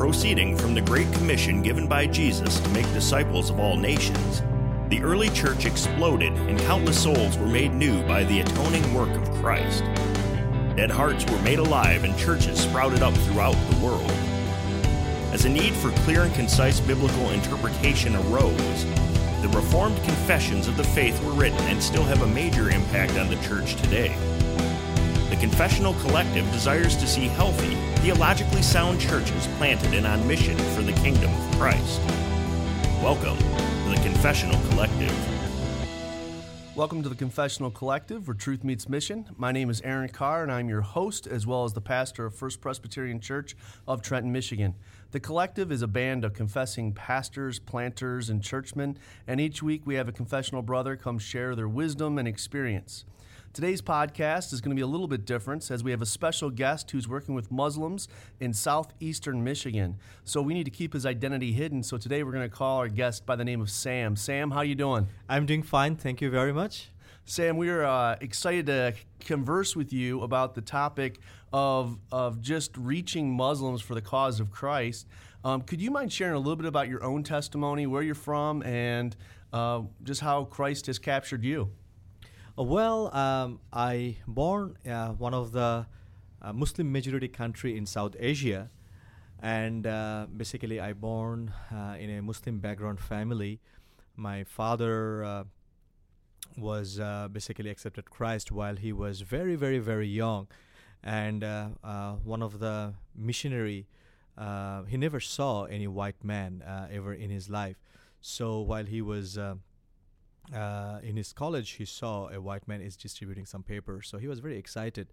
Proceeding 0.00 0.56
from 0.56 0.72
the 0.72 0.80
Great 0.80 1.12
Commission 1.12 1.60
given 1.60 1.86
by 1.86 2.06
Jesus 2.06 2.58
to 2.58 2.68
make 2.70 2.90
disciples 2.94 3.50
of 3.50 3.60
all 3.60 3.76
nations, 3.76 4.40
the 4.88 5.02
early 5.02 5.28
church 5.28 5.66
exploded 5.66 6.32
and 6.32 6.58
countless 6.60 7.02
souls 7.02 7.36
were 7.36 7.46
made 7.46 7.74
new 7.74 8.02
by 8.04 8.24
the 8.24 8.40
atoning 8.40 8.94
work 8.94 9.10
of 9.10 9.30
Christ. 9.42 9.84
Dead 10.74 10.90
hearts 10.90 11.30
were 11.30 11.38
made 11.42 11.58
alive 11.58 12.04
and 12.04 12.16
churches 12.16 12.58
sprouted 12.58 13.02
up 13.02 13.12
throughout 13.12 13.52
the 13.70 13.84
world. 13.84 14.10
As 15.34 15.44
a 15.44 15.50
need 15.50 15.74
for 15.74 15.90
clear 16.04 16.22
and 16.22 16.34
concise 16.34 16.80
biblical 16.80 17.28
interpretation 17.28 18.16
arose, 18.16 18.86
the 19.42 19.50
Reformed 19.52 20.02
confessions 20.04 20.66
of 20.66 20.78
the 20.78 20.82
faith 20.82 21.22
were 21.22 21.32
written 21.32 21.60
and 21.64 21.80
still 21.80 22.04
have 22.04 22.22
a 22.22 22.26
major 22.26 22.70
impact 22.70 23.18
on 23.18 23.28
the 23.28 23.36
church 23.42 23.76
today. 23.76 24.16
Confessional 25.40 25.94
Collective 25.94 26.44
desires 26.52 26.94
to 26.96 27.06
see 27.06 27.26
healthy, 27.28 27.74
theologically 28.02 28.60
sound 28.60 29.00
churches 29.00 29.46
planted 29.56 29.94
and 29.94 30.06
on 30.06 30.28
mission 30.28 30.54
for 30.74 30.82
the 30.82 30.92
kingdom 30.92 31.32
of 31.32 31.58
Christ. 31.58 31.98
Welcome 33.02 33.38
to 33.38 33.88
the 33.88 34.00
Confessional 34.02 34.60
Collective. 34.68 35.14
Welcome 36.76 37.02
to 37.02 37.08
the 37.08 37.14
Confessional 37.14 37.70
Collective, 37.70 38.28
where 38.28 38.34
truth 38.34 38.62
meets 38.64 38.86
mission. 38.86 39.30
My 39.38 39.50
name 39.50 39.70
is 39.70 39.80
Aaron 39.80 40.10
Carr, 40.10 40.42
and 40.42 40.52
I'm 40.52 40.68
your 40.68 40.82
host, 40.82 41.26
as 41.26 41.46
well 41.46 41.64
as 41.64 41.72
the 41.72 41.80
pastor 41.80 42.26
of 42.26 42.34
First 42.34 42.60
Presbyterian 42.60 43.18
Church 43.18 43.56
of 43.88 44.02
Trenton, 44.02 44.32
Michigan. 44.32 44.74
The 45.12 45.20
Collective 45.20 45.72
is 45.72 45.80
a 45.80 45.88
band 45.88 46.22
of 46.22 46.34
confessing 46.34 46.92
pastors, 46.92 47.58
planters, 47.58 48.28
and 48.28 48.42
churchmen, 48.42 48.98
and 49.26 49.40
each 49.40 49.62
week 49.62 49.86
we 49.86 49.94
have 49.94 50.06
a 50.06 50.12
confessional 50.12 50.60
brother 50.60 50.96
come 50.96 51.18
share 51.18 51.54
their 51.54 51.66
wisdom 51.66 52.18
and 52.18 52.28
experience. 52.28 53.06
Today's 53.52 53.82
podcast 53.82 54.52
is 54.52 54.60
going 54.60 54.70
to 54.70 54.76
be 54.76 54.82
a 54.82 54.86
little 54.86 55.08
bit 55.08 55.24
different 55.26 55.72
as 55.72 55.82
we 55.82 55.90
have 55.90 56.00
a 56.00 56.06
special 56.06 56.50
guest 56.50 56.88
who's 56.92 57.08
working 57.08 57.34
with 57.34 57.50
Muslims 57.50 58.06
in 58.38 58.52
southeastern 58.52 59.42
Michigan. 59.42 59.96
So 60.22 60.40
we 60.40 60.54
need 60.54 60.66
to 60.66 60.70
keep 60.70 60.92
his 60.92 61.04
identity 61.04 61.50
hidden. 61.50 61.82
So 61.82 61.98
today 61.98 62.22
we're 62.22 62.30
going 62.30 62.48
to 62.48 62.56
call 62.56 62.78
our 62.78 62.86
guest 62.86 63.26
by 63.26 63.34
the 63.34 63.44
name 63.44 63.60
of 63.60 63.68
Sam. 63.68 64.14
Sam, 64.14 64.52
how 64.52 64.60
you 64.60 64.76
doing? 64.76 65.08
I'm 65.28 65.46
doing 65.46 65.64
fine. 65.64 65.96
Thank 65.96 66.20
you 66.20 66.30
very 66.30 66.52
much. 66.52 66.90
Sam, 67.24 67.56
we 67.56 67.70
are 67.70 67.84
uh, 67.84 68.18
excited 68.20 68.66
to 68.66 68.94
converse 69.18 69.74
with 69.74 69.92
you 69.92 70.22
about 70.22 70.54
the 70.54 70.60
topic 70.60 71.18
of, 71.52 71.98
of 72.12 72.40
just 72.40 72.76
reaching 72.76 73.34
Muslims 73.34 73.82
for 73.82 73.96
the 73.96 74.00
cause 74.00 74.38
of 74.38 74.52
Christ. 74.52 75.08
Um, 75.44 75.62
could 75.62 75.82
you 75.82 75.90
mind 75.90 76.12
sharing 76.12 76.34
a 76.34 76.38
little 76.38 76.54
bit 76.54 76.66
about 76.66 76.86
your 76.86 77.02
own 77.02 77.24
testimony, 77.24 77.88
where 77.88 78.02
you're 78.02 78.14
from, 78.14 78.62
and 78.62 79.16
uh, 79.52 79.82
just 80.04 80.20
how 80.20 80.44
Christ 80.44 80.86
has 80.86 81.00
captured 81.00 81.42
you? 81.42 81.70
Uh, 82.60 82.64
well, 82.64 83.14
um, 83.16 83.58
I 83.72 84.16
born 84.26 84.76
uh, 84.86 85.12
one 85.12 85.32
of 85.32 85.52
the 85.52 85.86
uh, 86.42 86.52
Muslim 86.52 86.92
majority 86.92 87.28
country 87.28 87.74
in 87.74 87.86
South 87.86 88.14
Asia, 88.18 88.68
and 89.40 89.86
uh, 89.86 90.26
basically 90.36 90.78
I 90.78 90.92
born 90.92 91.54
uh, 91.72 91.96
in 91.98 92.10
a 92.10 92.20
Muslim 92.20 92.58
background 92.58 93.00
family. 93.00 93.60
My 94.14 94.44
father 94.44 95.24
uh, 95.24 95.44
was 96.58 97.00
basically 97.32 97.70
accepted 97.70 98.10
Christ 98.10 98.52
while 98.52 98.76
he 98.76 98.92
was 98.92 99.22
very, 99.22 99.56
very, 99.56 99.78
very 99.78 100.08
young, 100.08 100.46
and 101.02 101.42
one 102.22 102.42
of 102.42 102.58
the 102.58 102.92
missionary. 103.16 103.86
he 104.86 104.96
never 104.98 105.20
saw 105.20 105.64
any 105.64 105.86
white 105.86 106.22
man 106.22 106.62
ever 106.92 107.14
in 107.14 107.30
his 107.30 107.48
life. 107.48 107.78
So 108.20 108.60
while 108.60 108.84
he 108.84 109.00
was 109.00 109.38
uh, 110.54 110.98
in 111.02 111.16
his 111.16 111.32
college, 111.32 111.70
he 111.72 111.84
saw 111.84 112.28
a 112.28 112.40
white 112.40 112.66
man 112.66 112.80
is 112.80 112.96
distributing 112.96 113.46
some 113.46 113.62
papers, 113.62 114.08
so 114.08 114.18
he 114.18 114.26
was 114.26 114.40
very 114.40 114.58
excited, 114.58 115.08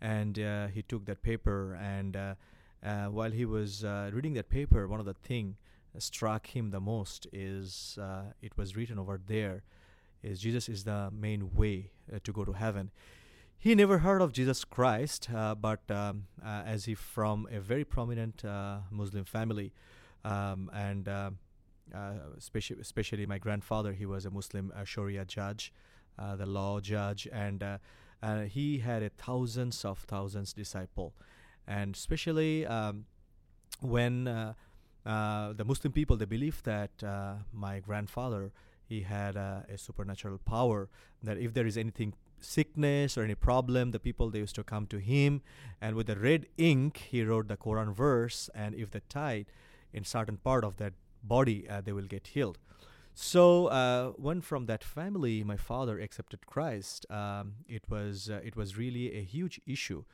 and 0.00 0.38
uh, 0.38 0.66
he 0.68 0.82
took 0.82 1.06
that 1.06 1.22
paper. 1.22 1.74
And 1.74 2.16
uh, 2.16 2.34
uh 2.82 3.06
while 3.06 3.30
he 3.30 3.44
was 3.44 3.84
uh, 3.84 4.10
reading 4.12 4.34
that 4.34 4.48
paper, 4.48 4.86
one 4.86 5.00
of 5.00 5.06
the 5.06 5.14
thing 5.14 5.56
struck 5.98 6.48
him 6.48 6.70
the 6.70 6.80
most 6.80 7.26
is 7.32 7.98
uh, 8.00 8.32
it 8.42 8.56
was 8.56 8.76
written 8.76 8.98
over 8.98 9.20
there, 9.26 9.62
is 10.22 10.40
Jesus 10.40 10.68
is 10.68 10.84
the 10.84 11.10
main 11.12 11.54
way 11.54 11.90
to 12.22 12.32
go 12.32 12.44
to 12.44 12.52
heaven. 12.52 12.90
He 13.56 13.74
never 13.74 13.98
heard 13.98 14.20
of 14.20 14.32
Jesus 14.32 14.64
Christ, 14.64 15.28
but 15.32 15.90
um, 15.90 16.26
as 16.44 16.84
he 16.84 16.94
from 16.94 17.48
a 17.50 17.60
very 17.60 17.84
prominent 17.84 18.42
Muslim 18.90 19.24
family, 19.24 19.72
um, 20.24 20.70
and 20.74 21.08
especially, 22.36 22.80
especially 22.80 23.26
my 23.26 23.38
grandfather, 23.38 23.92
he 23.92 24.06
was 24.06 24.24
a 24.24 24.30
Muslim 24.30 24.72
uh, 24.74 24.84
Sharia 24.84 25.24
judge, 25.24 25.72
uh, 26.18 26.36
the 26.36 26.46
law 26.46 26.80
judge, 26.80 27.28
and 27.32 27.64
he 28.48 28.78
had 28.78 29.02
a 29.02 29.10
thousands 29.10 29.84
of 29.84 29.98
thousands 29.98 30.52
disciple, 30.52 31.14
and 31.66 31.94
especially 31.94 32.66
um, 32.66 33.04
when 33.80 34.24
the 34.24 35.64
Muslim 35.66 35.92
people 35.92 36.16
they 36.16 36.24
believe 36.24 36.62
that 36.62 37.02
my 37.52 37.80
grandfather 37.80 38.52
he 38.86 39.02
had 39.02 39.36
a 39.36 39.64
supernatural 39.76 40.38
power 40.38 40.88
that 41.22 41.38
if 41.38 41.54
there 41.54 41.66
is 41.66 41.76
anything 41.76 42.14
sickness 42.40 43.16
or 43.16 43.22
any 43.22 43.34
problem 43.34 43.90
the 43.90 43.98
people 43.98 44.30
they 44.30 44.38
used 44.38 44.54
to 44.54 44.62
come 44.62 44.86
to 44.86 44.98
him 44.98 45.40
and 45.80 45.96
with 45.96 46.06
the 46.06 46.16
red 46.16 46.46
ink 46.58 46.98
he 47.10 47.22
wrote 47.22 47.48
the 47.48 47.56
quran 47.56 47.92
verse 47.94 48.50
and 48.54 48.74
if 48.74 48.90
they 48.90 49.00
tied 49.08 49.46
in 49.92 50.04
certain 50.04 50.36
part 50.36 50.62
of 50.62 50.76
that 50.76 50.92
body, 51.24 51.68
uh, 51.68 51.80
they 51.80 51.92
will 51.92 52.06
get 52.06 52.28
healed. 52.28 52.58
So 53.14 53.66
uh, 53.66 54.10
when 54.10 54.40
from 54.40 54.66
that 54.66 54.82
family, 54.82 55.44
my 55.44 55.56
father 55.56 56.00
accepted 56.00 56.46
Christ, 56.46 57.06
um, 57.10 57.54
it 57.68 57.84
was 57.88 58.28
uh, 58.28 58.40
it 58.44 58.56
was 58.56 58.76
really 58.76 59.16
a 59.16 59.22
huge 59.22 59.60
issue. 59.66 60.04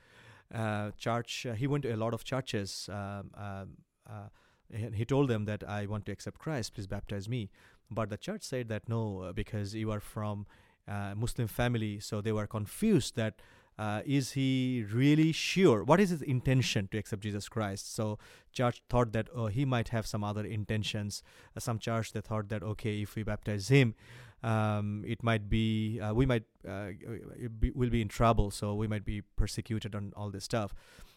Uh, 0.53 0.91
church, 0.97 1.45
uh, 1.45 1.53
he 1.53 1.65
went 1.65 1.83
to 1.83 1.93
a 1.93 1.97
lot 1.97 2.13
of 2.13 2.23
churches. 2.23 2.89
Um, 2.91 3.31
um 3.35 3.77
uh, 4.09 4.29
and 4.73 4.95
he 4.95 5.03
told 5.03 5.27
them 5.27 5.45
that 5.45 5.63
I 5.67 5.85
want 5.85 6.05
to 6.05 6.11
accept 6.11 6.39
Christ. 6.39 6.75
Please 6.75 6.87
baptize 6.87 7.27
me. 7.27 7.49
But 7.89 8.09
the 8.09 8.17
church 8.17 8.43
said 8.43 8.69
that 8.69 8.87
no, 8.87 9.33
because 9.35 9.75
you 9.75 9.91
are 9.91 9.99
from 9.99 10.45
a 10.87 11.13
Muslim 11.13 11.47
family, 11.47 11.99
so 11.99 12.21
they 12.21 12.31
were 12.31 12.47
confused 12.47 13.15
that 13.17 13.41
uh, 13.77 14.01
is 14.05 14.33
he 14.33 14.85
really 14.91 15.31
sure? 15.31 15.83
What 15.83 15.99
is 15.99 16.09
his 16.09 16.21
intention 16.21 16.87
to 16.91 16.97
accept 16.97 17.23
Jesus 17.23 17.49
Christ? 17.49 17.93
So 17.95 18.19
church 18.51 18.83
thought 18.89 19.13
that 19.13 19.27
oh, 19.33 19.47
he 19.47 19.65
might 19.65 19.89
have 19.89 20.05
some 20.05 20.23
other 20.23 20.45
intentions. 20.45 21.23
Uh, 21.55 21.59
some 21.59 21.79
church 21.79 22.11
they 22.13 22.21
thought 22.21 22.49
that 22.49 22.63
okay, 22.63 23.01
if 23.01 23.15
we 23.15 23.23
baptize 23.23 23.69
him, 23.69 23.95
um, 24.43 25.03
it 25.07 25.23
might 25.23 25.49
be 25.49 25.99
uh, 25.99 26.13
we 26.13 26.25
might 26.25 26.43
uh, 26.67 26.89
be, 27.59 27.71
will 27.71 27.89
be 27.89 28.01
in 28.01 28.07
trouble. 28.07 28.51
So 28.51 28.75
we 28.75 28.87
might 28.87 29.05
be 29.05 29.21
persecuted 29.35 29.95
on 29.95 30.13
all 30.15 30.29
this 30.29 30.43
stuff. 30.43 30.73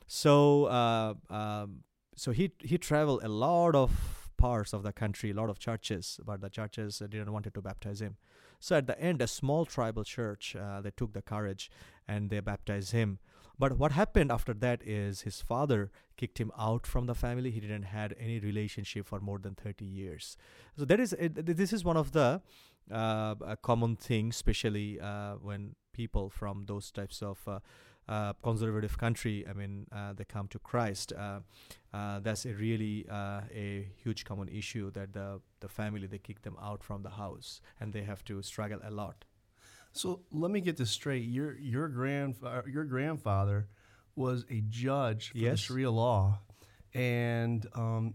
So 0.06 0.66
uh, 0.66 1.14
um, 1.30 1.80
so 2.16 2.30
he 2.32 2.52
he 2.60 2.78
traveled 2.78 3.24
a 3.24 3.28
lot 3.28 3.74
of 3.74 4.30
parts 4.36 4.72
of 4.72 4.82
the 4.82 4.92
country, 4.92 5.30
a 5.30 5.34
lot 5.34 5.50
of 5.50 5.58
churches, 5.58 6.20
but 6.24 6.40
the 6.40 6.48
churches 6.50 6.98
didn't 6.98 7.32
want 7.32 7.52
to 7.52 7.62
baptize 7.62 8.00
him. 8.00 8.16
So 8.64 8.76
at 8.76 8.86
the 8.86 8.98
end, 8.98 9.20
a 9.20 9.26
small 9.26 9.66
tribal 9.66 10.04
church, 10.04 10.56
uh, 10.56 10.80
they 10.80 10.90
took 10.90 11.12
the 11.12 11.20
courage 11.20 11.70
and 12.08 12.30
they 12.30 12.40
baptized 12.40 12.92
him. 12.92 13.18
But 13.58 13.76
what 13.76 13.92
happened 13.92 14.32
after 14.32 14.54
that 14.54 14.80
is 14.82 15.20
his 15.20 15.42
father 15.42 15.90
kicked 16.16 16.38
him 16.38 16.50
out 16.58 16.86
from 16.86 17.04
the 17.04 17.14
family. 17.14 17.50
He 17.50 17.60
didn't 17.60 17.82
had 17.82 18.14
any 18.18 18.40
relationship 18.40 19.06
for 19.06 19.20
more 19.20 19.38
than 19.38 19.54
30 19.54 19.84
years. 19.84 20.38
So 20.78 20.86
that 20.86 20.98
is 20.98 21.14
this 21.18 21.74
is 21.74 21.84
one 21.84 21.98
of 21.98 22.12
the 22.12 22.40
uh, 22.90 23.34
common 23.60 23.96
things, 23.96 24.36
especially 24.36 24.98
uh, 24.98 25.34
when 25.42 25.74
people 25.92 26.30
from 26.30 26.64
those 26.64 26.90
types 26.90 27.20
of 27.20 27.46
uh, 28.08 28.32
conservative 28.42 28.98
country, 28.98 29.44
I 29.48 29.52
mean, 29.52 29.86
uh, 29.92 30.12
they 30.12 30.24
come 30.24 30.48
to 30.48 30.58
Christ. 30.58 31.12
Uh, 31.12 31.40
uh 31.92 32.20
that's 32.20 32.44
a 32.44 32.54
really 32.54 33.06
uh, 33.10 33.42
a 33.54 33.88
huge 34.02 34.24
common 34.24 34.48
issue 34.48 34.90
that 34.92 35.12
the 35.12 35.40
the 35.60 35.68
family 35.68 36.06
they 36.06 36.18
kick 36.18 36.42
them 36.42 36.56
out 36.60 36.82
from 36.82 37.02
the 37.02 37.10
house 37.10 37.60
and 37.80 37.92
they 37.92 38.02
have 38.02 38.24
to 38.24 38.42
struggle 38.42 38.80
a 38.84 38.90
lot. 38.90 39.24
So 39.92 40.20
let 40.32 40.50
me 40.50 40.60
get 40.60 40.76
this 40.76 40.90
straight. 40.90 41.24
Your 41.24 41.56
your 41.58 41.88
grandfather 41.88 42.68
your 42.68 42.84
grandfather 42.84 43.68
was 44.16 44.44
a 44.50 44.60
judge 44.68 45.30
for 45.30 45.38
yes. 45.38 45.52
the 45.52 45.56
Sharia 45.58 45.90
law, 45.90 46.40
and 46.92 47.66
um, 47.74 48.14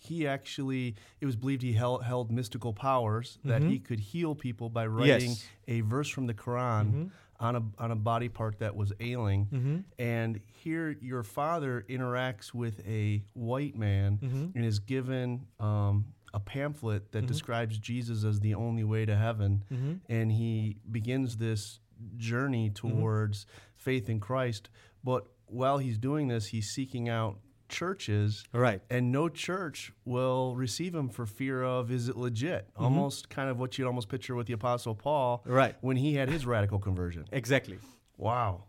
he 0.00 0.26
actually 0.26 0.94
it 1.20 1.26
was 1.26 1.36
believed 1.36 1.62
he 1.62 1.72
held, 1.72 2.04
held 2.04 2.30
mystical 2.30 2.72
powers 2.72 3.38
that 3.44 3.60
mm-hmm. 3.60 3.70
he 3.70 3.78
could 3.78 4.00
heal 4.00 4.34
people 4.34 4.68
by 4.70 4.86
writing 4.86 5.30
yes. 5.30 5.46
a 5.66 5.80
verse 5.82 6.08
from 6.08 6.26
the 6.26 6.34
Quran. 6.34 6.86
Mm-hmm 6.86 7.06
on 7.40 7.56
a 7.56 7.62
on 7.78 7.90
a 7.90 7.96
body 7.96 8.28
part 8.28 8.58
that 8.60 8.74
was 8.74 8.92
ailing, 9.00 9.46
mm-hmm. 9.52 9.78
and 9.98 10.40
here 10.46 10.96
your 11.00 11.22
father 11.22 11.84
interacts 11.88 12.52
with 12.52 12.84
a 12.86 13.22
white 13.34 13.76
man 13.76 14.18
mm-hmm. 14.22 14.46
and 14.54 14.64
is 14.64 14.78
given 14.78 15.46
um, 15.60 16.06
a 16.34 16.40
pamphlet 16.40 17.12
that 17.12 17.18
mm-hmm. 17.18 17.26
describes 17.26 17.78
Jesus 17.78 18.24
as 18.24 18.40
the 18.40 18.54
only 18.54 18.84
way 18.84 19.04
to 19.04 19.16
heaven, 19.16 19.64
mm-hmm. 19.72 19.94
and 20.08 20.32
he 20.32 20.76
begins 20.90 21.36
this 21.36 21.80
journey 22.16 22.70
mm-hmm. 22.70 22.88
towards 22.88 23.46
faith 23.76 24.08
in 24.08 24.20
Christ. 24.20 24.68
But 25.04 25.26
while 25.46 25.78
he's 25.78 25.98
doing 25.98 26.28
this, 26.28 26.46
he's 26.46 26.68
seeking 26.68 27.08
out 27.08 27.38
churches. 27.68 28.44
Right. 28.52 28.82
And 28.90 29.12
no 29.12 29.28
church 29.28 29.92
will 30.04 30.54
receive 30.56 30.94
him 30.94 31.08
for 31.08 31.26
fear 31.26 31.62
of 31.62 31.90
is 31.90 32.08
it 32.08 32.16
legit? 32.16 32.68
Mm-hmm. 32.74 32.84
Almost 32.84 33.28
kind 33.28 33.50
of 33.50 33.58
what 33.58 33.78
you'd 33.78 33.86
almost 33.86 34.08
picture 34.08 34.34
with 34.34 34.46
the 34.46 34.52
Apostle 34.54 34.94
Paul. 34.94 35.42
Right. 35.44 35.76
When 35.80 35.96
he 35.96 36.14
had 36.14 36.28
his 36.28 36.46
radical 36.46 36.78
conversion. 36.78 37.26
Exactly. 37.32 37.78
Wow. 38.16 38.64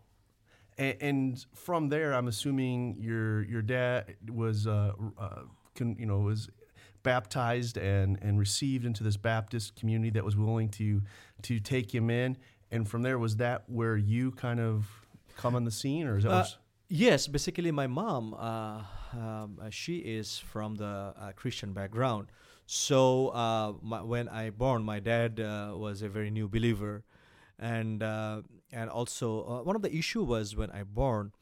And, 0.78 0.96
and, 1.00 1.46
from 1.54 1.88
there, 1.88 2.14
I'm 2.14 2.28
assuming 2.28 2.96
your 2.98 3.42
your 3.42 3.60
dad 3.60 4.16
was, 4.32 4.66
uh, 4.66 4.92
uh, 5.18 5.42
con, 5.74 5.96
you 5.98 6.06
know, 6.06 6.20
was 6.20 6.48
baptized 7.02 7.76
and 7.76 8.18
and 8.22 8.38
received 8.38 8.84
into 8.84 9.02
this 9.04 9.16
Baptist 9.16 9.76
community 9.76 10.10
that 10.10 10.24
was 10.24 10.36
willing 10.36 10.68
to 10.70 11.02
to 11.42 11.60
take 11.60 11.94
him 11.94 12.08
in. 12.08 12.36
And 12.70 12.88
from 12.88 13.02
there, 13.02 13.18
was 13.18 13.36
that 13.36 13.64
where 13.68 13.96
you 13.96 14.30
kind 14.30 14.60
of 14.60 14.88
come 15.36 15.54
on 15.54 15.64
the 15.64 15.70
scene, 15.70 16.06
or 16.06 16.18
is 16.18 16.24
that? 16.24 16.30
Uh, 16.30 16.44
yes, 16.90 17.26
basically, 17.26 17.70
my 17.70 17.86
mom, 17.86 18.34
uh, 18.34 18.82
um, 19.12 19.58
she 19.70 19.98
is 19.98 20.38
from 20.38 20.74
the 20.74 21.14
uh, 21.18 21.32
Christian 21.34 21.72
background. 21.72 22.26
So 22.66 23.28
uh, 23.28 23.72
my, 23.82 24.02
when 24.02 24.28
I 24.28 24.50
born, 24.50 24.82
my 24.82 25.00
dad 25.00 25.40
uh, 25.40 25.72
was 25.74 26.02
a 26.02 26.08
very 26.08 26.30
new 26.30 26.48
believer, 26.48 27.04
and 27.58 28.02
uh, 28.02 28.42
and 28.70 28.90
also 28.90 29.42
uh, 29.44 29.62
one 29.62 29.74
of 29.74 29.82
the 29.82 29.92
issue 29.94 30.22
was 30.22 30.54
when 30.54 30.70
I 30.70 30.84
born, 30.84 31.32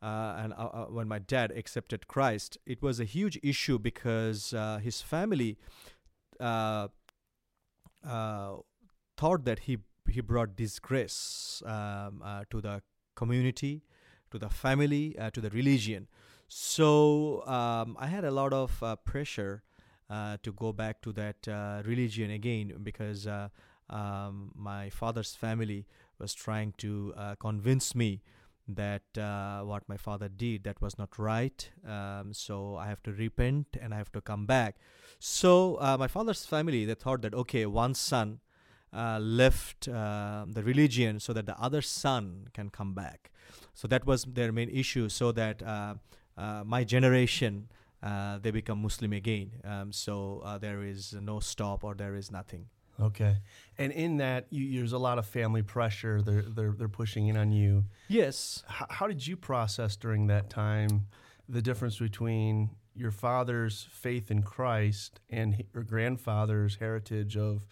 uh, 0.00 0.36
and 0.38 0.54
uh, 0.56 0.86
when 0.86 1.06
my 1.08 1.18
dad 1.18 1.50
accepted 1.50 2.08
Christ, 2.08 2.56
it 2.64 2.80
was 2.80 3.00
a 3.00 3.04
huge 3.04 3.38
issue 3.42 3.78
because 3.78 4.54
his 4.82 5.02
family 5.02 5.58
thought 6.40 6.90
that 8.02 9.58
he 9.60 9.78
he 10.08 10.22
brought 10.22 10.56
disgrace 10.56 11.62
um, 11.66 12.22
to 12.50 12.62
the 12.62 12.82
community, 13.14 13.82
to 14.30 14.38
the 14.38 14.48
family, 14.48 15.16
to 15.32 15.40
the 15.40 15.50
religion. 15.50 16.08
So 16.48 17.46
um, 17.46 17.96
I 17.98 18.06
had 18.06 18.24
a 18.24 18.30
lot 18.30 18.52
of 18.52 18.82
pressure 19.04 19.62
uh, 20.10 20.38
to 20.42 20.52
go 20.52 20.72
back 20.72 21.02
to 21.02 21.12
that 21.12 21.46
uh, 21.46 21.82
religion 21.84 22.30
again 22.30 22.72
because 22.82 23.26
uh, 23.26 23.48
um, 23.90 24.52
my 24.54 24.88
father's 24.88 25.34
family 25.34 25.86
was 26.18 26.32
trying 26.34 26.72
to 26.78 27.14
convince 27.38 27.94
me 27.94 28.22
that 28.68 29.02
uh, 29.16 29.60
what 29.62 29.88
my 29.88 29.96
father 29.96 30.28
did 30.28 30.64
that 30.64 30.80
was 30.80 30.98
not 30.98 31.18
right 31.18 31.70
um, 31.86 32.32
so 32.32 32.76
i 32.76 32.86
have 32.86 33.02
to 33.02 33.12
repent 33.12 33.66
and 33.80 33.94
i 33.94 33.96
have 33.96 34.12
to 34.12 34.20
come 34.20 34.44
back 34.44 34.76
so 35.18 35.76
uh, 35.76 35.96
my 35.98 36.06
father's 36.06 36.44
family 36.44 36.84
they 36.84 36.94
thought 36.94 37.22
that 37.22 37.32
okay 37.32 37.64
one 37.64 37.94
son 37.94 38.40
uh, 38.92 39.18
left 39.20 39.84
the 39.86 40.62
religion 40.64 41.20
so 41.20 41.32
that 41.32 41.46
the 41.46 41.58
other 41.60 41.82
son 41.82 42.48
can 42.52 42.70
come 42.70 42.94
back 42.94 43.30
so 43.74 43.86
that 43.88 44.06
was 44.06 44.24
their 44.24 44.52
main 44.52 44.68
issue 44.70 45.08
so 45.08 45.32
that 45.32 45.62
my 46.64 46.84
generation 46.84 47.68
uh, 48.02 48.38
they 48.38 48.50
become 48.50 48.80
Muslim 48.80 49.12
again. 49.12 49.50
Um, 49.64 49.92
so 49.92 50.42
uh, 50.44 50.58
there 50.58 50.82
is 50.84 51.14
no 51.20 51.40
stop 51.40 51.84
or 51.84 51.94
there 51.94 52.14
is 52.14 52.30
nothing. 52.30 52.66
Okay, 53.00 53.36
and 53.76 53.92
in 53.92 54.16
that, 54.16 54.46
you, 54.50 54.78
there's 54.78 54.92
a 54.92 54.98
lot 54.98 55.18
of 55.18 55.26
family 55.26 55.62
pressure. 55.62 56.20
They're 56.20 56.42
they're 56.42 56.72
they're 56.72 56.88
pushing 56.88 57.28
in 57.28 57.36
on 57.36 57.52
you. 57.52 57.84
Yes. 58.08 58.64
H- 58.68 58.88
how 58.90 59.06
did 59.06 59.24
you 59.24 59.36
process 59.36 59.94
during 59.94 60.26
that 60.28 60.50
time 60.50 61.06
the 61.48 61.62
difference 61.62 61.98
between 61.98 62.70
your 62.96 63.12
father's 63.12 63.86
faith 63.92 64.32
in 64.32 64.42
Christ 64.42 65.20
and 65.30 65.64
your 65.72 65.84
grandfather's 65.84 66.76
heritage 66.76 67.36
of 67.36 67.64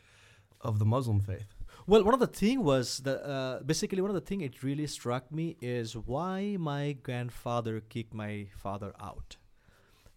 of 0.61 0.79
the 0.79 0.85
Muslim 0.85 1.21
faith? 1.21 1.55
Well, 1.87 2.03
one 2.05 2.15
of 2.15 2.21
the 2.21 2.27
thing 2.27 2.65
was 2.65 2.99
that 3.01 3.25
uh, 3.25 3.61
basically 3.65 4.01
one 4.01 4.11
of 4.11 4.15
the 4.15 4.21
thing 4.21 4.41
it 4.41 4.63
really 4.63 4.87
struck 4.89 5.31
me 5.31 5.57
is 5.61 5.97
why 5.97 6.57
my 6.59 6.97
grandfather 7.03 7.81
kicked 7.81 8.13
my 8.13 8.47
father 8.57 8.93
out. 9.01 9.37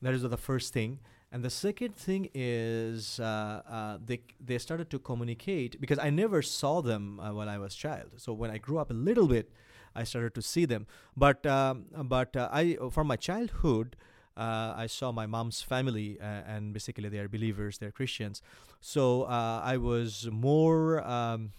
That 0.02 0.14
is 0.14 0.24
the 0.24 0.38
first 0.38 0.74
thing. 0.74 1.00
And 1.32 1.44
the 1.44 1.50
second 1.52 1.96
thing 1.96 2.30
is 2.34 3.20
uh, 3.20 3.62
uh, 3.70 3.98
they 4.04 4.22
they 4.44 4.58
started 4.58 4.90
to 4.90 5.00
communicate 5.00 5.80
because 5.80 6.00
I 6.00 6.10
never 6.10 6.42
saw 6.42 6.82
them 6.82 7.20
uh, 7.20 7.34
when 7.34 7.48
I 7.48 7.60
was 7.60 7.76
child. 7.76 8.14
So 8.18 8.34
when 8.34 8.50
I 8.50 8.58
grew 8.58 8.80
up 8.80 8.90
a 8.90 8.96
little 8.96 9.28
bit, 9.28 9.52
I 9.94 10.06
started 10.06 10.34
to 10.34 10.42
see 10.42 10.66
them. 10.66 10.88
But 11.16 11.46
um, 11.46 11.86
but 12.06 12.36
uh, 12.36 12.50
I 12.52 12.78
from 12.92 13.08
my 13.08 13.16
childhood. 13.16 13.96
Uh, 14.40 14.74
I 14.78 14.88
saw 14.88 15.12
my 15.12 15.26
mom's 15.26 15.62
family, 15.62 16.18
uh, 16.22 16.24
and 16.24 16.74
basically 16.74 17.10
they 17.10 17.20
are 17.20 17.28
believers, 17.28 17.78
they're 17.78 17.92
Christians. 17.92 18.42
So 18.80 19.26
I 19.26 19.76
was 19.78 20.30
more 20.32 21.06
um, 21.06 21.52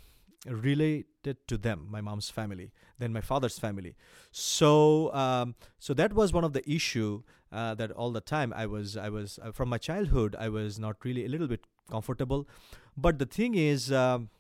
related 0.47 1.37
to 1.49 1.59
them, 1.59 1.87
my 1.91 2.01
mom's 2.01 2.31
family, 2.31 2.73
than 2.99 3.13
my 3.13 3.21
father's 3.21 3.59
family. 3.59 3.97
So, 4.31 5.13
um, 5.15 5.55
so 5.79 5.93
that 5.95 6.13
was 6.13 6.33
one 6.33 6.45
of 6.45 6.53
the 6.53 6.69
issue 6.71 7.23
uh, 7.53 7.75
that 7.75 7.91
all 7.91 8.11
the 8.11 8.21
time 8.21 8.53
I 8.57 8.67
was, 8.67 8.97
I 8.97 9.09
was 9.09 9.39
uh, 9.43 9.53
from 9.53 9.69
my 9.69 9.79
childhood, 9.79 10.37
I 10.39 10.49
was 10.49 10.79
not 10.79 10.97
really 11.05 11.25
a 11.25 11.29
little 11.29 11.49
bit 11.49 11.61
comfortable. 11.91 12.49
But 12.97 13.19
the 13.19 13.27
thing 13.27 13.55
is, 13.55 13.93
um, 13.93 14.31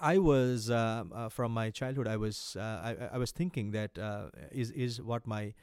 I 0.00 0.18
was 0.18 0.70
uh, 0.70 1.02
uh 1.12 1.28
from 1.28 1.52
my 1.52 1.70
childhood. 1.70 2.06
I 2.06 2.16
was, 2.16 2.56
uh, 2.56 2.62
I, 2.62 3.14
I 3.14 3.18
was 3.18 3.32
thinking 3.32 3.72
that 3.72 3.98
uh, 3.98 4.26
is 4.52 4.70
is 4.70 5.02
what 5.02 5.26
my 5.26 5.54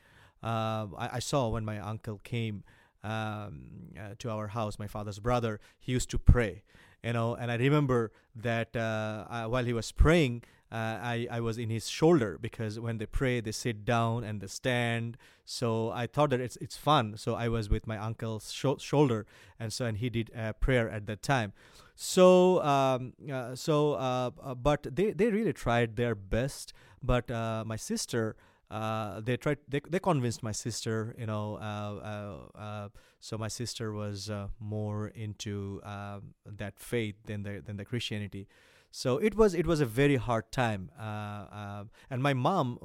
I, 0.47 1.09
I, 1.13 1.19
saw 1.19 1.49
when 1.49 1.65
my 1.65 1.79
uncle 1.79 2.19
came 2.23 2.63
um, 3.03 3.93
to 4.19 4.29
our 4.29 4.47
house. 4.47 4.77
My 4.77 4.87
father's 4.87 5.19
brother. 5.19 5.59
He 5.79 5.91
used 5.91 6.09
to 6.11 6.19
pray 6.19 6.63
you 7.05 7.13
know 7.13 7.35
and 7.35 7.51
i 7.51 7.55
remember 7.55 8.11
that 8.35 8.75
uh, 8.75 9.25
uh, 9.29 9.45
while 9.45 9.63
he 9.63 9.73
was 9.73 9.91
praying 9.91 10.43
uh, 10.71 10.97
I, 11.01 11.27
I 11.29 11.39
was 11.41 11.59
in 11.59 11.69
his 11.69 11.87
shoulder 11.87 12.39
because 12.41 12.79
when 12.79 12.97
they 12.97 13.05
pray 13.05 13.39
they 13.39 13.51
sit 13.51 13.85
down 13.85 14.23
and 14.23 14.41
they 14.41 14.47
stand 14.47 15.15
so 15.45 15.91
i 15.91 16.07
thought 16.07 16.31
that 16.31 16.41
it's 16.41 16.57
it's 16.57 16.75
fun 16.75 17.15
so 17.17 17.35
i 17.35 17.47
was 17.47 17.69
with 17.69 17.85
my 17.85 17.97
uncle's 17.97 18.51
sh- 18.51 18.79
shoulder 18.79 19.25
and 19.59 19.71
so 19.71 19.85
and 19.85 19.99
he 19.99 20.09
did 20.09 20.31
prayer 20.59 20.89
at 20.89 21.05
that 21.05 21.21
time 21.21 21.53
so 21.93 22.61
um, 22.63 23.13
uh, 23.31 23.55
so 23.55 23.93
uh, 23.93 24.31
uh, 24.43 24.55
but 24.55 24.87
they, 24.95 25.11
they 25.11 25.27
really 25.27 25.53
tried 25.53 25.95
their 25.95 26.15
best 26.15 26.73
but 27.01 27.29
my 27.65 27.75
sister 27.75 28.35
uh, 28.71 29.21
they 29.21 29.37
tried 29.37 29.59
they, 29.67 29.79
they 29.87 29.99
convinced 29.99 30.41
my 30.41 30.51
sister 30.51 31.15
you 31.19 31.25
know 31.25 31.55
uh, 31.55 32.47
uh, 32.55 32.57
uh 32.57 32.89
so 33.19 33.37
my 33.37 33.47
sister 33.47 33.91
was 33.91 34.29
uh, 34.29 34.47
more 34.59 35.07
into 35.09 35.81
um, 35.83 36.33
that 36.45 36.79
faith 36.79 37.15
than 37.25 37.43
the 37.43 37.61
than 37.65 37.77
the 37.77 37.85
christianity. 37.85 38.47
So 38.91 39.17
it 39.17 39.35
was 39.35 39.53
it 39.53 39.65
was 39.65 39.81
a 39.81 39.85
very 39.85 40.15
hard 40.15 40.51
time 40.51 40.89
and 40.97 42.23
my 42.23 42.33
mom 42.33 42.79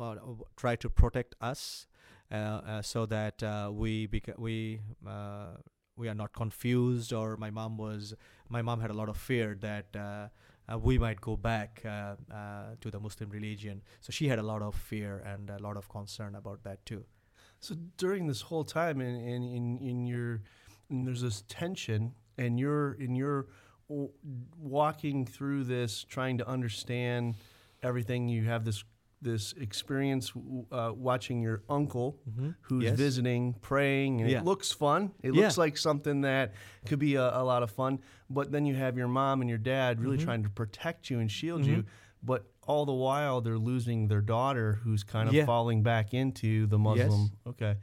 tried 0.57 0.81
to 0.81 0.91
protect 0.91 1.37
us 1.41 1.87
so 2.83 3.07
that 3.07 3.73
we 3.73 4.09
beca- 4.09 4.39
we 4.39 4.81
we 5.97 6.09
are 6.09 6.15
not 6.15 6.33
confused 6.33 7.13
or 7.13 7.37
my 7.37 7.51
mom 7.51 7.79
was 7.79 8.15
my 8.49 8.61
mom 8.61 8.81
had 8.81 8.91
a 8.91 8.95
lot 8.95 9.09
of 9.09 9.17
fear 9.17 9.57
that 9.61 10.31
we 10.79 10.99
might 10.99 11.21
go 11.21 11.37
back 11.37 11.83
uh, 11.85 12.15
uh, 12.33 12.77
to 12.81 12.91
the 12.91 13.01
Muslim 13.01 13.31
religion. 13.31 13.83
So 14.01 14.11
she 14.13 14.29
had 14.29 14.39
a 14.39 14.43
lot 14.43 14.63
of 14.63 14.75
fear 14.75 15.23
and 15.27 15.51
a 15.51 15.59
lot 15.59 15.77
of 15.77 15.89
concern 15.89 16.35
about 16.35 16.63
that 16.65 16.85
too. 16.87 17.05
So 17.61 17.75
during 17.97 18.27
this 18.27 18.43
whole 18.43 18.65
time, 18.65 19.01
in 19.01 19.15
in 19.17 19.43
in, 19.43 19.79
in 19.79 20.07
your 20.07 20.43
and 20.89 21.07
there's 21.07 21.23
this 21.23 21.45
tension, 21.49 22.15
and 22.39 22.59
you're 22.59 22.95
in 22.95 23.15
your 23.15 23.47
walking 24.59 25.27
through 25.27 25.65
this, 25.65 26.05
trying 26.05 26.39
to 26.39 26.49
understand 26.49 27.35
everything. 27.83 28.29
You 28.29 28.45
have 28.45 28.65
this 28.65 28.85
this 29.23 29.53
experience 29.61 30.33
uh, 30.73 30.93
watching 30.95 31.43
your 31.43 31.63
uncle 31.69 32.19
mm-hmm. 32.29 32.51
who's 32.63 32.85
yes. 32.85 32.97
visiting, 32.97 33.55
praying, 33.61 34.21
and 34.21 34.31
yeah. 34.31 34.39
it 34.39 34.45
looks 34.45 34.73
fun. 34.73 35.13
It 35.23 35.35
yeah. 35.35 35.43
looks 35.43 35.59
like 35.59 35.77
something 35.77 36.23
that 36.23 36.55
could 36.87 36.99
be 36.99 37.17
a, 37.17 37.39
a, 37.39 37.45
lot 37.45 37.63
of 37.63 37.71
fun. 37.71 38.01
But 38.31 38.51
then 38.51 38.65
you 38.65 38.75
have 38.75 38.97
your 38.97 39.09
mom 39.09 39.41
and 39.41 39.49
your 39.49 39.59
dad 39.59 40.01
really 40.01 40.17
mm-hmm. 40.17 40.25
trying 40.25 40.43
to 40.45 40.51
protect 40.51 41.11
you 41.11 41.19
and 41.19 41.31
shield 41.31 41.63
mm-hmm. 41.63 41.71
you. 41.71 41.85
But 42.23 42.45
all 42.67 42.87
the 42.87 42.93
while, 42.93 43.41
they're 43.41 43.59
losing 43.59 44.09
their 44.09 44.21
daughter 44.21 44.81
who's 44.85 45.03
kind 45.03 45.29
of 45.29 45.35
yeah. 45.35 45.45
falling 45.45 45.83
back 45.83 46.15
into 46.15 46.67
the 46.67 46.79
Muslim. 46.79 47.21
Yes. 47.21 47.31
Okay. 47.49 47.77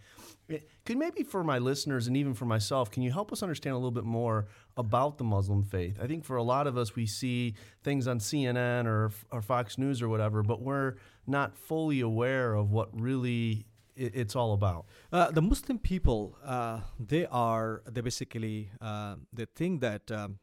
Could 0.86 0.98
maybe 0.98 1.24
for 1.24 1.44
my 1.44 1.58
listeners 1.58 2.08
and 2.08 2.15
even 2.15 2.34
for 2.34 2.46
myself, 2.46 2.89
can 2.89 3.03
you 3.03 3.12
help 3.12 3.34
us 3.34 3.44
understand 3.44 3.74
a 3.74 3.77
little 3.77 3.91
bit 3.91 4.06
more 4.06 4.48
about 4.77 5.17
the 5.17 5.25
Muslim 5.25 5.63
faith? 5.63 6.00
I 6.01 6.08
think 6.08 6.24
for 6.24 6.38
a 6.38 6.44
lot 6.44 6.67
of 6.67 6.77
us, 6.77 6.96
we 6.96 7.06
see 7.06 7.56
things 7.84 8.08
on 8.08 8.20
CNN 8.20 8.86
or, 8.86 9.12
or 9.29 9.41
Fox 9.41 9.77
News 9.77 10.01
or 10.01 10.08
whatever, 10.08 10.44
but 10.44 10.62
we're 10.62 10.96
not 11.28 11.58
fully 11.58 12.00
aware 12.00 12.56
of 12.56 12.72
what 12.72 12.90
really 13.00 13.68
it's 13.98 14.36
all 14.36 14.54
about. 14.54 14.86
Uh, 15.12 15.32
the 15.32 15.42
Muslim 15.42 15.80
people, 15.80 16.38
uh, 16.46 16.82
they 17.00 17.26
are 17.26 17.82
they 17.90 18.02
basically 18.02 18.70
uh, 18.80 19.16
they 19.34 19.46
think 19.56 19.82
that 19.82 20.12
um, 20.12 20.40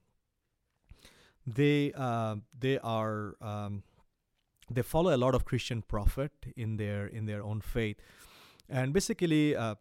they 1.46 1.92
uh, 1.96 2.36
they 2.58 2.78
are 2.78 3.36
um, 3.40 3.82
they 4.70 4.82
follow 4.82 5.14
a 5.14 5.18
lot 5.18 5.34
of 5.34 5.44
Christian 5.44 5.82
prophet 5.82 6.32
in 6.56 6.76
their 6.76 7.06
in 7.06 7.26
their 7.26 7.42
own 7.42 7.60
faith, 7.60 7.96
and 8.68 8.92
basically 8.92 9.54
uh, 9.56 9.76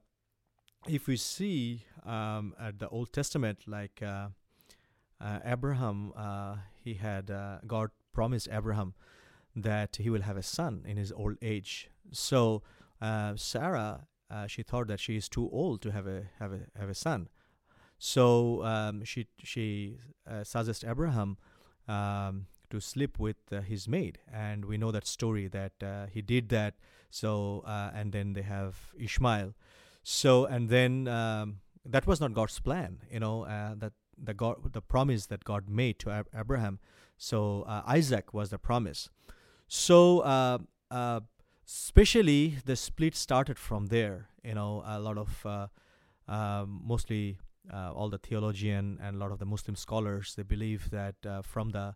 if 0.88 1.08
we 1.08 1.18
see 1.18 1.86
um, 2.06 2.54
at 2.60 2.80
the 2.80 2.88
Old 2.90 3.12
Testament, 3.12 3.68
like 3.68 4.02
uh, 4.04 4.28
Abraham, 5.44 6.14
he 6.84 6.94
had 6.96 7.32
God 7.66 7.90
promised 8.14 8.48
Abraham 8.52 8.94
that 9.56 9.98
he 9.98 10.10
will 10.10 10.22
have 10.22 10.38
a 10.38 10.44
son 10.44 10.84
in 10.88 10.98
his 10.98 11.12
old 11.12 11.38
age. 11.42 11.90
So 12.12 12.64
uh, 13.02 13.34
Sarah, 13.36 14.08
uh, 14.30 14.48
she 14.48 14.64
thought 14.64 14.88
that 14.88 15.00
she 15.00 15.16
is 15.16 15.30
too 15.30 15.50
old 15.52 15.82
to 15.82 15.92
have 15.92 16.08
a 16.08 16.24
have 16.40 16.54
a 16.54 16.62
have 16.78 16.90
a 16.90 16.96
son. 16.96 17.30
So 18.00 18.64
um, 18.64 19.04
she 19.04 19.28
she 19.38 19.98
suggests 20.44 20.84
Abraham 20.84 21.38
um, 21.88 22.48
to 22.70 22.80
sleep 22.80 23.20
with 23.20 23.38
uh, 23.52 23.62
his 23.62 23.88
maid, 23.88 24.20
and 24.34 24.66
we 24.66 24.78
know 24.78 24.92
that 24.92 25.06
story 25.06 25.48
that 25.48 25.74
uh, 25.84 26.08
he 26.12 26.22
did 26.22 26.50
that. 26.50 26.74
So 27.10 27.64
uh, 27.68 27.92
and 27.94 28.12
then 28.12 28.34
they 28.34 28.42
have 28.42 28.94
Ishmael. 29.00 29.54
So 30.02 30.46
and 30.46 30.70
then 30.70 31.08
um, 31.08 31.60
that 31.86 32.08
was 32.08 32.20
not 32.20 32.34
God's 32.34 32.60
plan. 32.60 33.00
You 33.12 33.20
know 33.20 33.44
uh, 33.44 33.76
that 33.78 33.94
the 34.18 34.34
God 34.34 34.74
the 34.74 34.82
promise 34.82 35.28
that 35.28 35.44
God 35.44 35.70
made 35.70 36.00
to 36.00 36.10
Ab- 36.10 36.30
Abraham. 36.36 36.80
So 37.18 37.64
uh, 37.68 37.84
Isaac 37.86 38.34
was 38.34 38.50
the 38.50 38.58
promise. 38.58 39.10
So 39.68 40.60
especially 41.66 42.58
the 42.66 42.76
split 42.76 43.16
started 43.16 43.58
from 43.58 43.88
there. 43.88 44.30
You 44.44 44.56
know 44.56 44.84
a 44.86 45.00
lot 45.00 45.18
of 45.18 45.70
um, 46.28 46.82
mostly 46.84 47.38
uh, 47.72 47.92
all 47.94 48.10
the 48.10 48.18
theologian 48.18 49.00
and 49.02 49.16
a 49.16 49.20
lot 49.20 49.32
of 49.32 49.40
the 49.40 49.46
Muslim 49.46 49.76
scholars 49.76 50.36
they 50.36 50.44
believe 50.44 50.90
that 50.90 51.16
uh, 51.26 51.42
from 51.42 51.70
the 51.70 51.96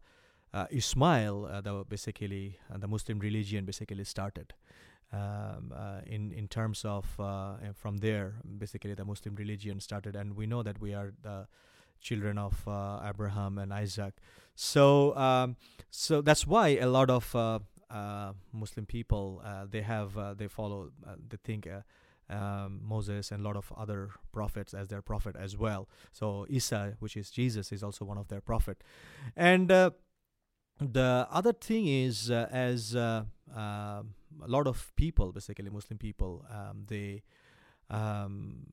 uh, 0.54 0.66
Ismail, 0.72 1.46
uh, 1.46 1.62
the 1.62 1.84
basically 1.88 2.58
uh, 2.74 2.78
the 2.78 2.88
Muslim 2.88 3.20
religion 3.20 3.66
basically 3.66 4.04
started. 4.04 4.54
Um, 5.12 5.72
uh, 5.76 6.02
in 6.06 6.32
in 6.32 6.48
terms 6.48 6.84
of 6.84 7.06
from 7.76 7.98
there, 7.98 8.36
basically 8.58 8.94
the 8.94 9.06
Muslim 9.06 9.36
religion 9.36 9.80
started, 9.80 10.16
and 10.16 10.36
we 10.36 10.46
know 10.46 10.64
that 10.64 10.80
we 10.80 10.94
are 10.94 11.14
the 11.22 11.48
children 12.02 12.38
of 12.38 12.54
Abraham 13.04 13.58
and 13.58 13.74
Isaac. 13.74 14.16
So 14.60 15.16
um, 15.16 15.56
so 15.92 16.22
that's 16.22 16.48
why 16.48 16.70
a 16.82 16.88
lot 16.88 17.12
of 17.12 17.34
Muslim 18.52 18.86
people 18.88 19.44
they 19.70 19.82
have 19.82 20.38
they 20.38 20.48
follow 20.48 20.90
they 21.30 21.38
think 21.44 21.68
um, 22.30 22.82
Moses 22.84 23.32
and 23.32 23.42
a 23.42 23.48
lot 23.48 23.56
of 23.56 23.72
other 23.78 24.10
prophets 24.32 24.74
as 24.74 24.88
their 24.88 25.02
prophet 25.02 25.36
as 25.38 25.58
well. 25.58 25.88
So 26.12 26.46
Isa, 26.50 26.98
which 27.00 27.16
is 27.16 27.30
Jesus, 27.30 27.72
is 27.72 27.84
also 27.84 28.06
one 28.06 28.18
of 28.18 28.28
their 28.28 28.42
prophet. 28.42 28.84
And 29.36 29.72
uh, 29.72 29.92
the 30.80 31.28
other 31.32 31.54
thing 31.54 31.88
is, 31.88 32.30
uh, 32.30 32.48
as 32.52 32.96
uh, 32.96 33.24
uh 33.56 34.04
a 34.44 34.48
lot 34.48 34.68
of 34.68 34.92
people, 34.96 35.32
basically 35.32 35.70
Muslim 35.70 35.98
people, 35.98 36.46
um, 36.52 36.86
they 36.88 37.24
um, 37.90 38.68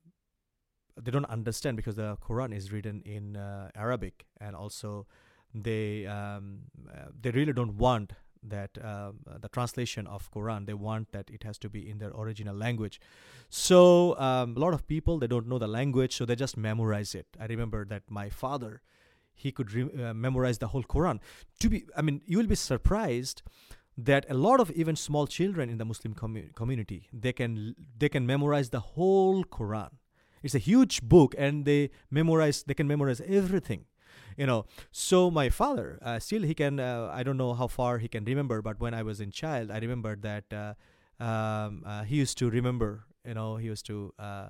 they 1.01 1.11
don't 1.11 1.25
understand 1.25 1.77
because 1.77 1.95
the 1.95 2.17
Quran 2.17 2.53
is 2.55 2.71
written 2.71 3.01
in 3.05 3.37
uh, 3.37 3.69
Arabic, 3.75 4.25
and 4.39 4.55
also 4.55 5.07
they 5.63 6.05
um, 6.05 6.59
uh, 6.93 7.05
they 7.21 7.31
really 7.31 7.53
don't 7.53 7.77
want 7.77 8.13
that 8.43 8.77
uh, 8.77 9.11
the 9.39 9.49
translation 9.49 10.05
of 10.05 10.29
Quran 10.31 10.65
they 10.65 10.73
want 10.73 11.11
that 11.11 11.29
it 11.31 11.43
has 11.43 11.57
to 11.59 11.69
be 11.69 11.89
in 11.89 11.97
their 11.97 12.11
original 12.11 12.55
language. 12.55 12.99
So 13.49 14.17
um, 14.19 14.55
a 14.55 14.59
lot 14.59 14.73
of 14.73 14.85
people 14.87 15.17
they 15.17 15.27
don't 15.27 15.47
know 15.47 15.57
the 15.57 15.67
language, 15.67 16.15
so 16.15 16.25
they 16.25 16.35
just 16.35 16.57
memorize 16.57 17.15
it. 17.15 17.25
I 17.39 17.45
remember 17.45 17.85
that 17.85 18.03
my 18.09 18.29
father 18.29 18.81
he 19.33 19.51
could 19.51 19.71
re- 19.73 19.89
uh, 20.03 20.13
memorize 20.13 20.59
the 20.59 20.67
whole 20.67 20.83
Quran. 20.83 21.19
To 21.59 21.69
be, 21.69 21.85
I 21.95 22.01
mean, 22.01 22.21
you 22.25 22.37
will 22.37 22.47
be 22.47 22.55
surprised 22.55 23.41
that 23.97 24.25
a 24.29 24.33
lot 24.33 24.59
of 24.59 24.71
even 24.71 24.95
small 24.95 25.27
children 25.27 25.69
in 25.69 25.77
the 25.77 25.85
Muslim 25.85 26.13
commu- 26.13 26.53
community 26.53 27.07
they 27.13 27.33
can 27.33 27.75
they 27.97 28.09
can 28.09 28.25
memorize 28.25 28.69
the 28.69 28.79
whole 28.79 29.43
Quran. 29.43 29.91
It's 30.43 30.53
a 30.53 30.59
huge 30.59 31.01
book, 31.01 31.33
and 31.37 31.65
they 31.65 31.89
memorize 32.11 32.63
they 32.63 32.75
can 32.75 32.87
memorize 32.87 33.21
everything 33.21 33.85
you 34.37 34.45
know 34.45 34.65
so 34.91 35.31
my 35.31 35.49
father 35.49 35.99
uh, 36.01 36.19
still 36.19 36.41
he 36.43 36.53
can 36.53 36.79
uh, 36.79 37.09
i 37.13 37.23
don't 37.23 37.37
know 37.37 37.53
how 37.53 37.67
far 37.67 37.97
he 37.99 38.07
can 38.07 38.23
remember 38.25 38.61
but 38.61 38.79
when 38.79 38.93
i 38.93 39.01
was 39.01 39.19
in 39.19 39.31
child 39.31 39.71
i 39.71 39.77
remember 39.77 40.15
that 40.15 40.45
uh, 40.53 40.73
um, 41.23 41.83
uh, 41.85 42.03
he 42.03 42.15
used 42.15 42.37
to 42.37 42.49
remember 42.49 43.05
you 43.25 43.33
know 43.33 43.57
he 43.57 43.67
used 43.67 43.85
to 43.85 44.13
uh, 44.19 44.49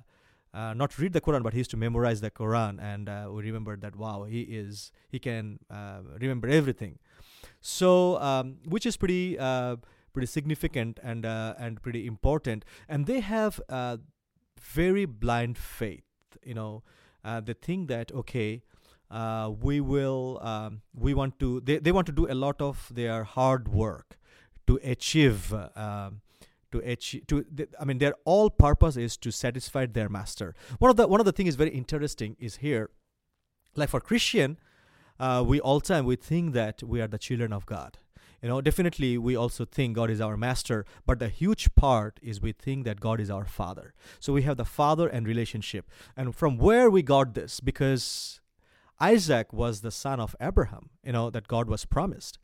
uh, 0.54 0.72
not 0.72 0.98
read 0.98 1.12
the 1.12 1.20
Quran, 1.20 1.42
but 1.42 1.52
he 1.52 1.58
used 1.58 1.70
to 1.72 1.76
memorize 1.76 2.22
the 2.22 2.30
Quran, 2.30 2.82
and 2.82 3.10
we 3.30 3.42
remember 3.42 3.76
that 3.76 3.94
wow, 3.94 4.24
he 4.24 4.40
is 4.40 4.90
he 5.10 5.18
can 5.18 5.58
remember 6.18 6.48
everything. 6.48 6.98
So, 7.60 8.18
um, 8.22 8.56
which 8.64 8.86
is 8.86 8.96
pretty 8.96 9.36
pretty 9.36 10.26
significant 10.26 10.98
and 11.02 11.26
and 11.26 11.82
pretty 11.82 12.06
important. 12.06 12.64
And 12.88 13.04
they 13.04 13.20
have 13.20 13.60
very 14.58 15.04
blind 15.04 15.58
faith. 15.58 16.04
You 16.42 16.54
know, 16.54 16.82
they 17.22 17.52
think 17.52 17.88
that 17.88 18.10
okay, 18.12 18.62
uh, 19.10 19.50
we 19.60 19.80
will 19.80 20.40
um, 20.42 20.82
we 20.94 21.14
want 21.14 21.38
to 21.38 21.60
they, 21.60 21.78
they 21.78 21.92
want 21.92 22.06
to 22.06 22.12
do 22.12 22.30
a 22.30 22.34
lot 22.34 22.60
of 22.60 22.90
their 22.92 23.24
hard 23.24 23.68
work 23.68 24.18
to 24.66 24.80
achieve 24.82 25.52
uh, 25.52 26.10
to 26.72 26.78
achieve 26.78 27.26
to 27.26 27.44
i 27.80 27.84
mean 27.84 27.98
their 27.98 28.14
all 28.24 28.50
purpose 28.50 28.96
is 28.96 29.16
to 29.16 29.30
satisfy 29.30 29.86
their 29.86 30.08
master. 30.08 30.54
One 30.78 30.90
of 30.90 30.96
the 30.96 31.06
one 31.06 31.20
of 31.20 31.26
the 31.26 31.32
things 31.32 31.50
is 31.50 31.56
very 31.56 31.70
interesting 31.70 32.36
is 32.38 32.56
here 32.56 32.90
like 33.74 33.88
for 33.88 34.00
christian 34.00 34.58
uh, 35.18 35.42
we 35.46 35.60
all 35.60 35.80
time 35.80 36.04
we 36.04 36.16
think 36.16 36.52
that 36.52 36.82
we 36.82 37.00
are 37.00 37.06
the 37.08 37.18
children 37.18 37.52
of 37.52 37.64
god. 37.66 37.98
You 38.42 38.48
know 38.50 38.60
definitely 38.60 39.16
we 39.16 39.36
also 39.36 39.64
think 39.64 39.96
god 39.96 40.10
is 40.10 40.20
our 40.20 40.36
master 40.36 40.84
but 41.06 41.20
the 41.20 41.28
huge 41.28 41.74
part 41.74 42.18
is 42.22 42.40
we 42.40 42.52
think 42.52 42.84
that 42.84 43.00
god 43.00 43.20
is 43.20 43.30
our 43.30 43.44
father. 43.44 43.94
So 44.18 44.32
we 44.32 44.42
have 44.42 44.56
the 44.56 44.64
father 44.64 45.06
and 45.06 45.26
relationship. 45.26 45.88
And 46.16 46.34
from 46.34 46.58
where 46.58 46.90
we 46.90 47.02
got 47.02 47.34
this? 47.34 47.60
Because 47.60 48.40
Isaac 49.00 49.52
was 49.52 49.80
the 49.80 49.90
son 49.90 50.20
of 50.20 50.34
Abraham, 50.40 50.90
you 51.04 51.12
know, 51.12 51.30
that 51.30 51.48
God 51.48 51.68
was 51.68 51.84
promised. 51.84 52.38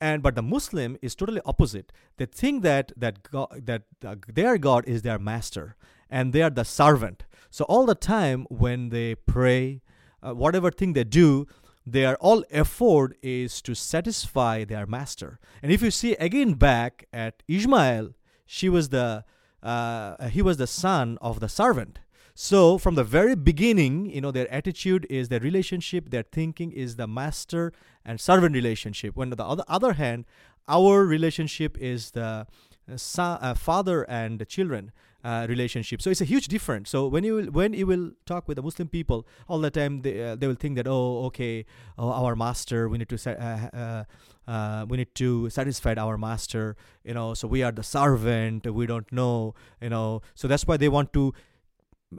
And 0.00 0.22
but 0.22 0.34
the 0.34 0.42
Muslim 0.42 0.96
is 1.02 1.14
totally 1.14 1.40
opposite. 1.44 1.92
They 2.16 2.26
think 2.26 2.62
that 2.62 2.92
that 2.96 3.22
God, 3.22 3.48
that 3.66 3.82
uh, 4.04 4.16
their 4.26 4.58
God 4.58 4.86
is 4.86 5.02
their 5.02 5.18
master 5.18 5.76
and 6.10 6.32
they 6.32 6.42
are 6.42 6.50
the 6.50 6.64
servant. 6.64 7.24
So 7.50 7.64
all 7.64 7.86
the 7.86 7.94
time 7.94 8.46
when 8.50 8.90
they 8.90 9.14
pray, 9.14 9.82
uh, 10.22 10.34
whatever 10.34 10.70
thing 10.70 10.92
they 10.92 11.04
do, 11.04 11.46
their 11.86 12.16
all 12.16 12.44
effort 12.50 13.16
is 13.22 13.62
to 13.62 13.74
satisfy 13.74 14.64
their 14.64 14.86
master. 14.86 15.38
And 15.62 15.72
if 15.72 15.82
you 15.82 15.90
see 15.90 16.14
again 16.14 16.54
back 16.54 17.06
at 17.12 17.42
Ishmael, 17.48 18.14
she 18.46 18.68
was 18.68 18.90
the 18.90 19.24
uh, 19.62 20.28
he 20.28 20.42
was 20.42 20.56
the 20.58 20.66
son 20.66 21.18
of 21.20 21.40
the 21.40 21.48
servant 21.48 21.98
so 22.40 22.78
from 22.78 22.94
the 22.94 23.02
very 23.02 23.34
beginning, 23.34 24.06
you 24.06 24.20
know, 24.20 24.30
their 24.30 24.48
attitude 24.54 25.08
is 25.10 25.28
their 25.28 25.40
relationship, 25.40 26.10
their 26.10 26.22
thinking 26.22 26.70
is 26.70 26.94
the 26.94 27.08
master 27.08 27.72
and 28.04 28.20
servant 28.20 28.54
relationship. 28.54 29.16
When 29.16 29.32
on 29.32 29.36
the 29.36 29.44
other, 29.44 29.64
other 29.66 29.94
hand, 29.94 30.24
our 30.68 31.04
relationship 31.04 31.76
is 31.80 32.12
the 32.12 32.46
uh, 32.88 33.20
uh, 33.20 33.54
father 33.54 34.04
and 34.04 34.46
children 34.46 34.92
uh, 35.24 35.46
relationship. 35.48 36.00
So 36.00 36.10
it's 36.10 36.20
a 36.20 36.24
huge 36.24 36.46
difference. 36.46 36.90
So 36.90 37.08
when 37.08 37.24
you 37.24 37.34
will, 37.34 37.46
when 37.46 37.72
you 37.72 37.86
will 37.86 38.12
talk 38.24 38.46
with 38.46 38.54
the 38.54 38.62
Muslim 38.62 38.88
people, 38.88 39.26
all 39.48 39.58
the 39.58 39.70
time 39.70 40.02
they, 40.02 40.22
uh, 40.22 40.36
they 40.36 40.46
will 40.46 40.54
think 40.54 40.76
that 40.76 40.86
oh 40.86 41.24
okay, 41.26 41.66
oh, 41.98 42.12
our 42.12 42.36
master, 42.36 42.88
we 42.88 42.98
need 42.98 43.08
to 43.08 43.18
uh, 43.28 44.04
uh, 44.46 44.86
we 44.88 44.96
need 44.96 45.14
to 45.16 45.50
satisfy 45.50 45.94
our 45.98 46.16
master. 46.16 46.76
You 47.04 47.14
know, 47.14 47.34
so 47.34 47.48
we 47.48 47.62
are 47.62 47.72
the 47.72 47.82
servant. 47.82 48.66
We 48.72 48.86
don't 48.86 49.10
know. 49.12 49.54
You 49.82 49.90
know, 49.90 50.22
so 50.34 50.46
that's 50.46 50.66
why 50.66 50.76
they 50.76 50.88
want 50.88 51.12
to 51.14 51.34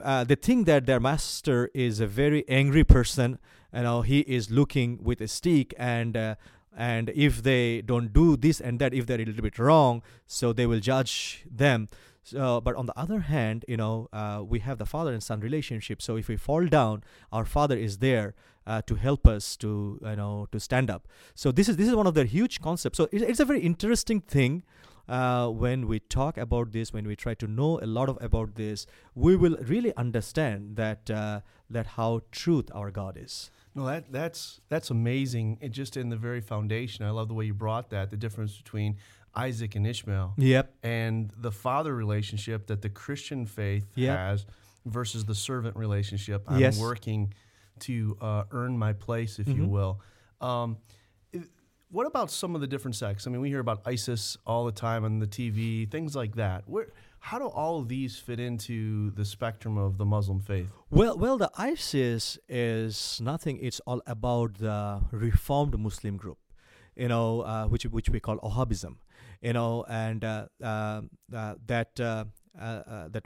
uh, 0.02 0.24
they 0.24 0.34
think 0.34 0.66
that 0.66 0.86
their 0.86 1.00
master 1.00 1.70
is 1.74 2.00
a 2.00 2.06
very 2.06 2.48
angry 2.48 2.84
person. 2.84 3.38
You 3.74 3.82
know, 3.82 4.02
he 4.02 4.20
is 4.20 4.50
looking 4.50 5.02
with 5.02 5.20
a 5.20 5.28
stick, 5.28 5.74
and 5.78 6.16
uh, 6.16 6.34
and 6.76 7.10
if 7.14 7.42
they 7.42 7.82
don't 7.82 8.12
do 8.12 8.36
this 8.36 8.60
and 8.60 8.78
that, 8.80 8.94
if 8.94 9.06
they're 9.06 9.20
a 9.20 9.24
little 9.24 9.42
bit 9.42 9.58
wrong, 9.58 10.02
so 10.26 10.52
they 10.52 10.66
will 10.66 10.80
judge 10.80 11.44
them. 11.50 11.88
So, 12.22 12.60
but 12.60 12.76
on 12.76 12.86
the 12.86 12.98
other 12.98 13.20
hand, 13.20 13.64
you 13.66 13.76
know, 13.76 14.08
uh, 14.12 14.42
we 14.46 14.60
have 14.60 14.78
the 14.78 14.86
father 14.86 15.12
and 15.12 15.22
son 15.22 15.40
relationship. 15.40 16.02
So 16.02 16.16
if 16.16 16.28
we 16.28 16.36
fall 16.36 16.66
down, 16.66 17.02
our 17.32 17.44
father 17.44 17.76
is 17.76 17.98
there 17.98 18.34
uh, 18.66 18.82
to 18.82 18.94
help 18.94 19.26
us 19.26 19.56
to, 19.56 19.98
you 20.02 20.16
know, 20.16 20.46
to 20.52 20.60
stand 20.60 20.90
up. 20.90 21.08
So 21.34 21.50
this 21.50 21.68
is 21.68 21.76
this 21.76 21.88
is 21.88 21.94
one 21.94 22.06
of 22.06 22.14
the 22.14 22.24
huge 22.24 22.60
concepts. 22.60 22.98
So 22.98 23.08
it, 23.10 23.22
it's 23.22 23.40
a 23.40 23.44
very 23.44 23.60
interesting 23.60 24.20
thing 24.20 24.62
uh, 25.10 25.48
when 25.48 25.88
we 25.88 25.98
talk 25.98 26.38
about 26.38 26.70
this, 26.70 26.92
when 26.92 27.06
we 27.06 27.16
try 27.16 27.34
to 27.34 27.46
know 27.46 27.80
a 27.82 27.86
lot 27.86 28.08
of 28.08 28.16
about 28.22 28.54
this, 28.54 28.86
we 29.14 29.34
will 29.34 29.56
really 29.62 29.94
understand 29.96 30.76
that 30.76 31.10
uh, 31.10 31.40
that 31.68 31.86
how 31.98 32.20
truth 32.30 32.70
our 32.72 32.90
God 32.90 33.18
is. 33.20 33.50
No, 33.74 33.86
that 33.86 34.12
that's 34.12 34.60
that's 34.68 34.90
amazing. 34.90 35.58
It 35.60 35.70
just 35.70 35.96
in 35.96 36.10
the 36.10 36.16
very 36.16 36.40
foundation. 36.40 37.04
I 37.04 37.10
love 37.10 37.26
the 37.26 37.34
way 37.34 37.44
you 37.44 37.54
brought 37.54 37.90
that. 37.90 38.10
The 38.10 38.16
difference 38.16 38.56
between 38.56 38.98
Isaac 39.34 39.74
and 39.74 39.86
Ishmael. 39.86 40.34
Yep. 40.36 40.74
And 40.84 41.32
the 41.36 41.52
father 41.52 41.94
relationship 41.94 42.68
that 42.68 42.82
the 42.82 42.88
Christian 42.88 43.46
faith 43.46 43.86
yep. 43.96 44.16
has 44.16 44.46
versus 44.86 45.24
the 45.24 45.34
servant 45.34 45.76
relationship. 45.76 46.44
I'm 46.46 46.60
yes. 46.60 46.78
working 46.78 47.34
to 47.80 48.16
uh, 48.20 48.44
earn 48.52 48.78
my 48.78 48.92
place, 48.92 49.38
if 49.38 49.46
mm-hmm. 49.46 49.62
you 49.62 49.68
will. 49.68 50.00
Um, 50.40 50.78
what 51.90 52.06
about 52.06 52.30
some 52.30 52.54
of 52.54 52.60
the 52.60 52.66
different 52.66 52.94
sects? 52.94 53.26
I 53.26 53.30
mean, 53.30 53.40
we 53.40 53.48
hear 53.48 53.60
about 53.60 53.82
ISIS 53.84 54.36
all 54.46 54.64
the 54.64 54.72
time 54.72 55.04
on 55.04 55.18
the 55.18 55.26
TV, 55.26 55.90
things 55.90 56.14
like 56.14 56.36
that. 56.36 56.62
Where, 56.66 56.88
how 57.18 57.38
do 57.38 57.46
all 57.46 57.82
these 57.82 58.16
fit 58.16 58.38
into 58.38 59.10
the 59.10 59.24
spectrum 59.24 59.76
of 59.76 59.98
the 59.98 60.04
Muslim 60.04 60.40
faith? 60.40 60.70
Well, 60.90 61.18
well, 61.18 61.36
the 61.36 61.50
ISIS 61.58 62.38
is 62.48 63.20
nothing. 63.22 63.58
It's 63.60 63.80
all 63.80 64.02
about 64.06 64.54
the 64.58 65.02
reformed 65.10 65.78
Muslim 65.78 66.16
group, 66.16 66.38
you 66.96 67.08
know, 67.08 67.40
uh, 67.42 67.66
which 67.66 67.84
which 67.84 68.08
we 68.08 68.20
call 68.20 68.38
Wahhabism, 68.38 68.96
you 69.42 69.52
know, 69.52 69.84
and 69.88 70.24
uh, 70.24 70.46
uh, 70.62 71.02
uh 71.34 71.54
that 71.66 71.98
uh, 72.00 72.24
uh, 72.58 73.08
that 73.08 73.24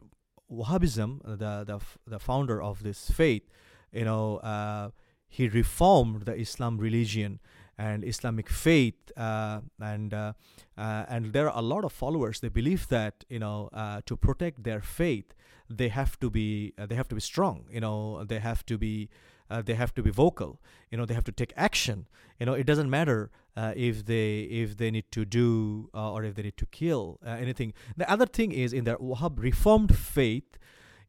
Wahhabism, 0.51 1.21
the 1.25 1.65
the 1.65 1.81
the 2.07 2.19
founder 2.19 2.63
of 2.63 2.83
this 2.83 3.11
faith, 3.11 3.45
you 3.93 4.05
know, 4.05 4.93
he 5.29 5.49
reformed 5.49 6.23
the 6.23 6.35
Islam 6.35 6.79
religion 6.79 7.41
and 7.79 8.05
Islamic 8.05 8.49
faith, 8.49 8.95
uh, 9.17 9.61
and 9.81 10.15
uh, 10.15 10.33
uh, 10.79 11.05
and 11.09 11.33
there 11.33 11.51
are 11.51 11.59
a 11.59 11.63
lot 11.63 11.85
of 11.85 11.93
followers. 11.93 12.41
They 12.41 12.49
believe 12.49 12.89
that 12.89 13.25
you 13.29 13.39
know 13.39 13.69
uh, 13.73 14.01
to 14.07 14.17
protect 14.17 14.63
their 14.63 14.81
faith, 14.81 15.35
they 15.69 15.89
have 15.89 16.19
to 16.21 16.31
be 16.31 16.73
uh, 16.79 16.87
they 16.87 16.95
have 16.95 17.09
to 17.09 17.15
be 17.15 17.21
strong. 17.21 17.67
You 17.71 17.81
know, 17.81 18.25
they 18.25 18.39
have 18.39 18.65
to 18.67 18.79
be 18.79 19.09
uh, 19.51 19.63
they 19.63 19.75
have 19.75 19.95
to 19.95 20.03
be 20.03 20.11
vocal. 20.11 20.61
You 20.91 20.99
know, 20.99 21.07
they 21.07 21.15
have 21.15 21.25
to 21.25 21.33
take 21.33 21.53
action. 21.57 22.07
You 22.39 22.47
know, 22.47 22.55
it 22.55 22.65
doesn't 22.65 22.91
matter 22.91 23.31
if 23.57 24.05
they 24.07 24.41
if 24.43 24.77
they 24.77 24.91
need 24.91 25.11
to 25.13 25.25
do 25.25 25.89
or 25.95 26.25
if 26.25 26.35
they 26.35 26.43
need 26.43 26.57
to 26.57 26.67
kill 26.67 27.21
anything. 27.25 27.73
The 27.97 28.11
other 28.11 28.27
thing 28.27 28.53
is 28.53 28.73
in 28.73 28.85
their 28.85 28.97
Wahhab 28.99 29.39
Reformed 29.39 29.97
faith 29.97 30.59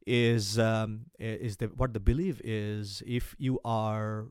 is 0.06 0.60
um, 0.60 1.08
is 1.18 1.58
the 1.58 1.68
what 1.68 1.94
the 1.94 2.00
belief 2.00 2.40
is 2.44 3.02
if 3.08 3.36
you 3.40 3.60
are 3.66 4.28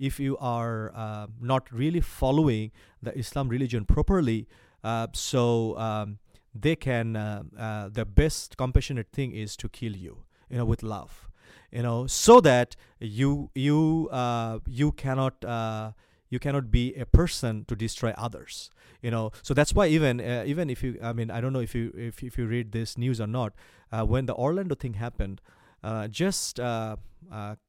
if 0.00 0.18
you 0.18 0.36
are 0.38 0.90
uh, 0.94 1.26
not 1.40 1.70
really 1.70 2.00
following 2.00 2.72
the 3.02 3.16
Islam 3.16 3.48
religion 3.48 3.84
properly, 3.84 4.48
uh, 4.82 5.06
so 5.12 5.78
um, 5.78 6.18
they 6.54 6.74
can 6.74 7.14
uh, 7.14 7.42
uh, 7.58 7.88
the 7.92 8.04
best 8.04 8.56
compassionate 8.56 9.08
thing 9.12 9.32
is 9.32 9.56
to 9.58 9.68
kill 9.68 9.94
you, 9.94 10.24
you 10.48 10.56
know, 10.56 10.64
with 10.64 10.82
love, 10.82 11.28
you 11.70 11.82
know, 11.82 12.06
so 12.06 12.40
that 12.40 12.74
you 12.98 13.50
you 13.54 14.08
uh, 14.10 14.58
you 14.66 14.92
cannot 14.92 15.34
you 16.30 16.38
cannot 16.38 16.70
be 16.70 16.94
a 16.94 17.04
person 17.06 17.64
to 17.66 17.74
destroy 17.76 18.14
others 18.16 18.70
you 19.02 19.10
know. 19.10 19.32
So 19.42 19.54
that's 19.54 19.74
why 19.74 19.86
even 19.86 20.20
uh, 20.20 20.44
even 20.46 20.68
if 20.70 20.82
you 20.82 20.98
i 21.02 21.12
mean 21.12 21.30
i 21.30 21.40
don't 21.40 21.52
know 21.52 21.60
if 21.60 21.74
you 21.74 21.92
if, 21.96 22.22
if 22.22 22.36
you 22.36 22.46
read 22.46 22.72
this 22.72 22.98
news 22.98 23.20
or 23.20 23.26
not 23.26 23.54
uh, 23.92 24.04
when 24.04 24.26
the 24.26 24.34
orlando 24.34 24.74
thing 24.74 24.94
happened 24.94 25.40
uh, 25.82 26.08
just 26.08 26.58
a 26.58 26.98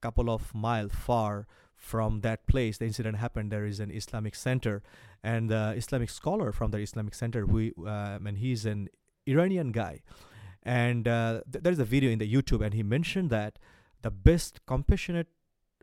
couple 0.02 0.30
of 0.30 0.54
miles 0.54 0.92
far 0.92 1.48
from 1.82 2.22
that 2.22 2.46
place 2.46 2.78
the 2.78 2.86
incident 2.86 3.18
happened 3.18 3.52
there 3.52 3.66
is 3.66 3.80
an 3.80 3.90
islamic 3.90 4.36
center 4.36 4.84
and 5.24 5.50
the 5.50 5.74
islamic 5.76 6.10
scholar 6.10 6.52
from 6.52 6.70
the 6.70 6.78
islamic 6.78 7.14
center 7.16 7.48
who 7.48 7.72
um, 7.88 8.28
and 8.28 8.38
he's 8.38 8.66
an 8.66 8.88
iranian 9.28 9.72
guy. 9.72 10.02
And 10.64 11.08
uh, 11.08 11.42
th- 11.52 11.64
there's 11.64 11.80
a 11.80 11.86
video 11.86 12.12
in 12.12 12.20
the 12.20 12.32
youtube 12.32 12.64
and 12.64 12.74
he 12.76 12.84
mentioned 12.84 13.32
that 13.32 13.58
the 14.04 14.12
best 14.12 14.64
compassionate 14.68 15.28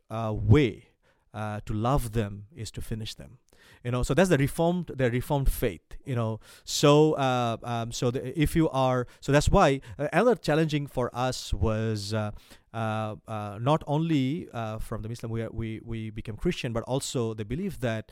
uh, 0.08 0.32
way 0.32 0.90
uh, 1.34 1.60
to 1.66 1.72
love 1.72 2.12
them 2.12 2.46
is 2.54 2.70
to 2.72 2.80
finish 2.80 3.14
them 3.14 3.38
you 3.84 3.90
know 3.90 4.02
so 4.02 4.14
that's 4.14 4.28
the 4.28 4.38
reformed 4.38 4.90
the 4.94 5.10
reformed 5.10 5.50
faith 5.50 5.88
you 6.08 6.14
know. 6.14 6.40
So 6.64 7.12
uh, 7.12 7.58
um, 7.62 7.92
so 7.92 8.10
the, 8.10 8.20
if 8.40 8.56
you 8.56 8.68
are 8.70 9.06
so 9.20 9.30
that's 9.30 9.48
why 9.48 9.80
uh, 9.98 10.08
another 10.12 10.34
challenging 10.34 10.86
for 10.86 11.10
us 11.12 11.52
was 11.52 12.14
uh, 12.14 12.30
uh, 12.72 13.16
uh 13.28 13.58
not 13.60 13.84
only 13.86 14.48
uh, 14.52 14.78
from 14.78 15.02
the 15.02 15.08
Muslim 15.08 15.30
we, 15.30 15.46
we 15.48 15.80
we 15.84 16.10
became 16.10 16.36
Christian 16.36 16.72
but 16.72 16.82
also 16.84 17.34
the 17.34 17.44
belief 17.44 17.78
that 17.80 18.10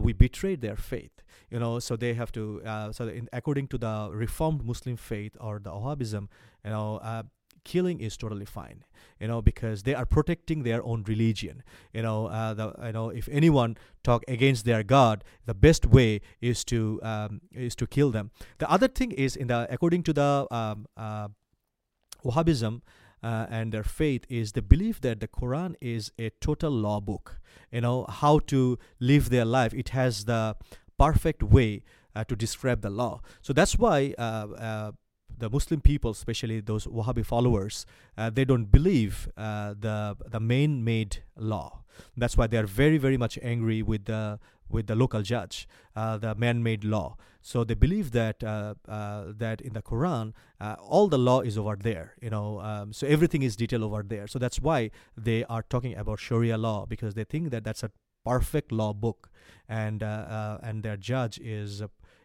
we 0.00 0.12
betrayed 0.12 0.60
their 0.60 0.76
faith 0.76 1.22
you 1.50 1.58
know. 1.58 1.78
So 1.78 1.96
they 1.96 2.12
have 2.14 2.30
to 2.32 2.60
so 2.92 3.08
in, 3.08 3.28
according 3.32 3.68
to 3.68 3.78
the 3.78 4.10
reformed 4.12 4.64
Muslim 4.64 4.96
faith 4.96 5.34
or 5.40 5.58
the 5.58 5.70
Wahhabism 5.70 6.28
you 6.64 6.70
know 6.70 7.00
killing 7.64 8.00
is 8.00 8.16
totally 8.16 8.44
fine 8.44 8.84
you 9.20 9.28
know 9.28 9.42
because 9.42 9.82
they 9.82 9.94
are 9.94 10.06
protecting 10.06 10.62
their 10.62 10.82
own 10.84 11.02
religion. 11.04 11.62
You 11.92 12.02
know 12.02 12.26
uh, 12.26 12.54
the, 12.54 12.74
you 12.84 12.92
know 12.92 13.10
if 13.10 13.28
anyone 13.30 13.76
talk 14.02 14.24
against 14.28 14.64
their 14.64 14.82
god 14.82 15.24
the 15.46 15.54
best 15.54 15.86
way 15.86 16.20
is 16.40 16.64
to 16.64 17.00
um, 17.02 17.40
is 17.52 17.74
to 17.76 17.86
kill 17.86 18.10
them. 18.10 18.30
The 18.58 18.70
other 18.70 18.88
thing 18.88 19.12
is 19.12 19.36
in 19.36 19.48
the 19.48 19.66
according 19.70 20.04
to 20.04 20.12
the 20.12 20.46
um, 20.50 20.86
uh, 20.96 21.28
wahhabism 22.24 22.82
uh, 23.22 23.46
and 23.50 23.72
their 23.72 23.82
faith 23.82 24.24
is 24.28 24.52
the 24.52 24.62
belief 24.62 25.00
that 25.00 25.20
the 25.20 25.28
quran 25.28 25.74
is 25.80 26.12
a 26.18 26.30
total 26.40 26.70
law 26.70 27.00
book. 27.00 27.40
You 27.72 27.80
know 27.80 28.06
how 28.08 28.38
to 28.46 28.78
live 29.00 29.30
their 29.30 29.44
life. 29.44 29.74
It 29.74 29.90
has 29.90 30.24
the 30.24 30.56
perfect 30.98 31.42
way 31.42 31.82
uh, 32.14 32.24
to 32.24 32.34
describe 32.34 32.82
the 32.82 32.90
law. 32.90 33.20
So 33.42 33.52
that's 33.52 33.78
why 33.78 34.14
uh, 34.18 34.22
uh, 34.22 34.92
the 35.38 35.48
Muslim 35.50 35.80
people, 35.80 36.10
especially 36.10 36.60
those 36.60 36.86
Wahhabi 36.86 37.24
followers, 37.24 37.86
uh, 38.16 38.30
they 38.30 38.44
don't 38.44 38.70
believe 38.70 39.28
uh, 39.36 39.74
the 39.78 40.16
the 40.26 40.40
man-made 40.40 41.22
law. 41.36 41.82
That's 42.16 42.36
why 42.36 42.46
they 42.46 42.56
are 42.56 42.66
very 42.66 42.98
very 42.98 43.16
much 43.16 43.38
angry 43.42 43.82
with 43.82 44.04
the 44.04 44.38
with 44.70 44.86
the 44.86 44.94
local 44.94 45.22
judge, 45.22 45.66
uh, 45.96 46.18
the 46.18 46.34
man-made 46.34 46.84
law. 46.84 47.16
So 47.40 47.64
they 47.64 47.74
believe 47.74 48.10
that 48.12 48.44
uh, 48.44 48.74
uh, 48.86 49.32
that 49.38 49.60
in 49.60 49.72
the 49.72 49.82
Quran, 49.82 50.34
uh, 50.60 50.76
all 50.78 51.08
the 51.08 51.18
law 51.18 51.40
is 51.40 51.56
over 51.56 51.76
there. 51.76 52.14
You 52.20 52.30
know, 52.30 52.60
um, 52.60 52.92
so 52.92 53.06
everything 53.06 53.42
is 53.42 53.56
detailed 53.56 53.84
over 53.84 54.02
there. 54.02 54.26
So 54.26 54.38
that's 54.38 54.60
why 54.60 54.90
they 55.16 55.44
are 55.44 55.62
talking 55.62 55.94
about 55.96 56.18
Sharia 56.18 56.58
law 56.58 56.84
because 56.86 57.14
they 57.14 57.24
think 57.24 57.50
that 57.50 57.64
that's 57.64 57.82
a 57.82 57.90
perfect 58.24 58.72
law 58.72 58.92
book, 58.92 59.30
and 59.68 60.02
and 60.02 60.82
their 60.82 60.96
judge 60.96 61.38
is 61.38 61.82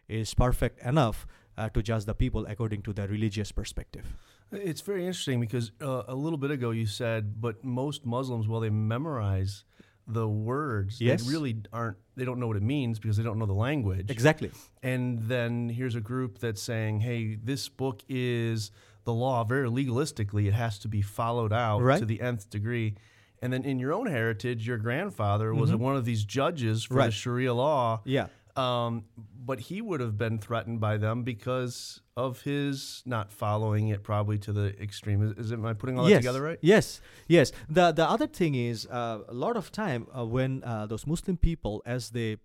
is 0.08 0.34
perfect 0.34 0.84
enough 0.84 1.26
uh, 1.56 1.68
to 1.70 1.82
judge 1.82 2.04
the 2.04 2.14
people 2.14 2.46
according 2.46 2.82
to 2.82 2.92
their 2.92 3.08
religious 3.08 3.52
perspective. 3.52 4.04
It's 4.52 4.80
very 4.80 5.06
interesting 5.06 5.40
because 5.40 5.72
uh, 5.80 6.02
a 6.06 6.14
little 6.14 6.38
bit 6.38 6.50
ago 6.50 6.70
you 6.70 6.86
said, 6.86 7.40
but 7.40 7.64
most 7.64 8.04
Muslims, 8.06 8.46
while 8.46 8.60
they 8.60 8.70
memorize 8.70 9.64
the 10.06 10.28
words, 10.28 11.00
yes. 11.00 11.22
they 11.22 11.32
really 11.32 11.56
aren't, 11.72 11.96
they 12.16 12.24
don't 12.24 12.38
know 12.38 12.46
what 12.46 12.56
it 12.56 12.62
means 12.62 12.98
because 12.98 13.16
they 13.16 13.22
don't 13.22 13.38
know 13.38 13.46
the 13.46 13.52
language. 13.54 14.10
Exactly. 14.10 14.50
And 14.82 15.18
then 15.20 15.68
here's 15.68 15.94
a 15.94 16.00
group 16.00 16.38
that's 16.38 16.62
saying, 16.62 17.00
hey, 17.00 17.36
this 17.36 17.68
book 17.68 18.02
is 18.08 18.70
the 19.04 19.12
law, 19.12 19.44
very 19.44 19.68
legalistically, 19.68 20.46
it 20.46 20.54
has 20.54 20.78
to 20.80 20.88
be 20.88 21.02
followed 21.02 21.52
out 21.52 21.80
right. 21.80 21.98
to 21.98 22.04
the 22.04 22.20
nth 22.20 22.50
degree. 22.50 22.96
And 23.42 23.52
then 23.52 23.64
in 23.64 23.78
your 23.78 23.92
own 23.92 24.06
heritage, 24.06 24.66
your 24.66 24.78
grandfather 24.78 25.50
mm-hmm. 25.50 25.60
was 25.60 25.74
one 25.74 25.96
of 25.96 26.04
these 26.04 26.24
judges 26.24 26.84
for 26.84 26.94
right. 26.94 27.06
the 27.06 27.12
Sharia 27.12 27.52
law. 27.52 28.00
Yeah. 28.04 28.28
Um, 28.56 29.04
but 29.44 29.60
he 29.60 29.82
would 29.82 30.00
have 30.00 30.16
been 30.16 30.38
threatened 30.38 30.80
by 30.80 30.96
them 30.96 31.24
because 31.24 32.00
of 32.16 32.42
his 32.42 33.02
not 33.04 33.32
following 33.32 33.88
it 33.88 34.04
probably 34.04 34.38
to 34.38 34.52
the 34.52 34.80
extreme. 34.80 35.22
Is, 35.22 35.46
is 35.46 35.50
it, 35.50 35.54
am 35.54 35.66
I 35.66 35.72
putting 35.72 35.98
all 35.98 36.08
yes. 36.08 36.18
that 36.18 36.20
together 36.20 36.42
right? 36.42 36.58
Yes, 36.62 37.00
yes. 37.26 37.50
The 37.68 37.90
the 37.90 38.08
other 38.08 38.28
thing 38.28 38.54
is 38.54 38.86
uh, 38.86 39.20
a 39.28 39.34
lot 39.34 39.56
of 39.56 39.72
time 39.72 40.06
uh, 40.16 40.24
when 40.24 40.62
uh, 40.62 40.86
those 40.86 41.06
Muslim 41.06 41.36
people, 41.36 41.82
as 41.84 42.10
they 42.10 42.36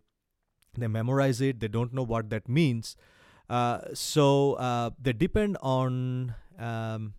they 0.77 0.87
memorize 0.87 1.41
it, 1.41 1.59
they 1.59 1.67
don't 1.67 1.93
know 1.93 2.03
what 2.03 2.29
that 2.31 2.49
means. 2.49 2.95
Uh, 3.49 3.79
so 3.93 4.53
uh, 4.53 4.91
they 5.01 5.13
depend 5.13 5.57
on 5.61 6.35
um, 6.57 7.13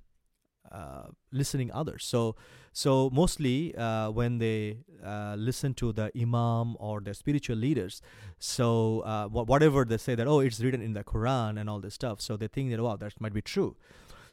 uh, 0.70 1.08
listening 1.32 1.70
others. 1.72 2.04
So 2.04 2.36
so 2.72 3.10
mostly 3.12 3.74
uh, 3.74 4.10
when 4.10 4.38
they 4.38 4.78
uh, 5.04 5.34
listen 5.36 5.74
to 5.74 5.92
the 5.92 6.12
imam 6.16 6.76
or 6.78 7.00
the 7.00 7.14
spiritual 7.14 7.56
leaders, 7.56 8.00
so 8.38 9.00
uh, 9.00 9.26
wh- 9.26 9.48
whatever 9.48 9.84
they 9.84 9.96
say 9.96 10.14
that 10.14 10.26
oh 10.26 10.40
it's 10.40 10.60
written 10.60 10.80
in 10.80 10.92
the 10.92 11.04
Quran 11.04 11.60
and 11.60 11.68
all 11.68 11.80
this 11.80 11.94
stuff, 11.94 12.20
so 12.20 12.36
they 12.36 12.48
think 12.48 12.70
that 12.70 12.80
wow 12.80 12.96
that 12.96 13.20
might 13.20 13.32
be 13.32 13.42
true. 13.42 13.76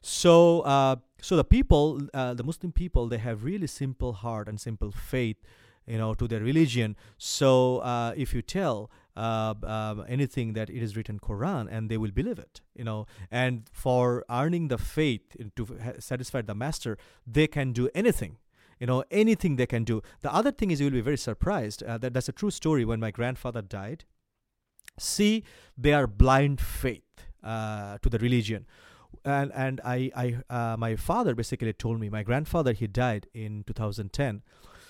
So 0.02 0.62
uh, 0.62 0.97
so 1.21 1.36
the 1.36 1.43
people, 1.43 2.00
the 2.13 2.43
Muslim 2.45 2.71
people, 2.71 3.08
they 3.08 3.17
have 3.17 3.43
really 3.43 3.67
simple 3.67 4.13
heart 4.13 4.47
and 4.47 4.62
simple 4.62 4.91
faith, 4.91 5.38
you 5.88 5.97
know, 5.97 6.13
to 6.13 6.28
their 6.28 6.41
religion. 6.41 6.95
So 7.17 7.80
uh, 7.80 8.13
if 8.15 8.34
you 8.34 8.41
tell 8.41 8.91
uh, 9.15 9.54
um, 9.63 10.06
anything 10.08 10.54
that 10.54 10.69
it 10.69 10.84
is 10.84 10.95
written 10.95 11.19
Quran, 11.19 11.67
and 11.71 11.89
they 11.89 11.97
will 11.97 12.12
believe 12.12 12.38
it. 12.38 12.62
You 12.76 12.84
know, 12.84 13.08
and 13.32 13.67
for 13.71 14.23
earning 14.30 14.67
the 14.67 14.78
faith 14.78 15.36
to 15.56 15.78
satisfy 16.00 16.41
the 16.41 16.56
master, 16.56 16.97
they 17.26 17.47
can 17.47 17.71
do 17.71 17.89
anything. 17.95 18.38
You 18.80 18.86
know, 18.86 19.04
anything 19.10 19.56
they 19.56 19.65
can 19.65 19.84
do. 19.84 20.04
The 20.21 20.32
other 20.32 20.52
thing 20.52 20.69
is, 20.69 20.80
you 20.80 20.86
will 20.86 20.91
be 20.91 21.02
very 21.02 21.17
surprised. 21.17 21.82
Uh, 21.82 21.97
that 21.97 22.13
that's 22.13 22.30
a 22.30 22.34
true 22.34 22.52
story. 22.52 22.86
When 22.86 23.00
my 23.00 23.10
grandfather 23.10 23.63
died, 23.63 24.06
see, 25.00 25.43
they 25.76 25.93
are 25.93 26.06
blind 26.06 26.62
faith 26.62 27.02
uh, 27.43 27.97
to 28.04 28.10
the 28.10 28.19
religion 28.19 28.67
and 29.26 29.52
and 29.54 29.82
I 29.84 30.12
I 30.15 30.38
uh, 30.50 30.78
my 30.78 30.95
father 30.95 31.36
basically 31.36 31.73
told 31.73 32.00
me 32.00 32.10
my 32.10 32.23
grandfather 32.23 32.73
he 32.73 32.88
died 32.88 33.28
in 33.34 33.63
2010 33.65 34.41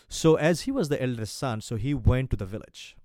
so 0.07 0.35
as 0.35 0.61
he 0.61 0.71
was 0.71 0.89
the 0.89 1.01
eldest 1.01 1.37
son 1.37 1.61
so 1.61 1.75
he 1.75 1.93
went 1.93 2.29
to 2.29 2.35
the 2.35 2.45
village 2.45 2.95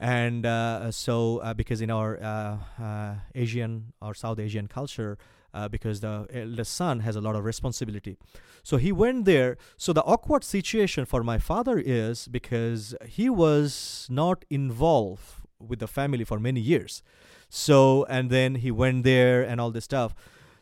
and 0.00 0.44
uh, 0.44 0.90
so 0.90 1.38
uh, 1.38 1.54
because 1.54 1.80
in 1.80 1.90
our 1.90 2.22
uh, 2.22 2.58
uh, 2.82 3.14
Asian 3.34 3.92
or 4.02 4.14
South 4.14 4.38
Asian 4.38 4.66
culture, 4.66 5.16
uh, 5.52 5.68
because 5.68 6.00
the 6.00 6.26
eldest 6.32 6.74
son 6.74 7.00
has 7.00 7.14
a 7.16 7.20
lot 7.20 7.36
of 7.36 7.44
responsibility. 7.44 8.16
So 8.62 8.76
he 8.76 8.90
went 8.90 9.24
there. 9.24 9.56
So 9.76 9.92
the 9.92 10.02
awkward 10.02 10.42
situation 10.42 11.04
for 11.04 11.22
my 11.22 11.38
father 11.38 11.78
is 11.78 12.26
because 12.26 12.94
he 13.06 13.30
was 13.30 14.06
not 14.10 14.44
involved 14.50 15.22
with 15.60 15.78
the 15.78 15.86
family 15.86 16.24
for 16.24 16.40
many 16.40 16.60
years. 16.60 17.02
So 17.48 18.04
and 18.08 18.30
then 18.30 18.56
he 18.56 18.70
went 18.70 19.04
there 19.04 19.42
and 19.42 19.60
all 19.60 19.70
this 19.70 19.84
stuff. 19.84 20.14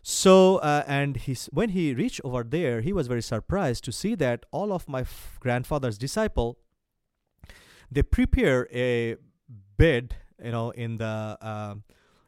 So 0.02 0.56
uh, 0.56 0.82
and 0.86 1.16
he's 1.16 1.46
when 1.52 1.70
he 1.70 1.94
reached 1.94 2.20
over 2.24 2.42
there, 2.42 2.80
he 2.80 2.92
was 2.92 3.06
very 3.06 3.22
surprised 3.22 3.84
to 3.84 3.92
see 3.92 4.14
that 4.16 4.44
all 4.50 4.72
of 4.72 4.88
my 4.88 5.02
f- 5.02 5.36
grandfather's 5.40 5.96
disciple 5.96 6.58
they 7.90 8.02
prepare 8.02 8.68
a 8.72 9.16
bed, 9.76 10.16
you 10.42 10.50
know, 10.50 10.70
in 10.70 10.96
the 10.96 11.36
uh, 11.40 11.74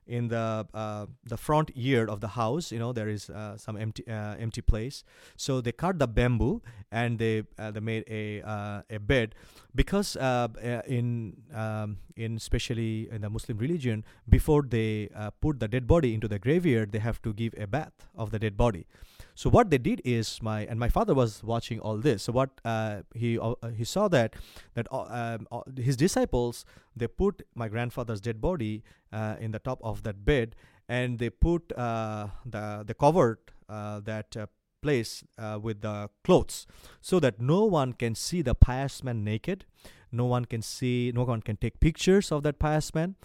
in 0.07 0.29
the 0.29 0.67
uh, 0.75 1.07
the 1.25 1.37
front 1.37 1.77
yard 1.77 2.11
of 2.11 2.21
the 2.21 2.29
house. 2.29 2.73
You 2.73 2.79
know, 2.79 2.93
there 2.93 3.09
is 3.09 3.31
uh, 3.31 3.57
some 3.57 3.77
empty 3.77 4.07
uh, 4.09 4.37
empty 4.37 4.62
place. 4.62 5.05
So 5.37 5.61
they 5.61 5.73
cut 5.73 5.99
the 5.99 6.07
bamboo 6.07 6.62
and 6.90 7.19
they 7.19 7.45
uh, 7.59 7.71
they 7.71 7.81
made 7.81 8.05
a 8.09 8.43
uh, 8.43 8.83
a 8.90 8.99
bed 8.99 9.35
because 9.75 10.17
uh, 10.17 10.49
in 10.87 11.37
um, 11.55 11.99
in 12.17 12.37
especially 12.37 13.09
in 13.11 13.23
the 13.23 13.31
Muslim 13.31 13.59
religion, 13.59 14.05
before 14.29 14.62
they 14.62 15.09
put 15.40 15.61
the 15.61 15.69
dead 15.69 15.87
body 15.87 16.14
into 16.14 16.29
the 16.29 16.38
graveyard, 16.38 16.93
they 16.93 16.99
have 16.99 17.21
to 17.23 17.33
give 17.33 17.55
a 17.59 17.67
bath 17.67 17.93
of 18.17 18.31
the 18.31 18.38
dead 18.38 18.57
body. 18.57 18.87
So 19.35 19.51
what 19.51 19.70
they 19.70 19.79
did 19.79 20.01
is 20.05 20.40
my 20.42 20.64
and 20.66 20.79
my 20.79 20.88
father 20.88 21.14
was 21.14 21.42
watching 21.42 21.81
all 21.81 21.97
this. 21.97 22.25
So 22.25 22.33
what 22.33 22.51
uh, 22.64 23.03
he 23.14 23.38
uh, 23.38 23.55
he 23.77 23.85
saw 23.85 24.09
that 24.09 24.35
that 24.75 24.87
uh, 24.92 25.03
um, 25.03 25.49
uh, 25.51 25.62
his 25.77 25.97
disciples 25.97 26.64
they 26.97 27.09
put 27.09 27.42
my 27.55 27.68
grandfather's 27.68 28.20
dead 28.20 28.40
body 28.40 28.85
uh, 29.12 29.37
in 29.40 29.51
the 29.51 29.59
top 29.59 29.81
of 29.83 30.05
that 30.05 30.25
bed 30.25 30.55
and 30.88 31.18
they 31.18 31.31
put 31.31 31.73
uh, 31.77 32.29
the 32.47 32.85
the 32.87 32.94
covered 32.94 33.38
that 33.68 34.37
place 34.83 35.25
with 35.62 35.81
the 35.81 36.11
clothes 36.23 36.66
so 37.01 37.18
that 37.18 37.40
no 37.40 37.64
one 37.64 37.92
can 37.92 38.14
see 38.14 38.42
the 38.42 38.55
pious 38.55 39.03
man 39.03 39.25
naked. 39.25 39.64
No 40.12 40.27
one 40.27 40.44
can 40.44 40.62
see. 40.62 41.11
No 41.12 41.25
one 41.25 41.42
can 41.42 41.57
take 41.57 41.81
pictures 41.81 42.31
of 42.31 42.44
that 42.44 42.61
pious 42.61 42.94
man. 42.94 43.16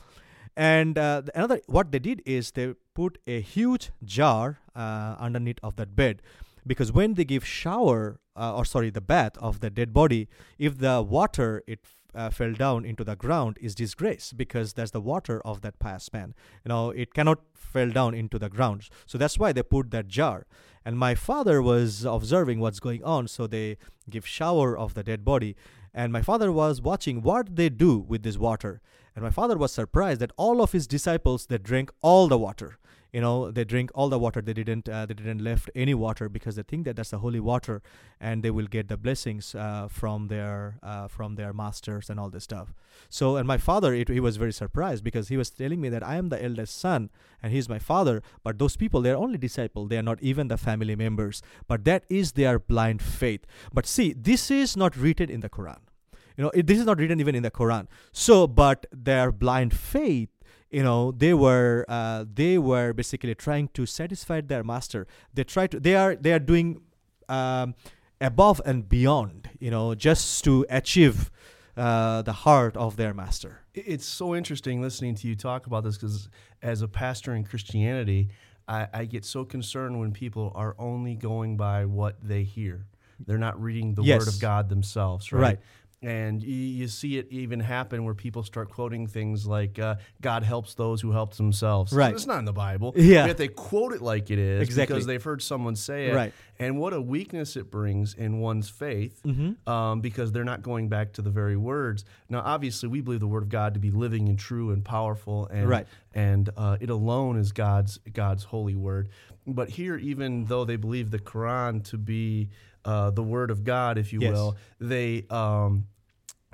And 0.60 0.98
uh, 0.98 1.22
another, 1.36 1.62
what 1.68 1.92
they 1.92 2.00
did 2.00 2.22
is 2.26 2.52
they 2.52 2.74
put 2.94 3.18
a 3.26 3.40
huge 3.40 3.92
jar 4.04 4.60
uh, 4.80 5.16
underneath 5.20 5.60
of 5.62 5.76
that 5.76 5.96
bed, 5.96 6.22
because 6.66 6.92
when 6.92 7.16
they 7.16 7.26
give 7.26 7.46
shower 7.46 8.20
uh, 8.36 8.56
or 8.56 8.64
sorry 8.64 8.90
the 8.90 9.02
bath 9.02 9.38
of 9.40 9.60
the 9.60 9.70
dead 9.70 9.94
body, 9.94 10.30
if 10.58 10.78
the 10.78 11.02
water 11.02 11.64
it 11.68 11.80
uh, 12.16 12.30
fell 12.30 12.54
down 12.54 12.86
into 12.86 13.04
the 13.04 13.16
ground 13.16 13.58
is 13.62 13.76
disgrace 13.76 14.34
because 14.34 14.74
that's 14.74 14.92
the 14.92 15.02
water 15.02 15.42
of 15.46 15.62
that 15.62 15.78
past 15.80 16.14
man. 16.14 16.34
You 16.64 16.70
know 16.70 16.90
it 16.92 17.14
cannot 17.14 17.40
fell 17.54 17.90
down 17.90 18.14
into 18.14 18.40
the 18.40 18.50
ground, 18.50 18.90
so 19.06 19.18
that's 19.18 19.38
why 19.38 19.52
they 19.52 19.64
put 19.64 19.92
that 19.92 20.08
jar. 20.08 20.48
And 20.86 20.98
my 20.98 21.14
father 21.14 21.62
was 21.62 22.06
observing 22.06 22.60
what's 22.62 22.80
going 22.80 23.04
on, 23.04 23.28
so 23.28 23.46
they 23.46 23.78
give 24.10 24.26
shower 24.26 24.78
of 24.78 24.94
the 24.94 25.04
dead 25.04 25.26
body, 25.26 25.56
and 25.94 26.14
my 26.14 26.22
father 26.22 26.52
was 26.52 26.82
watching 26.82 27.22
what 27.22 27.56
they 27.58 27.70
do 27.70 27.98
with 27.98 28.24
this 28.24 28.38
water. 28.38 28.82
And 29.16 29.24
my 29.24 29.32
father 29.32 29.58
was 29.58 29.74
surprised 29.74 30.22
that 30.22 30.32
all 30.38 30.62
of 30.62 30.72
his 30.72 30.88
disciples 30.88 31.48
they 31.48 31.58
drank 31.58 31.92
all 32.02 32.30
the 32.30 32.38
water 32.38 32.80
you 33.12 33.22
know 33.22 33.50
they 33.52 33.64
drink 33.64 33.92
all 33.96 34.10
the 34.10 34.20
water 34.20 34.42
they 34.42 34.54
didn't 34.54 34.88
uh, 34.88 35.06
they 35.06 35.14
didn't 35.14 35.44
left 35.44 35.70
any 35.76 35.94
water 35.94 36.30
because 36.30 36.56
they 36.56 36.64
think 36.64 36.86
that 36.86 36.96
that's 36.96 37.10
the 37.10 37.20
holy 37.20 37.40
water 37.40 37.82
and 38.20 38.44
they 38.44 38.52
will 38.52 38.68
get 38.68 38.88
the 38.88 38.98
blessings 38.98 39.56
uh, 39.56 39.88
from 39.90 40.28
their 40.28 40.78
uh, 40.84 41.08
from 41.08 41.36
their 41.36 41.54
masters 41.54 42.10
and 42.10 42.20
all 42.20 42.30
this 42.30 42.44
stuff. 42.44 42.74
So 43.10 43.38
and 43.38 43.48
my 43.48 43.58
father 43.58 43.94
it, 43.94 44.10
he 44.10 44.20
was 44.20 44.38
very 44.38 44.54
surprised 44.54 45.04
because 45.04 45.30
he 45.30 45.38
was 45.38 45.50
telling 45.50 45.82
me 45.82 45.90
that 45.90 46.04
i 46.04 46.16
am 46.16 46.30
the 46.30 46.44
eldest 46.44 46.80
son 46.80 47.10
and 47.42 47.54
he's 47.54 47.70
my 47.70 47.80
father 47.80 48.22
but 48.44 48.60
those 48.60 48.76
people 48.76 49.02
they're 49.02 49.18
only 49.18 49.38
disciple 49.38 49.88
they 49.88 49.98
are 49.98 50.04
not 50.04 50.22
even 50.22 50.48
the 50.48 50.58
family 50.58 50.96
members 50.96 51.42
but 51.68 51.86
that 51.86 52.04
is 52.10 52.34
their 52.34 52.60
blind 52.60 53.02
faith. 53.02 53.46
But 53.74 53.86
see 53.86 54.14
this 54.14 54.52
is 54.52 54.78
not 54.78 54.96
written 54.96 55.30
in 55.30 55.40
the 55.40 55.50
quran. 55.50 55.80
You 56.38 56.44
know 56.44 56.52
it, 56.54 56.68
this 56.68 56.80
is 56.80 56.86
not 56.86 57.00
written 57.00 57.20
even 57.20 57.36
in 57.36 57.44
the 57.44 57.52
quran. 57.52 57.88
So 58.12 58.48
but 58.48 58.86
their 58.92 59.32
blind 59.32 59.74
faith 59.74 60.30
you 60.72 60.84
know 60.84 61.12
they 61.12 61.34
were 61.34 61.86
uh, 61.88 62.26
they 62.32 62.58
were 62.58 62.94
basically 62.94 63.36
trying 63.36 63.68
to 63.70 63.86
satisfy 63.86 64.42
their 64.42 64.64
master 64.64 65.08
they 65.34 65.44
try 65.44 65.68
to 65.68 65.80
they 65.80 65.96
are 65.96 66.16
they 66.16 66.32
are 66.32 66.40
doing 66.40 66.82
um, 67.28 67.76
above 68.22 68.62
and 68.66 68.88
beyond 68.88 69.50
you 69.60 69.72
know 69.72 69.96
just 69.96 70.44
to 70.44 70.66
achieve 70.70 71.32
uh, 71.78 72.22
the 72.22 72.34
heart 72.34 72.76
of 72.78 72.98
their 72.98 73.14
master 73.14 73.62
it's 73.74 74.06
so 74.06 74.36
interesting 74.36 74.82
listening 74.82 75.16
to 75.16 75.28
you 75.28 75.36
talk 75.36 75.66
about 75.66 75.84
this 75.84 75.98
because 75.98 76.30
as 76.62 76.82
a 76.82 76.88
pastor 76.88 77.34
in 77.34 77.44
christianity 77.44 78.30
I, 78.68 78.88
I 78.94 79.06
get 79.06 79.26
so 79.26 79.46
concerned 79.46 80.00
when 80.00 80.12
people 80.12 80.52
are 80.54 80.76
only 80.78 81.16
going 81.16 81.58
by 81.58 81.86
what 81.86 82.18
they 82.22 82.44
hear 82.44 82.86
they're 83.26 83.38
not 83.38 83.62
reading 83.62 83.96
the 83.96 84.04
yes. 84.04 84.20
word 84.20 84.28
of 84.30 84.40
God 84.40 84.70
themselves, 84.70 85.34
right? 85.34 85.42
Right 85.42 85.60
and 86.02 86.42
you, 86.42 86.56
you, 86.56 86.88
see 86.88 87.18
it 87.18 87.28
even 87.30 87.60
happen 87.60 88.06
where 88.06 88.14
people 88.14 88.44
start 88.44 88.70
quoting 88.70 89.06
things 89.06 89.46
like 89.46 89.78
uh, 89.80 89.96
"God 90.22 90.44
helps 90.44 90.74
those 90.74 91.02
who 91.02 91.12
help 91.12 91.36
themselves." 91.36 91.92
Right. 91.92 92.14
It's 92.14 92.26
not 92.26 92.40
in 92.40 92.46
the 92.46 92.54
Bible. 92.54 92.94
Yeah. 92.96 93.26
Yet 93.26 93.38
they 93.38 93.48
quote 93.50 93.94
it 93.94 94.02
like 94.02 94.32
it 94.32 94.40
is 94.40 94.62
exactly. 94.62 94.94
because 94.94 95.06
they've 95.06 95.24
heard 95.24 95.42
someone 95.42 95.76
say 95.76 96.08
it. 96.08 96.16
Right. 96.16 96.34
And 96.58 96.78
what 96.78 96.94
a 96.94 97.02
weakness 97.02 97.56
it 97.56 97.72
brings 97.72 98.14
in 98.14 98.40
one's 98.40 98.70
faith 98.70 99.22
mm-hmm. 99.26 99.70
um, 99.70 100.02
because 100.02 100.32
they're 100.32 100.44
not 100.44 100.62
going 100.62 100.90
back 100.90 101.14
to 101.14 101.22
the 101.22 101.30
very 101.30 101.58
words. 101.58 102.06
Now, 102.30 102.42
obviously, 102.46 102.90
we 102.90 103.02
believe 103.02 103.20
the 103.20 103.28
Word 103.28 103.44
of 103.44 103.50
God 103.50 103.74
to 103.74 103.80
be 103.80 103.92
living 103.92 104.30
and 104.30 104.38
true 104.38 104.72
and 104.72 104.84
powerful, 104.84 105.48
and 105.48 105.68
right. 105.68 105.88
and 106.14 106.50
uh, 106.56 106.78
it 106.80 106.90
alone 106.90 107.38
is 107.38 107.52
God's 107.52 108.00
God's 108.14 108.46
holy 108.46 108.76
word. 108.76 109.10
But 109.48 109.70
here, 109.70 109.98
even 109.98 110.46
though 110.46 110.64
they 110.64 110.76
believe 110.76 111.12
the 111.12 111.20
Quran 111.20 111.84
to 111.90 111.98
be 111.98 112.50
uh, 112.90 113.12
the 113.12 113.22
word 113.22 113.52
of 113.52 113.64
God, 113.64 114.00
if 114.00 114.12
you 114.12 114.20
yes. 114.22 114.34
will, 114.34 114.58
they 114.80 115.26
um, 115.30 115.86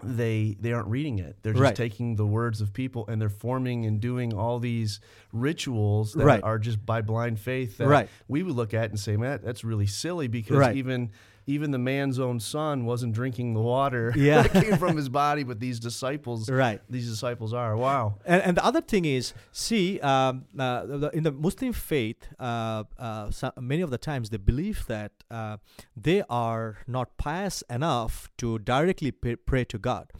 they 0.04 0.58
they 0.60 0.74
aren't 0.74 0.89
reading 0.89 1.19
it. 1.19 1.38
They're 1.41 1.54
just 1.54 1.63
right. 1.63 1.76
taking 1.76 2.17
the 2.17 2.26
words 2.26 2.60
of 2.60 2.74
people 2.74 3.06
and 3.08 3.21
they're 3.21 3.30
forming 3.30 3.86
and 3.86 4.02
doing 4.02 4.34
all 4.34 4.60
these 4.60 5.00
rituals 5.32 6.12
that 6.13 6.26
right. 6.26 6.43
are 6.43 6.60
just 6.60 6.86
by 6.86 7.02
blind 7.02 7.39
faith 7.39 7.78
that 7.78 7.88
right. 7.88 8.10
we 8.28 8.43
would 8.43 8.54
look 8.54 8.74
at 8.74 8.89
and 8.89 9.00
say, 9.00 9.15
man, 9.15 9.39
that's 9.43 9.63
really 9.63 9.88
silly 9.88 10.28
because 10.28 10.76
even 10.76 11.12
even 11.47 11.71
the 11.71 11.77
man's 11.77 12.19
own 12.19 12.39
son 12.39 12.86
wasn't 12.86 13.13
drinking 13.13 13.53
the 13.53 13.62
water 13.62 14.13
yeah. 14.17 14.43
that 14.43 14.63
came 14.63 14.77
from 14.77 14.97
his 14.97 15.10
body, 15.10 15.43
but 15.43 15.60
these 15.60 15.79
disciples, 15.79 16.49
right? 16.49 16.81
These 16.89 17.10
disciples 17.10 17.53
are 17.53 17.77
wow. 17.77 18.15
And, 18.25 18.41
and 18.41 18.58
the 18.58 18.65
other 18.65 18.81
thing 18.81 19.05
is, 19.05 19.34
see, 19.51 19.99
um, 19.99 20.45
uh, 20.58 21.10
in 21.13 21.23
the 21.23 21.31
Muslim 21.31 21.73
faith, 21.73 22.27
uh, 22.39 22.84
uh, 22.97 23.31
so 23.31 23.51
many 23.60 23.81
of 23.81 23.91
the 23.91 23.97
times 23.97 24.29
they 24.29 24.38
believe 24.38 24.86
that 24.88 25.12
uh, 25.29 25.58
they 25.95 26.23
are 26.29 26.79
not 26.88 27.17
pious 27.17 27.63
enough 27.69 28.29
to 28.38 28.60
directly 28.60 29.12
pray, 29.12 29.36
pray 29.36 29.65
to 29.65 29.77
God. 29.77 30.12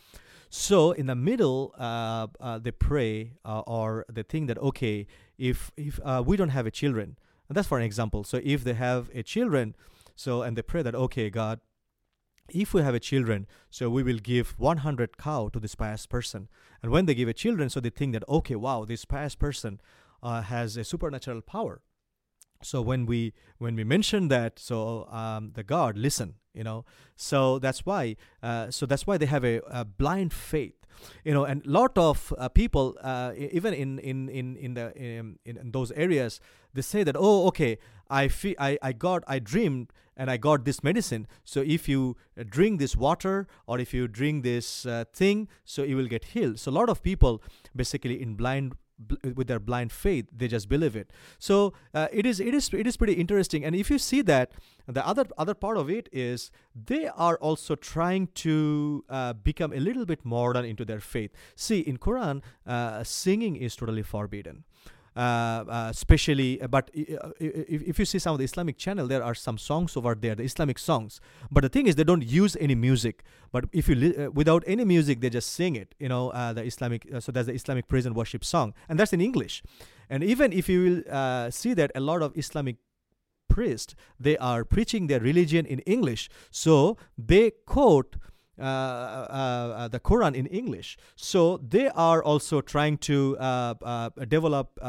So 0.50 0.92
in 0.92 1.08
the 1.08 1.16
middle, 1.16 1.74
uh, 1.78 2.28
uh, 2.40 2.60
they 2.60 2.72
pray 2.72 3.34
or 3.44 4.06
they 4.10 4.24
think 4.24 4.48
that 4.48 4.58
okay, 4.60 5.08
if 5.38 5.72
if 5.76 6.00
we 6.26 6.38
don't 6.38 6.50
have 6.50 6.66
a 6.66 6.72
children, 6.72 7.18
and 7.50 7.58
that's 7.58 7.68
for 7.68 7.78
an 7.78 7.84
example. 7.84 8.24
So 8.24 8.40
if 8.44 8.64
they 8.64 8.74
have 8.74 9.10
a 9.14 9.22
children 9.22 9.76
so, 10.16 10.42
and 10.42 10.58
they 10.58 10.62
pray 10.62 10.82
that, 10.82 10.96
okay, 10.96 11.30
God, 11.30 11.60
if 12.50 12.74
we 12.74 12.82
have 12.82 12.96
a 12.96 13.00
children, 13.00 13.48
so 13.70 13.90
we 13.90 14.04
will 14.04 14.20
give 14.20 14.58
100 14.58 15.18
cow 15.18 15.50
to 15.50 15.60
this 15.60 15.76
pious 15.76 16.06
person. 16.06 16.48
And 16.82 16.92
when 16.92 17.06
they 17.06 17.16
give 17.16 17.28
a 17.28 17.34
children, 17.34 17.70
so 17.70 17.80
they 17.80 17.90
think 17.90 18.14
that, 18.14 18.24
okay, 18.30 18.56
wow, 18.56 18.86
this 18.86 19.04
pious 19.06 19.36
person 19.36 19.82
uh, 20.22 20.42
has 20.42 20.78
a 20.78 20.84
supernatural 20.84 21.42
power. 21.42 21.82
So 22.62 22.82
when 22.82 23.06
we 23.06 23.34
when 23.58 23.76
we 23.76 23.84
mention 23.84 24.30
that, 24.30 24.58
so 24.60 25.08
um, 25.12 25.52
the 25.54 25.64
God 25.64 25.98
listen, 25.98 26.36
you 26.54 26.64
know. 26.64 26.86
So 27.16 27.60
that's 27.60 27.86
why, 27.86 28.16
uh, 28.42 28.72
so 28.72 28.86
that's 28.86 29.06
why 29.06 29.18
they 29.18 29.26
have 29.26 29.44
a, 29.44 29.62
a 29.68 29.86
blind 29.86 30.34
faith 30.34 30.86
you 31.24 31.34
know 31.34 31.44
and 31.44 31.66
lot 31.66 31.98
of 31.98 32.34
uh, 32.38 32.50
people 32.50 32.98
uh, 33.02 33.34
even 33.36 33.74
in 33.74 34.00
in 34.00 34.30
in 34.30 34.56
in 34.56 34.74
the 34.76 34.96
in, 34.96 35.38
in, 35.46 35.72
those 35.72 35.92
areas 35.92 36.40
they 36.74 36.82
say 36.82 37.04
that 37.04 37.16
oh 37.18 37.48
okay 37.48 37.78
i 38.10 38.28
feel 38.28 38.56
i 38.60 38.78
i 38.82 38.94
got 38.94 39.24
i 39.28 39.40
dreamed 39.40 39.92
and 40.18 40.32
i 40.32 40.38
got 40.38 40.66
this 40.66 40.84
medicine. 40.84 41.28
So 41.44 41.62
if 41.62 41.88
you 41.90 42.16
drink 42.50 42.80
this 42.80 42.96
water 42.96 43.48
or 43.68 43.80
if 43.80 43.94
you 43.94 44.08
drink 44.08 44.44
this 44.44 44.86
uh, 44.86 45.06
thing 45.14 45.48
so 45.64 45.84
you 45.84 45.96
will 45.98 46.08
get 46.08 46.26
healed. 46.26 46.60
So 46.60 46.72
a 46.72 46.76
lot 46.80 46.90
of 46.90 47.02
people 47.04 47.42
basically 47.76 48.22
in 48.22 48.36
blind 48.36 48.76
with 49.36 49.48
their 49.48 49.60
blind 49.60 49.92
faith 49.92 50.28
they 50.36 50.48
just 50.48 50.70
believe 50.70 50.96
it. 50.96 51.12
So 51.38 51.74
uh, 51.94 52.08
it 52.12 52.26
is 52.26 52.40
it 52.40 52.54
is 52.54 52.70
it 52.74 52.88
is 52.88 52.98
pretty 52.98 53.14
interesting. 53.14 53.66
And 53.66 53.76
if 53.76 53.90
you 53.90 53.98
see 53.98 54.22
that 54.22 54.52
the 54.88 55.06
other 55.06 55.26
other 55.38 55.54
part 55.54 55.78
of 55.78 55.90
it 55.90 56.08
is 56.12 56.52
they 56.74 57.08
are 57.08 57.38
also 57.38 57.76
trying 57.76 58.28
to 58.36 59.04
uh, 59.10 59.34
become 59.34 59.74
a 59.74 59.80
little 59.80 60.06
bit 60.06 60.24
modern 60.24 60.66
into 60.66 60.86
their 60.86 61.02
faith. 61.02 61.32
See 61.56 61.80
in 61.80 61.98
quran 61.98 62.42
uh, 62.66 63.04
singing 63.04 63.56
is 63.56 63.76
totally 63.76 64.04
forbidden. 64.04 64.64
uh, 64.64 64.64
uh, 64.64 64.75
Uh, 65.16 65.64
uh, 65.70 65.88
especially 65.92 66.62
uh, 66.62 66.68
but 66.68 66.92
uh, 66.94 67.30
if, 67.40 67.82
if 67.84 68.00
you 68.00 68.04
see 68.04 68.20
some 68.20 68.34
of 68.34 68.38
the 68.38 68.44
islamic 68.44 68.78
channel 68.78 69.08
there 69.08 69.24
are 69.24 69.34
some 69.34 69.58
songs 69.58 69.96
over 69.96 70.14
there 70.14 70.36
the 70.36 70.44
islamic 70.44 70.78
songs. 70.78 71.22
But 71.50 71.62
the 71.62 71.70
thing 71.70 71.88
is 71.88 71.96
they 71.96 72.04
don't 72.04 72.26
use 72.26 72.58
any 72.60 72.76
music. 72.76 73.24
But 73.54 73.64
if 73.72 73.88
you 73.88 73.96
li- 73.96 74.28
without 74.28 74.66
any 74.68 74.84
music 74.84 75.22
they 75.22 75.30
just 75.30 75.54
sing 75.54 75.78
it 75.78 75.96
you 76.00 76.10
know 76.10 76.34
the 76.54 76.66
islamic 76.66 77.08
so 77.22 77.32
that's 77.32 77.48
the 77.48 77.54
islamic 77.54 77.88
praise 77.88 78.06
and 78.06 78.14
worship 78.14 78.44
song. 78.44 78.74
And 78.90 79.00
that's 79.00 79.14
in 79.14 79.22
english. 79.22 79.64
And 80.10 80.22
even 80.22 80.52
if 80.52 80.68
you 80.68 80.80
will 81.06 81.50
see 81.50 81.74
that 81.74 81.92
a 81.96 82.02
lot 82.02 82.22
of 82.22 82.38
islamic 82.38 82.76
priests 83.48 83.96
they 84.20 84.36
are 84.38 84.66
preaching 84.66 85.08
their 85.08 85.22
religion 85.22 85.66
in 85.66 85.80
english. 85.80 86.30
So 86.52 86.98
they 87.18 87.52
quote 87.66 88.18
uh, 88.60 88.64
uh, 88.64 88.66
uh, 88.66 89.88
the 89.88 90.00
Quran 90.00 90.36
in 90.36 90.46
English. 90.48 90.98
So 91.16 91.58
they 91.58 91.90
are 91.90 92.24
also 92.24 92.62
trying 92.62 92.98
to 93.00 93.36
develop 94.28 94.80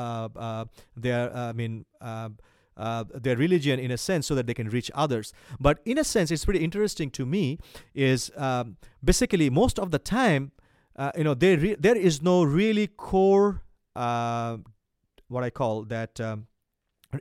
their, 0.97 1.37
I 1.37 1.53
mean, 1.53 1.85
uh, 2.01 3.05
their 3.15 3.37
religion 3.37 3.81
in 3.81 3.91
a 3.91 3.97
sense 3.97 4.27
so 4.27 4.35
that 4.35 4.47
they 4.47 4.53
can 4.53 4.69
reach 4.69 4.91
others 4.95 5.33
but 5.59 5.79
in 5.87 5.97
a 5.97 6.05
sense 6.05 6.31
it's 6.31 6.45
pretty 6.45 6.63
interesting 6.63 7.11
to 7.11 7.25
me 7.25 7.59
is 7.95 8.31
um, 8.37 8.77
basically 9.03 9.49
most 9.49 9.79
of 9.79 9.93
the 9.93 9.99
time 9.99 10.53
uh, 10.97 11.11
you 11.17 11.25
know 11.25 11.33
there 11.33 11.57
re- 11.57 11.77
there 11.79 11.97
is 11.97 12.21
no 12.21 12.43
really 12.43 12.87
core 12.87 13.63
uh, 13.97 14.59
what 15.29 15.43
I 15.43 15.51
call 15.51 15.83
that. 15.85 16.21
Um, 16.21 16.47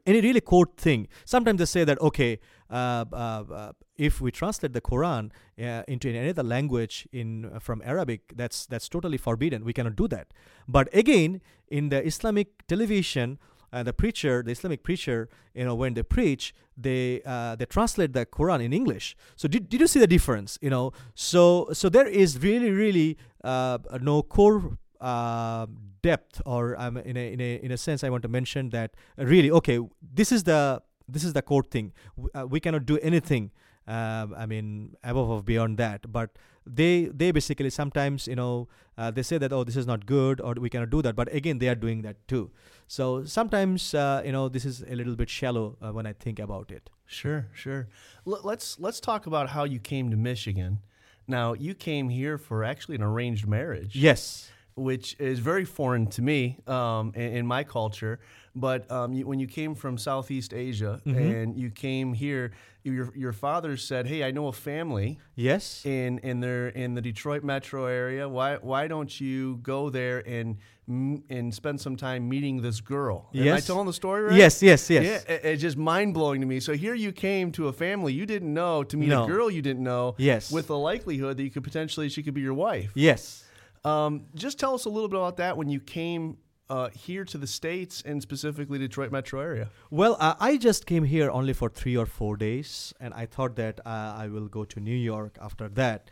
any 0.05 0.21
really 0.21 0.41
core 0.41 0.67
thing. 0.77 1.07
Sometimes 1.25 1.59
they 1.59 1.65
say 1.65 1.83
that 1.83 1.99
okay, 2.01 2.39
uh, 2.69 3.05
uh, 3.13 3.15
uh, 3.15 3.71
if 3.97 4.19
we 4.19 4.31
translate 4.31 4.73
the 4.73 4.81
Quran 4.81 5.31
uh, 5.61 5.83
into 5.87 6.09
another 6.09 6.43
language 6.43 7.07
in 7.11 7.45
uh, 7.45 7.59
from 7.59 7.81
Arabic, 7.85 8.33
that's 8.35 8.65
that's 8.65 8.89
totally 8.89 9.17
forbidden. 9.17 9.63
We 9.63 9.73
cannot 9.73 9.95
do 9.95 10.07
that. 10.09 10.27
But 10.67 10.93
again, 10.93 11.41
in 11.67 11.89
the 11.89 12.05
Islamic 12.05 12.65
television, 12.67 13.37
uh, 13.71 13.83
the 13.83 13.93
preacher, 13.93 14.41
the 14.43 14.51
Islamic 14.51 14.83
preacher, 14.83 15.29
you 15.53 15.63
know, 15.63 15.75
when 15.75 15.93
they 15.93 16.03
preach, 16.03 16.53
they 16.75 17.21
they 17.57 17.65
translate 17.69 18.13
the 18.13 18.25
Quran 18.25 18.63
in 18.63 18.73
English. 18.73 19.15
So 19.35 19.47
did, 19.47 19.69
did 19.69 19.81
you 19.81 19.87
see 19.87 19.99
the 19.99 20.07
difference? 20.07 20.57
You 20.61 20.71
know, 20.71 20.91
so 21.13 21.69
so 21.71 21.89
there 21.89 22.07
is 22.07 22.41
really 22.41 22.71
really 22.71 23.17
no 23.43 24.23
core 24.23 24.77
uh, 25.01 25.65
depth 26.01 26.41
or 26.45 26.79
um, 26.79 26.97
in, 26.97 27.17
a, 27.17 27.33
in, 27.33 27.41
a, 27.41 27.55
in 27.57 27.71
a 27.71 27.77
sense 27.77 28.03
i 28.03 28.09
want 28.09 28.21
to 28.21 28.29
mention 28.29 28.69
that 28.69 28.91
uh, 29.19 29.25
really 29.25 29.51
okay 29.51 29.79
this 30.01 30.31
is 30.31 30.43
the 30.43 30.81
this 31.07 31.23
is 31.23 31.33
the 31.33 31.41
core 31.41 31.63
thing. 31.63 31.93
We, 32.15 32.29
uh, 32.33 32.45
we 32.47 32.59
cannot 32.59 32.85
do 32.85 32.97
anything 32.99 33.51
uh, 33.87 34.25
i 34.35 34.47
mean 34.47 34.95
above 35.03 35.29
or 35.29 35.43
beyond 35.43 35.77
that. 35.77 36.11
But 36.11 36.31
they 36.65 37.05
they 37.05 37.31
basically 37.31 37.69
sometimes 37.69 38.27
you 38.27 38.35
know 38.35 38.67
uh, 38.97 39.11
they 39.11 39.21
say 39.21 39.37
that 39.37 39.53
oh 39.53 39.63
this 39.63 39.75
is 39.75 39.85
not 39.85 40.05
good 40.05 40.41
or 40.41 40.55
we 40.59 40.69
cannot 40.69 40.89
do 40.89 41.01
that. 41.03 41.15
But 41.15 41.33
again 41.33 41.59
they 41.59 41.69
are 41.69 41.75
doing 41.75 42.01
that 42.01 42.27
too. 42.27 42.51
So 42.87 43.25
sometimes 43.25 43.93
uh, 43.93 44.21
you 44.25 44.31
know 44.31 44.49
this 44.49 44.65
is 44.65 44.83
a 44.87 44.95
little 44.95 45.15
bit 45.15 45.29
shallow 45.29 45.77
uh, 45.81 45.91
when 45.91 46.05
i 46.05 46.13
think 46.13 46.39
about 46.39 46.71
it. 46.71 46.89
Sure 47.05 47.47
sure. 47.53 47.87
L- 48.27 48.41
let's 48.43 48.79
let's 48.79 48.99
talk 48.99 49.27
about 49.27 49.49
how 49.49 49.63
you 49.63 49.79
came 49.79 50.09
to 50.09 50.17
michigan. 50.17 50.79
Now 51.27 51.53
you 51.53 51.73
came 51.73 52.09
here 52.09 52.37
for 52.37 52.63
actually 52.63 52.95
an 52.95 53.03
arranged 53.03 53.47
marriage. 53.47 53.95
Yes 53.95 54.51
which 54.75 55.15
is 55.19 55.39
very 55.39 55.63
foreign 55.63 56.05
to 56.07 56.21
me 56.21 56.57
um, 56.67 57.13
in, 57.15 57.37
in, 57.37 57.47
my 57.47 57.63
culture. 57.63 58.19
But 58.53 58.89
um, 58.91 59.13
you, 59.13 59.25
when 59.25 59.39
you 59.39 59.47
came 59.47 59.73
from 59.73 59.97
Southeast 59.97 60.53
Asia 60.53 61.01
mm-hmm. 61.05 61.17
and 61.17 61.57
you 61.57 61.69
came 61.69 62.13
here, 62.13 62.51
your 62.83 63.11
your 63.15 63.33
father 63.33 63.77
said, 63.77 64.05
"Hey, 64.05 64.23
I 64.23 64.31
know 64.31 64.47
a 64.47 64.53
family. 64.53 65.17
Yes, 65.35 65.85
in 65.85 66.19
in 66.19 66.39
their 66.39 66.69
in 66.69 66.93
the 66.93 67.01
Detroit 67.01 67.43
metro 67.43 67.85
area. 67.85 68.29
Why 68.29 68.55
why 68.55 68.87
don't 68.87 69.19
you 69.19 69.57
go 69.63 69.89
there 69.89 70.19
and 70.27 70.57
and 70.87 71.53
spend 71.53 71.81
some 71.81 71.95
time 71.95 72.29
meeting 72.29 72.61
this 72.61 72.79
girl?" 72.79 73.29
Yes. 73.31 73.63
I 73.63 73.65
telling 73.65 73.87
the 73.87 73.93
story 73.93 74.23
right? 74.23 74.35
Yes, 74.35 74.61
yes, 74.61 74.89
yes. 74.89 75.03
Yeah, 75.03 75.33
it, 75.33 75.41
it's 75.43 75.61
just 75.61 75.77
mind 75.77 76.13
blowing 76.13 76.41
to 76.41 76.47
me. 76.47 76.59
So 76.59 76.73
here 76.73 76.93
you 76.93 77.11
came 77.11 77.51
to 77.53 77.69
a 77.69 77.73
family 77.73 78.13
you 78.13 78.25
didn't 78.25 78.53
know 78.53 78.83
to 78.83 78.97
meet 78.97 79.09
no. 79.09 79.23
a 79.23 79.27
girl 79.27 79.49
you 79.49 79.61
didn't 79.61 79.83
know. 79.83 80.15
Yes, 80.17 80.51
with 80.51 80.67
the 80.67 80.77
likelihood 80.77 81.37
that 81.37 81.43
you 81.43 81.49
could 81.49 81.63
potentially 81.63 82.07
she 82.09 82.23
could 82.23 82.33
be 82.33 82.41
your 82.41 82.53
wife. 82.53 82.91
Yes. 82.93 83.44
Um, 83.85 84.25
just 84.33 84.57
tell 84.59 84.73
us 84.73 84.85
a 84.85 84.89
little 84.89 85.07
bit 85.07 85.17
about 85.17 85.37
that 85.37 85.55
when 85.55 85.69
you 85.69 85.79
came 85.79 86.37
uh, 86.69 86.89
here 86.89 87.23
to 87.25 87.37
the 87.37 87.45
states 87.45 88.01
and 88.03 88.19
specifically 88.19 88.79
Detroit 88.79 89.11
metro 89.11 89.39
area. 89.39 89.69
Well, 89.91 90.17
uh, 90.19 90.33
I 90.39 90.57
just 90.57 90.87
came 90.87 91.03
here 91.03 91.29
only 91.29 91.53
for 91.53 91.69
three 91.69 91.95
or 91.95 92.07
four 92.07 92.35
days, 92.35 92.93
and 92.99 93.13
I 93.13 93.27
thought 93.27 93.55
that 93.57 93.79
uh, 93.85 94.15
I 94.17 94.27
will 94.27 94.47
go 94.47 94.65
to 94.65 94.79
New 94.79 94.95
York 94.95 95.37
after 95.39 95.69
that. 95.69 96.09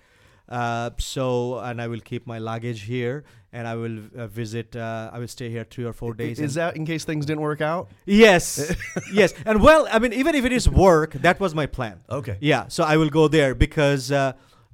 Uh, 0.48 0.92
so, 1.00 1.58
and 1.60 1.82
I 1.82 1.88
will 1.88 2.02
keep 2.02 2.28
my 2.28 2.38
luggage 2.38 2.82
here, 2.82 3.24
and 3.54 3.68
I 3.68 3.74
will 3.74 3.98
uh, 4.16 4.28
visit. 4.28 4.76
Uh, 4.76 5.10
I 5.12 5.18
will 5.18 5.28
stay 5.28 5.50
here 5.50 5.64
three 5.64 5.86
or 5.86 5.94
four 5.94 6.14
days. 6.14 6.40
Is 6.40 6.54
that 6.56 6.76
in 6.76 6.86
case 6.86 7.06
things 7.06 7.26
didn't 7.26 7.42
work 7.42 7.62
out? 7.62 7.90
Yes, 8.06 8.76
yes. 9.14 9.34
And 9.46 9.64
well, 9.64 9.88
I 9.92 9.98
mean, 10.00 10.14
even 10.14 10.36
if 10.36 10.46
it 10.46 10.52
is 10.52 10.70
work, 10.70 11.14
that 11.14 11.40
was 11.40 11.56
my 11.56 11.66
plan. 11.66 12.02
Okay. 12.10 12.38
Yeah. 12.42 12.68
So 12.68 12.84
I 12.84 12.98
will 12.98 13.10
go 13.10 13.28
there 13.28 13.56
because 13.56 14.12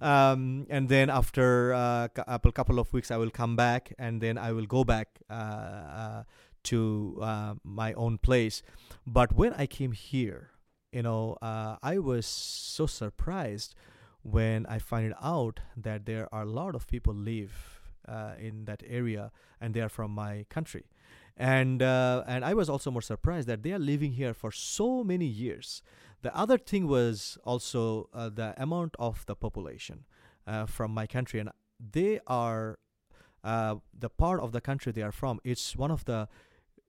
um, 0.02 0.66
and 0.70 0.90
then 0.90 1.10
after 1.10 1.74
uh, 1.74 2.08
a 2.28 2.40
couple 2.52 2.80
of 2.80 2.92
weeks, 2.94 3.12
I 3.12 3.18
will 3.18 3.30
come 3.30 3.56
back, 3.56 3.94
and 3.98 4.22
then 4.22 4.38
I 4.38 4.52
will 4.52 4.66
go 4.66 4.84
back 4.84 5.20
uh, 5.30 5.34
uh, 5.34 6.24
to 6.64 7.20
uh, 7.22 7.54
my 7.64 7.94
own 7.94 8.18
place. 8.18 8.64
But 9.06 9.34
when 9.34 9.54
I 9.54 9.66
came 9.66 9.92
here, 9.92 10.52
you 10.92 11.04
know, 11.04 11.38
I 11.42 12.00
was 12.00 12.26
so 12.26 12.86
surprised 12.86 13.76
when 14.24 14.66
I 14.66 14.80
find 14.80 15.14
out 15.22 15.60
that 15.78 16.06
there 16.06 16.28
are 16.34 16.44
a 16.44 16.50
lot 16.50 16.76
of 16.76 16.88
people 16.88 17.14
live 17.14 17.82
in 18.40 18.66
that 18.66 18.84
area, 18.88 19.32
and 19.62 19.74
they 19.74 19.82
are 19.82 19.90
from 19.90 20.12
my 20.12 20.46
country. 20.50 20.86
And 21.40 21.82
and 21.82 22.44
I 22.44 22.54
was 22.54 22.70
also 22.70 22.92
more 22.92 23.02
surprised 23.02 23.48
that 23.48 23.64
they 23.64 23.72
are 23.72 23.80
living 23.80 24.12
here 24.12 24.34
for 24.34 24.52
so 24.52 25.04
many 25.04 25.26
years 25.26 25.82
the 26.22 26.36
other 26.36 26.58
thing 26.58 26.88
was 26.88 27.38
also 27.44 28.10
uh, 28.14 28.30
the 28.30 28.54
amount 28.62 28.96
of 29.00 29.26
the 29.26 29.36
population 29.36 30.04
uh, 30.46 30.66
from 30.66 30.92
my 30.92 31.08
country, 31.08 31.40
and 31.40 31.50
they 31.80 32.20
are 32.28 32.80
uh, 33.44 33.76
the 33.98 34.10
part 34.10 34.42
of 34.42 34.52
the 34.52 34.60
country 34.60 34.92
they 34.92 35.02
are 35.02 35.12
from. 35.12 35.40
It's 35.44 35.76
one 35.76 35.92
of 35.92 36.04
the 36.06 36.28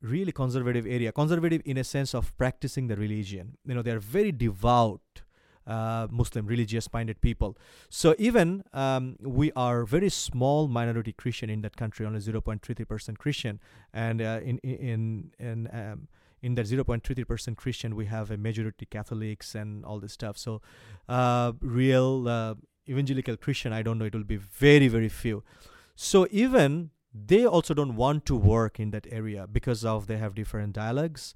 really 0.03 0.33
conservative 0.33 0.87
area, 0.87 1.13
conservative 1.13 1.63
in 1.65 1.77
a 1.77 1.85
sense 1.85 2.15
of 2.15 2.37
practicing 2.37 2.89
the 2.89 2.97
religion. 2.97 3.57
You 3.65 3.75
know, 3.75 3.83
they 3.83 3.93
are 3.93 4.01
very 4.01 4.33
devout. 4.33 5.23
Uh, 5.66 6.09
Muslim 6.11 6.46
religious-minded 6.46 7.20
people. 7.20 7.57
So 7.90 8.16
even 8.18 8.64
um, 8.73 9.16
we 9.20 9.53
are 9.53 9.85
very 9.85 10.09
small 10.09 10.66
minority 10.66 11.12
Christian 11.12 11.49
in 11.51 11.61
that 11.61 11.77
country, 11.77 12.07
only 12.07 12.18
0.33 12.18 12.88
percent 12.88 13.18
Christian, 13.18 13.61
and 13.92 14.20
uh, 14.20 14.40
in 14.42 14.59
in 14.59 15.31
in 15.38 15.68
um, 15.73 16.09
in 16.42 16.55
that 16.55 16.66
0.33% 16.66 17.57
Christian, 17.57 17.94
we 17.94 18.07
have 18.07 18.31
a 18.31 18.37
majority 18.37 18.87
Catholics 18.87 19.55
and 19.55 19.85
all 19.85 20.01
this 20.01 20.12
stuff. 20.12 20.38
So, 20.38 20.62
uh, 21.09 21.53
real 21.61 22.29
uh, 22.29 22.55
evangelical 22.88 23.37
Christian, 23.37 23.73
I 23.73 23.83
don't 23.83 23.99
know, 23.99 24.07
it 24.07 24.14
will 24.14 24.25
be 24.25 24.37
very, 24.37 24.88
very 24.88 25.09
few. 25.09 25.42
So, 25.94 26.27
even 26.31 26.90
they 27.12 27.44
also 27.44 27.75
don't 27.75 27.96
want 27.96 28.25
to 28.27 28.37
work 28.37 28.79
in 28.81 28.90
that 28.92 29.07
area 29.11 29.46
because 29.46 29.85
of 29.85 30.07
they 30.07 30.16
have 30.16 30.35
different 30.35 30.73
dialogues 30.73 31.35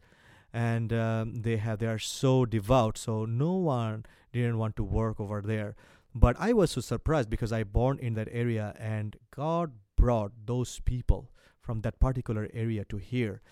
and 0.54 0.92
um, 0.92 1.34
they 1.42 1.56
have 1.56 1.78
they 1.80 1.86
are 1.86 1.98
so 1.98 2.46
devout 2.46 2.96
so 2.96 3.24
no 3.24 3.52
one 3.54 4.06
didn't 4.32 4.58
want 4.58 4.76
to 4.76 4.84
work 4.84 5.20
over 5.20 5.40
there 5.40 5.74
but 6.14 6.36
i 6.38 6.52
was 6.52 6.70
so 6.70 6.80
surprised 6.80 7.28
because 7.28 7.52
i 7.52 7.62
born 7.64 7.98
in 7.98 8.14
that 8.14 8.28
area 8.30 8.74
and 8.78 9.16
god 9.34 9.72
brought 9.96 10.32
those 10.46 10.80
people 10.80 11.30
from 11.60 11.80
that 11.80 11.98
particular 11.98 12.48
area 12.52 12.84
to 12.84 12.96
here 12.96 13.42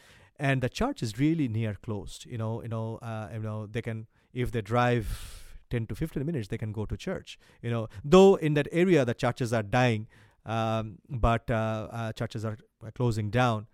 and 0.42 0.60
the 0.60 0.68
church 0.68 1.02
is 1.02 1.18
really 1.18 1.48
near 1.48 1.74
closed. 1.74 2.26
You 2.26 2.38
know, 2.38 2.62
you 2.62 2.68
know, 2.68 2.96
uh, 2.96 3.28
you 3.32 3.40
know, 3.40 3.66
they 3.66 3.82
can 3.82 4.06
if 4.32 4.50
they 4.50 4.60
drive 4.60 5.56
10 5.70 5.86
to 5.86 5.94
15 5.94 6.24
minutes, 6.26 6.48
they 6.48 6.58
can 6.58 6.72
go 6.72 6.84
to 6.86 6.96
church. 6.96 7.38
You 7.62 7.70
know, 7.70 7.88
though 8.04 8.34
in 8.34 8.54
that 8.54 8.68
area 8.72 9.04
the 9.04 9.14
churches 9.14 9.52
are 9.52 9.62
dying, 9.62 10.08
um, 10.44 10.98
but 11.08 11.50
uh, 11.50 11.88
uh, 11.90 12.12
churches 12.12 12.44
are 12.44 12.58
closing 12.94 13.30
down. 13.30 13.66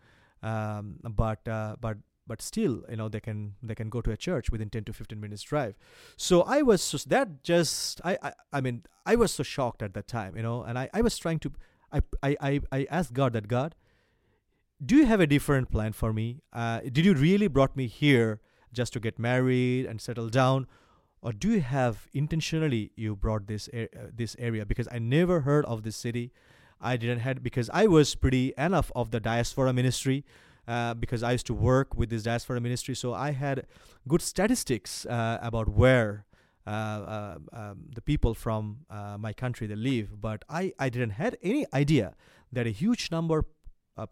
Um, 0.42 0.96
but 1.02 1.46
uh, 1.48 1.76
but 1.80 1.96
but 2.28 2.42
still, 2.42 2.84
you 2.88 2.96
know, 2.96 3.08
they 3.08 3.20
can 3.20 3.54
they 3.62 3.74
can 3.74 3.88
go 3.88 4.00
to 4.00 4.12
a 4.12 4.16
church 4.16 4.50
within 4.50 4.70
10 4.70 4.84
to 4.84 4.92
15 4.92 5.18
minutes 5.18 5.42
drive. 5.42 5.76
So 6.16 6.42
I 6.42 6.62
was 6.62 6.82
so 6.82 6.98
that 7.08 7.42
just 7.42 8.00
I, 8.04 8.18
I 8.22 8.32
I 8.52 8.60
mean 8.60 8.84
I 9.06 9.16
was 9.16 9.32
so 9.32 9.42
shocked 9.42 9.82
at 9.82 9.94
that 9.94 10.06
time, 10.06 10.36
you 10.36 10.42
know, 10.42 10.62
and 10.62 10.78
I 10.78 10.88
I 10.94 11.00
was 11.00 11.18
trying 11.18 11.40
to 11.40 11.52
I 11.92 12.02
I 12.22 12.36
I, 12.40 12.60
I 12.70 12.86
asked 12.90 13.14
God 13.14 13.32
that 13.32 13.48
God 13.48 13.74
do 14.84 14.96
you 14.96 15.06
have 15.06 15.20
a 15.20 15.26
different 15.26 15.70
plan 15.70 15.92
for 15.92 16.12
me? 16.12 16.40
Uh, 16.52 16.80
did 16.80 17.04
you 17.04 17.14
really 17.14 17.48
brought 17.48 17.76
me 17.76 17.86
here 17.86 18.40
just 18.72 18.92
to 18.92 19.00
get 19.00 19.18
married 19.18 19.86
and 19.86 20.00
settle 20.00 20.28
down, 20.28 20.66
or 21.20 21.32
do 21.32 21.50
you 21.50 21.60
have 21.60 22.06
intentionally 22.12 22.92
you 22.94 23.16
brought 23.16 23.46
this 23.48 23.68
uh, 23.74 23.86
this 24.14 24.36
area? 24.38 24.64
Because 24.64 24.86
I 24.92 24.98
never 24.98 25.40
heard 25.40 25.64
of 25.64 25.82
this 25.82 25.96
city. 25.96 26.32
I 26.80 26.96
didn't 26.96 27.20
had 27.20 27.42
because 27.42 27.68
I 27.70 27.86
was 27.86 28.14
pretty 28.14 28.52
enough 28.56 28.92
of 28.94 29.10
the 29.10 29.18
diaspora 29.18 29.72
ministry. 29.72 30.24
Uh, 30.68 30.92
because 30.92 31.22
I 31.22 31.32
used 31.32 31.46
to 31.46 31.54
work 31.54 31.96
with 31.96 32.10
this 32.10 32.24
diaspora 32.24 32.60
ministry, 32.60 32.94
so 32.94 33.14
I 33.14 33.30
had 33.30 33.66
good 34.06 34.20
statistics 34.20 35.06
uh, 35.06 35.38
about 35.40 35.66
where 35.66 36.26
uh, 36.66 36.70
uh, 36.70 37.38
um, 37.54 37.78
the 37.94 38.02
people 38.02 38.34
from 38.34 38.80
uh, 38.90 39.16
my 39.18 39.32
country 39.32 39.66
they 39.66 39.74
live. 39.74 40.20
But 40.20 40.44
I, 40.50 40.74
I 40.78 40.90
didn't 40.90 41.12
had 41.12 41.38
any 41.42 41.64
idea 41.72 42.14
that 42.52 42.66
a 42.66 42.70
huge 42.70 43.10
number 43.10 43.46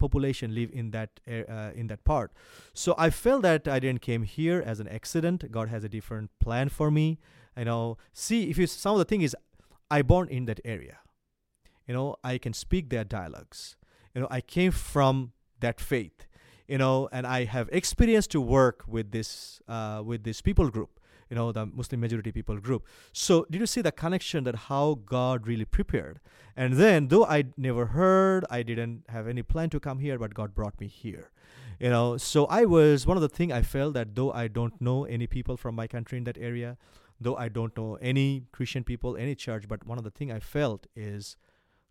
population 0.00 0.54
live 0.54 0.70
in 0.72 0.90
that 0.90 1.20
in 1.26 1.86
that 1.88 2.02
part. 2.04 2.32
So 2.72 2.94
I 2.98 3.10
felt 3.10 3.42
that 3.42 3.68
I 3.68 3.78
didn't 3.78 4.00
came 4.00 4.22
here 4.22 4.60
as 4.64 4.80
an 4.80 4.88
accident. 4.88 5.52
God 5.52 5.68
has 5.68 5.84
a 5.84 5.88
different 5.88 6.30
plan 6.40 6.70
for 6.70 6.90
me. 6.90 7.18
You 7.56 7.66
know, 7.66 7.98
see 8.12 8.50
if 8.50 8.56
you 8.56 8.66
some 8.66 8.92
of 8.92 8.98
the 8.98 9.04
thing 9.04 9.20
is, 9.20 9.36
I 9.90 10.00
born 10.02 10.28
in 10.28 10.46
that 10.46 10.60
area. 10.64 10.98
You 11.86 11.92
know, 11.94 12.16
I 12.24 12.38
can 12.38 12.54
speak 12.54 12.88
their 12.88 13.04
dialogues. 13.04 13.76
You 14.14 14.22
know, 14.22 14.28
I 14.30 14.40
came 14.40 14.72
from 14.72 15.32
that 15.60 15.78
faith. 15.80 16.26
You 16.68 16.78
know, 16.78 17.08
and 17.12 17.26
I 17.26 17.44
have 17.44 17.68
experience 17.70 18.26
to 18.28 18.40
work 18.40 18.84
with 18.86 19.12
this 19.12 19.60
uh, 19.68 20.02
with 20.04 20.24
this 20.24 20.40
people 20.42 20.68
group 20.68 21.00
you 21.30 21.34
know 21.34 21.50
the 21.52 21.66
muslim 21.66 22.00
majority 22.00 22.32
people 22.32 22.56
group. 22.58 22.84
So 23.12 23.46
did 23.50 23.60
you 23.60 23.66
see 23.66 23.82
the 23.82 23.92
connection 23.92 24.44
that 24.44 24.54
how 24.70 25.00
god 25.06 25.46
really 25.46 25.64
prepared? 25.64 26.20
And 26.56 26.74
then 26.74 27.08
though 27.08 27.24
i 27.24 27.44
never 27.56 27.86
heard 27.86 28.44
i 28.50 28.62
didn't 28.62 29.04
have 29.08 29.28
any 29.28 29.42
plan 29.42 29.70
to 29.70 29.80
come 29.80 29.98
here 29.98 30.18
but 30.18 30.34
god 30.34 30.54
brought 30.54 30.80
me 30.80 30.86
here 30.86 31.30
you 31.78 31.90
know. 31.90 32.16
So 32.16 32.46
i 32.46 32.64
was 32.64 33.06
one 33.06 33.16
of 33.16 33.20
the 33.20 33.28
thing 33.28 33.52
i 33.52 33.62
felt 33.62 33.94
that 33.94 34.14
though 34.14 34.32
i 34.32 34.48
don't 34.48 34.80
know 34.80 35.04
any 35.04 35.26
people 35.26 35.56
from 35.56 35.74
my 35.74 35.86
country 35.86 36.18
in 36.18 36.24
that 36.24 36.38
area 36.38 36.76
though 37.20 37.36
i 37.36 37.48
don't 37.48 37.76
know 37.76 37.96
any 38.00 38.44
christian 38.52 38.84
people 38.84 39.16
any 39.16 39.34
church 39.34 39.68
but 39.68 39.86
one 39.86 39.98
of 39.98 40.04
the 40.04 40.10
thing 40.10 40.30
i 40.30 40.38
felt 40.38 40.86
is 40.94 41.36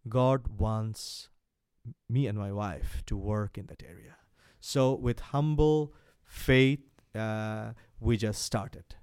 god 0.07 0.47
wants 0.59 1.29
me 2.09 2.27
and 2.27 2.38
my 2.38 2.51
wife 2.51 3.03
to 3.05 3.17
work 3.17 3.57
in 3.57 3.65
that 3.67 3.83
area 3.83 4.15
So 4.65 4.95
with 4.95 5.19
humble 5.19 5.93
faith, 6.23 6.80
uh, 7.13 7.73
we 7.99 8.17
just 8.17 8.41
started. 8.41 8.95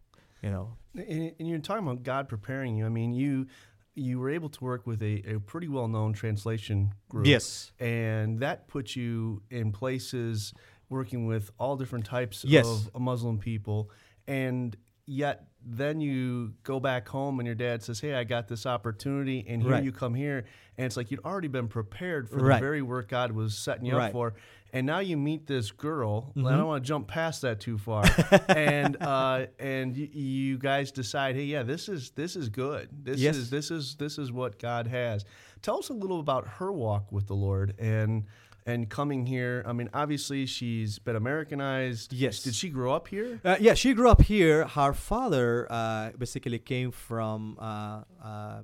You 0.42 0.50
know, 0.50 0.76
and, 0.96 1.32
and, 1.38 1.48
you're 1.48 1.60
talking 1.60 1.86
about 1.86 2.02
God 2.02 2.28
preparing 2.28 2.76
you. 2.76 2.84
I 2.84 2.88
mean, 2.88 3.12
you 3.12 3.46
you 3.94 4.18
were 4.18 4.28
able 4.28 4.48
to 4.48 4.64
work 4.64 4.88
with 4.88 5.00
a, 5.04 5.22
a 5.34 5.38
pretty 5.38 5.68
well 5.68 5.86
known 5.86 6.14
translation 6.14 6.92
group. 7.08 7.26
Yes, 7.26 7.70
and 7.78 8.40
that 8.40 8.66
put 8.66 8.96
you 8.96 9.42
in 9.50 9.70
places 9.70 10.52
working 10.88 11.26
with 11.26 11.52
all 11.60 11.76
different 11.76 12.06
types 12.06 12.44
yes. 12.44 12.66
of 12.92 13.00
Muslim 13.00 13.38
people, 13.38 13.88
and 14.26 14.76
yet 15.06 15.46
then 15.64 16.00
you 16.00 16.54
go 16.64 16.80
back 16.80 17.08
home 17.08 17.38
and 17.38 17.46
your 17.46 17.54
dad 17.54 17.84
says, 17.84 18.00
"Hey, 18.00 18.14
I 18.14 18.24
got 18.24 18.48
this 18.48 18.66
opportunity," 18.66 19.44
and 19.46 19.62
here 19.62 19.70
right. 19.70 19.84
you 19.84 19.92
come 19.92 20.14
here, 20.14 20.44
and 20.76 20.86
it's 20.86 20.96
like 20.96 21.12
you'd 21.12 21.24
already 21.24 21.46
been 21.46 21.68
prepared 21.68 22.28
for 22.28 22.38
right. 22.38 22.56
the 22.56 22.60
very 22.60 22.82
work 22.82 23.08
God 23.08 23.30
was 23.30 23.56
setting 23.56 23.86
you 23.86 23.96
right. 23.96 24.06
up 24.06 24.12
for, 24.12 24.34
and 24.72 24.86
now 24.86 25.00
you 25.00 25.16
meet 25.16 25.46
this 25.46 25.70
girl. 25.70 26.32
Mm-hmm. 26.36 26.46
I 26.46 26.56
don't 26.56 26.66
want 26.66 26.84
to 26.84 26.88
jump 26.88 27.08
past 27.08 27.42
that 27.42 27.60
too 27.60 27.78
far, 27.78 28.04
and 28.48 28.96
uh, 29.00 29.46
and 29.58 29.94
y- 29.96 30.08
you 30.12 30.58
guys 30.58 30.92
decide, 30.92 31.36
"Hey, 31.36 31.44
yeah, 31.44 31.62
this 31.62 31.88
is 31.88 32.10
this 32.10 32.36
is 32.36 32.48
good. 32.48 32.88
This 33.04 33.18
yes. 33.20 33.36
is 33.36 33.50
this 33.50 33.70
is 33.70 33.96
this 33.96 34.18
is 34.18 34.32
what 34.32 34.58
God 34.58 34.86
has." 34.86 35.24
Tell 35.60 35.78
us 35.78 35.90
a 35.90 35.94
little 35.94 36.20
about 36.20 36.46
her 36.58 36.72
walk 36.72 37.12
with 37.12 37.26
the 37.26 37.34
Lord 37.34 37.74
and 37.78 38.24
and 38.66 38.88
coming 38.88 39.26
here. 39.26 39.62
I 39.66 39.72
mean, 39.72 39.90
obviously 39.92 40.46
she's 40.46 40.98
been 40.98 41.16
Americanized. 41.16 42.12
Yes. 42.12 42.42
Did 42.42 42.54
she 42.54 42.70
grow 42.70 42.94
up 42.94 43.08
here? 43.08 43.40
Uh, 43.44 43.56
yeah, 43.60 43.74
she 43.74 43.92
grew 43.92 44.08
up 44.08 44.22
here. 44.22 44.66
Her 44.66 44.92
father 44.92 45.66
uh, 45.70 46.10
basically 46.16 46.58
came 46.58 46.90
from 46.90 47.58
uh, 47.58 48.02
uh, 48.22 48.62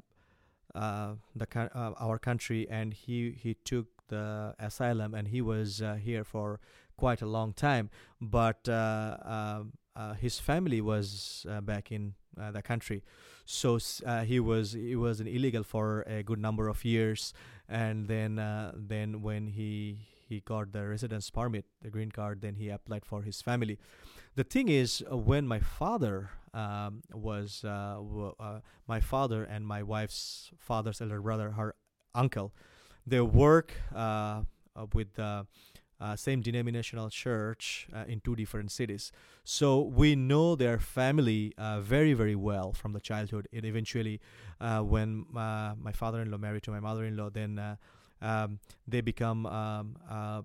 uh 0.74 1.14
the 1.34 1.46
uh, 1.74 1.92
our 2.00 2.18
country, 2.18 2.66
and 2.70 2.94
he 2.94 3.32
he 3.32 3.54
took 3.64 3.86
the 4.08 4.54
asylum, 4.58 5.14
and 5.14 5.28
he 5.28 5.40
was 5.40 5.80
uh, 5.82 5.94
here 5.94 6.24
for 6.24 6.60
quite 6.96 7.22
a 7.22 7.26
long 7.26 7.52
time. 7.52 7.90
But 8.20 8.68
um, 8.68 9.72
his 10.18 10.38
family 10.38 10.80
was 10.80 11.46
back 11.62 11.92
in 11.92 12.14
the 12.36 12.62
country, 12.62 13.02
so 13.44 13.78
he 14.24 14.40
was 14.40 14.72
he 14.72 14.96
was 14.96 15.20
an 15.20 15.26
illegal 15.26 15.62
for 15.62 16.02
a 16.02 16.22
good 16.22 16.38
number 16.38 16.68
of 16.68 16.84
years, 16.84 17.32
and 17.68 18.08
then 18.08 18.36
then 18.76 19.22
when 19.22 19.48
he 19.48 19.98
he 20.28 20.40
got 20.40 20.72
the 20.72 20.86
residence 20.86 21.30
permit, 21.30 21.64
the 21.80 21.90
green 21.90 22.10
card, 22.10 22.42
then 22.42 22.54
he 22.56 22.68
applied 22.68 23.04
for 23.04 23.22
his 23.22 23.40
family. 23.40 23.78
The 24.36 24.44
thing 24.44 24.68
is, 24.68 25.02
uh, 25.10 25.16
when 25.16 25.48
my 25.48 25.58
father 25.58 26.30
um, 26.52 27.02
was 27.12 27.64
uh, 27.64 27.94
w- 27.94 28.34
uh, 28.38 28.60
my 28.86 29.00
father 29.00 29.42
and 29.44 29.66
my 29.66 29.82
wife's 29.82 30.50
father's 30.58 31.00
elder 31.00 31.20
brother, 31.20 31.52
her 31.52 31.74
uncle, 32.14 32.52
they 33.08 33.20
work 33.20 33.72
uh, 33.94 34.42
with 34.94 35.14
the 35.14 35.46
uh, 36.00 36.14
same 36.14 36.40
denominational 36.40 37.10
church 37.10 37.88
uh, 37.92 38.04
in 38.06 38.20
two 38.20 38.36
different 38.36 38.70
cities. 38.70 39.10
So 39.44 39.80
we 39.80 40.14
know 40.14 40.54
their 40.54 40.78
family 40.78 41.54
uh, 41.58 41.80
very, 41.80 42.12
very 42.12 42.36
well 42.36 42.72
from 42.72 42.92
the 42.92 43.00
childhood. 43.00 43.48
And 43.52 43.64
eventually, 43.64 44.20
when 44.60 45.26
my 45.32 45.92
father-in-law 45.92 46.38
married 46.38 46.62
to 46.64 46.70
my 46.70 46.80
mother-in-law, 46.80 47.30
then 47.30 47.78
um, 48.20 48.58
they 48.86 49.00
become 49.00 49.46
um, 49.46 49.96
uh, 50.10 50.42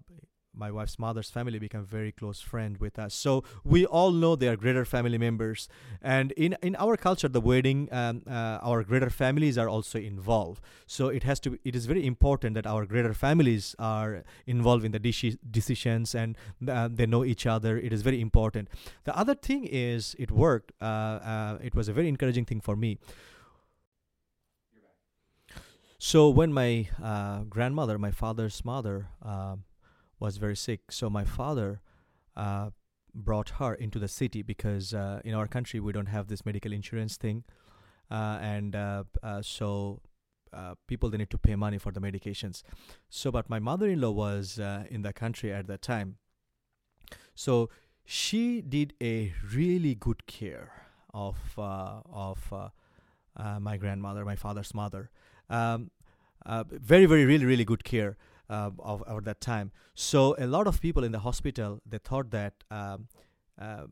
my 0.55 0.71
wife's 0.71 0.99
mother's 0.99 1.29
family 1.29 1.59
become 1.59 1.85
very 1.85 2.11
close 2.11 2.39
friend 2.39 2.77
with 2.77 2.99
us. 2.99 3.13
So 3.13 3.43
we 3.63 3.85
all 3.85 4.11
know 4.11 4.35
they 4.35 4.47
are 4.47 4.55
greater 4.55 4.85
family 4.85 5.17
members. 5.17 5.67
And 6.01 6.31
in 6.33 6.55
in 6.61 6.75
our 6.75 6.95
culture 6.97 7.27
the 7.27 7.41
wedding 7.41 7.89
um, 7.91 8.21
uh, 8.27 8.59
our 8.61 8.83
greater 8.83 9.09
families 9.09 9.57
are 9.57 9.69
also 9.69 9.99
involved. 9.99 10.61
So 10.85 11.07
it 11.07 11.23
has 11.23 11.39
to 11.41 11.51
Be, 11.51 11.59
it 11.63 11.75
is 11.75 11.85
very 11.85 12.05
important 12.05 12.55
that 12.55 12.67
our 12.67 12.85
greater 12.85 13.13
families 13.13 13.75
are 13.79 14.23
involved 14.45 14.85
in 14.85 14.91
the 14.91 14.99
deci- 14.99 15.37
decisions 15.49 16.15
and 16.15 16.37
uh, 16.67 16.89
they 16.91 17.05
know 17.05 17.23
each 17.23 17.45
other. 17.45 17.77
It 17.77 17.91
is 17.91 18.01
very 18.01 18.21
important. 18.21 18.69
The 19.03 19.17
other 19.17 19.35
thing 19.35 19.65
is 19.65 20.15
it 20.19 20.31
worked 20.31 20.71
uh, 20.81 20.85
uh 20.85 21.57
it 21.61 21.75
was 21.75 21.87
a 21.87 21.93
very 21.93 22.07
encouraging 22.07 22.45
thing 22.45 22.61
for 22.61 22.75
me. 22.75 22.97
So 25.97 26.29
when 26.29 26.51
my 26.51 26.89
uh, 27.01 27.43
grandmother, 27.43 27.97
my 27.97 28.11
father's 28.11 28.65
mother, 28.65 29.07
uh, 29.23 29.55
was 30.23 30.37
very 30.37 30.55
sick, 30.55 30.89
so 30.89 31.09
my 31.09 31.25
father 31.25 31.81
uh, 32.37 32.69
brought 33.13 33.49
her 33.59 33.73
into 33.75 33.99
the 33.99 34.07
city 34.07 34.41
because 34.41 34.93
uh, 34.93 35.19
in 35.25 35.33
our 35.33 35.47
country 35.55 35.81
we 35.81 35.91
don't 35.91 36.11
have 36.17 36.27
this 36.27 36.45
medical 36.45 36.71
insurance 36.71 37.17
thing, 37.17 37.43
uh, 38.09 38.37
and 38.41 38.73
uh, 38.73 39.03
so 39.41 39.99
people 40.87 41.09
they 41.09 41.17
need 41.17 41.29
to 41.29 41.37
pay 41.37 41.55
money 41.55 41.77
for 41.77 41.91
the 41.91 41.99
medications. 41.99 42.63
So, 43.09 43.31
but 43.31 43.49
my 43.49 43.59
mother-in-law 43.59 44.11
was 44.11 44.59
in 44.89 45.01
the 45.01 45.11
country 45.11 45.51
at 45.51 45.67
that 45.67 45.81
time, 45.81 46.15
so 47.35 47.69
she 48.05 48.61
did 48.61 48.93
a 49.01 49.33
really 49.53 49.93
good 49.93 50.25
care 50.25 50.71
of 51.13 51.37
of 51.57 52.39
my 53.59 53.75
grandmother, 53.75 54.23
my 54.23 54.37
father's 54.37 54.73
mother. 54.73 55.11
Um, 55.49 55.91
uh, 56.45 56.63
very, 56.69 57.05
very, 57.05 57.25
really, 57.25 57.45
really 57.45 57.65
good 57.65 57.83
care 57.83 58.17
uh, 58.53 58.69
of, 58.79 59.23
that 59.25 59.41
time. 59.41 59.71
So 59.95 60.35
a 60.37 60.45
lot 60.45 60.67
of 60.67 60.79
people 60.79 61.03
in 61.03 61.11
the 61.11 61.19
hospital 61.19 61.81
they 61.85 61.97
thought 61.97 62.29
that 62.31 62.53
um, 62.69 63.07
uh, 63.59 63.85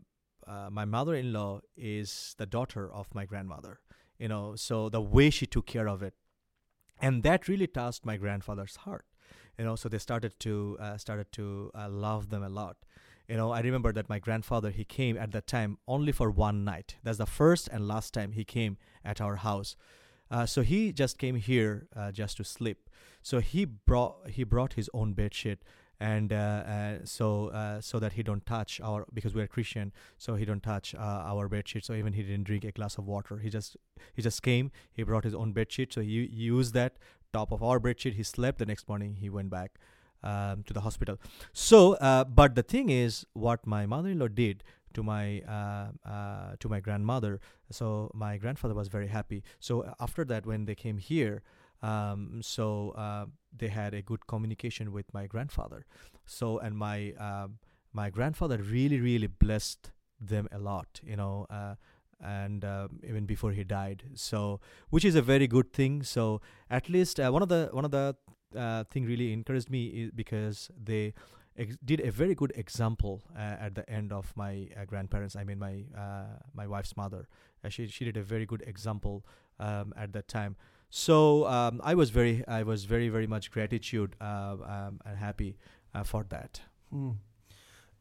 uh, 0.48 0.70
my 0.72 0.86
mother-in-law 0.86 1.62
is 1.76 2.36
the 2.38 2.46
daughter 2.46 2.92
of 2.92 3.14
my 3.14 3.26
grandmother. 3.26 3.80
You 4.20 4.28
know, 4.28 4.56
so 4.56 4.90
the 4.90 5.02
way 5.02 5.30
she 5.32 5.48
took 5.48 5.66
care 5.66 5.88
of 5.90 6.04
it, 6.04 6.14
and 7.02 7.24
that 7.24 7.48
really 7.48 7.68
touched 7.68 8.06
my 8.06 8.18
grandfather's 8.18 8.76
heart. 8.76 9.06
You 9.58 9.66
know, 9.66 9.76
so 9.76 9.90
they 9.90 9.98
started 9.98 10.40
to 10.42 10.78
uh, 10.80 10.98
started 10.98 11.32
to 11.34 11.72
uh, 11.74 11.90
love 11.90 12.30
them 12.30 12.44
a 12.44 12.50
lot. 12.50 12.78
You 13.28 13.38
know, 13.38 13.52
I 13.52 13.62
remember 13.62 13.92
that 13.94 14.10
my 14.10 14.20
grandfather 14.20 14.70
he 14.70 14.84
came 14.84 15.18
at 15.18 15.32
that 15.32 15.48
time 15.48 15.78
only 15.88 16.12
for 16.12 16.30
one 16.30 16.64
night. 16.64 16.98
That's 17.04 17.18
the 17.18 17.26
first 17.26 17.68
and 17.70 17.88
last 17.88 18.14
time 18.14 18.34
he 18.34 18.44
came 18.44 18.78
at 19.04 19.22
our 19.22 19.38
house. 19.38 19.76
Uh, 20.30 20.46
so 20.46 20.62
he 20.62 20.92
just 20.94 21.18
came 21.18 21.36
here 21.36 21.88
just 22.14 22.38
to 22.38 22.44
sleep. 22.44 22.90
So 23.22 23.40
he 23.40 23.66
brought 23.66 24.30
he 24.30 24.44
brought 24.44 24.74
his 24.74 24.90
own 24.94 25.14
bed 25.14 25.34
sheet 25.34 25.60
and 26.00 26.34
uh, 26.34 26.36
uh 26.36 26.98
so 27.04 27.48
uh, 27.50 27.80
so 27.80 28.00
that 28.00 28.14
he 28.14 28.24
don't 28.24 28.46
touch 28.46 28.82
our 28.82 29.06
because 29.14 29.36
we 29.36 29.42
are 29.42 29.48
Christian, 29.48 29.92
so 30.18 30.36
he 30.36 30.46
don't 30.46 30.64
touch 30.64 30.96
uh, 30.96 31.32
our 31.32 31.48
bed 31.48 31.68
sheet. 31.68 31.86
So 31.86 31.94
even 31.94 32.14
he 32.14 32.24
didn't 32.24 32.46
drink 32.46 32.64
a 32.66 32.72
glass 32.72 32.98
of 32.98 33.06
water. 33.06 33.38
He 33.38 33.50
just 33.50 33.78
he 34.16 34.22
just 34.22 34.42
came. 34.42 34.72
He 34.92 35.04
brought 35.04 35.24
his 35.24 35.36
own 35.36 35.54
bed 35.54 35.72
sheet. 35.72 35.94
So 35.94 36.02
he, 36.02 36.28
he 36.28 36.44
used 36.44 36.74
that 36.74 36.98
top 37.32 37.52
of 37.52 37.62
our 37.62 37.80
bed 37.80 38.00
sheet. 38.00 38.16
He 38.16 38.24
slept. 38.24 38.58
The 38.58 38.66
next 38.66 38.90
morning 38.90 39.18
he 39.20 39.30
went 39.30 39.50
back. 39.50 39.80
Um, 40.24 40.62
to 40.68 40.74
the 40.74 40.82
hospital. 40.82 41.18
So, 41.52 41.98
but 42.30 42.54
the 42.54 42.62
thing 42.62 42.92
is, 42.92 43.26
what 43.34 43.66
my 43.66 43.88
mother-in-law 43.88 44.28
did, 44.28 44.64
to 44.94 45.04
my 45.04 45.42
uh, 45.42 45.88
uh, 46.08 46.56
to 46.60 46.70
my 46.70 46.80
grandmother. 46.80 47.40
So 47.72 48.12
my 48.14 48.38
grandfather 48.38 48.74
was 48.74 48.88
very 48.88 49.08
happy. 49.08 49.44
So 49.60 49.82
uh, 49.82 49.94
after 50.00 50.24
that, 50.26 50.46
when 50.46 50.66
they 50.66 50.76
came 50.76 50.98
here, 50.98 51.42
um, 51.82 52.42
so 52.44 52.92
uh, 52.92 53.26
they 53.56 53.68
had 53.68 53.94
a 53.94 54.02
good 54.02 54.28
communication 54.28 54.92
with 54.92 55.14
my 55.14 55.28
grandfather. 55.28 55.86
So 56.26 56.60
and 56.60 56.78
my 56.78 57.14
um, 57.14 57.58
my 57.94 58.10
grandfather 58.10 58.58
really 58.58 59.00
really 59.00 59.28
blessed 59.28 59.92
them 60.20 60.48
a 60.52 60.60
lot. 60.60 61.00
You 61.04 61.16
know. 61.16 61.48
Uh, 61.50 61.76
and 62.24 62.64
uh, 62.64 62.88
even 63.04 63.26
before 63.26 63.52
he 63.52 63.64
died, 63.64 64.04
so 64.14 64.60
which 64.92 65.04
is 65.04 65.16
a 65.16 65.24
very 65.24 65.48
good 65.48 65.74
thing. 65.74 66.04
So 66.04 66.40
at 66.70 66.88
least 66.88 67.18
one 67.18 67.42
of 67.42 67.50
the 67.50 67.70
one 67.72 67.84
of 67.84 67.90
the 67.90 68.16
thing 68.92 69.06
really 69.06 69.34
encouraged 69.34 69.72
me 69.72 69.88
is 69.88 70.12
because 70.12 70.70
they 70.84 71.16
ex- 71.58 71.78
did 71.84 72.00
a 72.02 72.12
very 72.12 72.36
good 72.36 72.54
example 72.56 73.22
uh, 73.36 73.58
at 73.60 73.76
the 73.76 73.90
end 73.90 74.12
of 74.12 74.32
my 74.36 74.68
uh, 74.80 74.86
grandparents. 74.86 75.36
I 75.36 75.44
mean, 75.44 75.60
my 75.60 75.84
uh, 75.98 76.38
my 76.54 76.68
wife's 76.68 76.96
mother. 76.96 77.28
Uh, 77.64 77.70
she 77.70 77.88
she 77.88 78.06
did 78.06 78.18
a 78.18 78.24
very 78.24 78.46
good 78.46 78.64
example 78.66 79.26
um, 79.60 79.94
at 79.98 80.14
that 80.14 80.28
time. 80.28 80.56
So 80.92 81.48
um, 81.48 81.82
I 81.84 81.96
was 81.96 82.10
very 82.10 82.46
I 82.48 82.64
was 82.64 82.84
very 82.84 83.10
very 83.10 83.26
much 83.26 83.50
gratitude 83.50 84.16
uh, 84.22 84.58
um, 84.64 85.00
and 85.06 85.18
happy 85.18 85.58
uh, 85.96 86.04
for 86.04 86.26
that. 86.30 86.62
Hmm. 86.92 87.12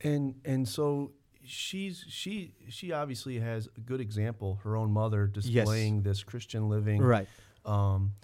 And 0.00 0.34
and 0.44 0.68
so 0.68 1.12
she's 1.44 2.04
she 2.08 2.52
she 2.68 2.90
obviously 2.92 3.38
has 3.38 3.68
a 3.76 3.80
good 3.80 4.00
example. 4.00 4.58
Her 4.64 4.76
own 4.76 4.90
mother 4.90 5.28
displaying 5.28 5.96
yes. 5.96 6.04
this 6.04 6.22
Christian 6.24 6.68
living. 6.68 7.00
Right. 7.00 7.28
Um, 7.64 8.14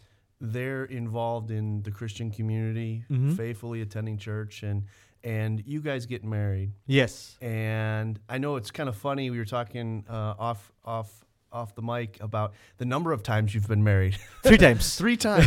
they're 0.40 0.85
involved 0.85 1.50
in 1.50 1.83
the 1.83 1.91
Christian 1.91 2.30
community, 2.30 3.05
mm-hmm. 3.11 3.34
faithfully 3.34 3.82
attending 3.82 4.18
church, 4.18 4.64
and 4.64 4.84
and 5.22 5.62
you 5.64 5.80
guys 5.80 6.07
get 6.07 6.24
married. 6.24 6.72
Yes. 6.86 7.36
And 7.41 8.18
I 8.28 8.38
know 8.38 8.57
it's 8.57 8.70
kind 8.70 8.88
of 8.88 8.97
funny. 8.97 9.30
We 9.30 9.38
were 9.38 9.45
talking 9.45 10.05
uh, 10.09 10.34
off 10.38 10.72
off 10.84 11.24
off 11.57 11.74
the 11.74 11.82
mic 11.82 12.18
about 12.20 12.52
the 12.76 12.84
number 12.84 13.12
of 13.12 13.22
times 13.22 13.54
you've 13.54 13.66
been 13.66 13.82
married. 13.82 14.16
Three 14.42 14.59
times. 14.59 14.96
Three 15.02 15.16
times. 15.16 15.46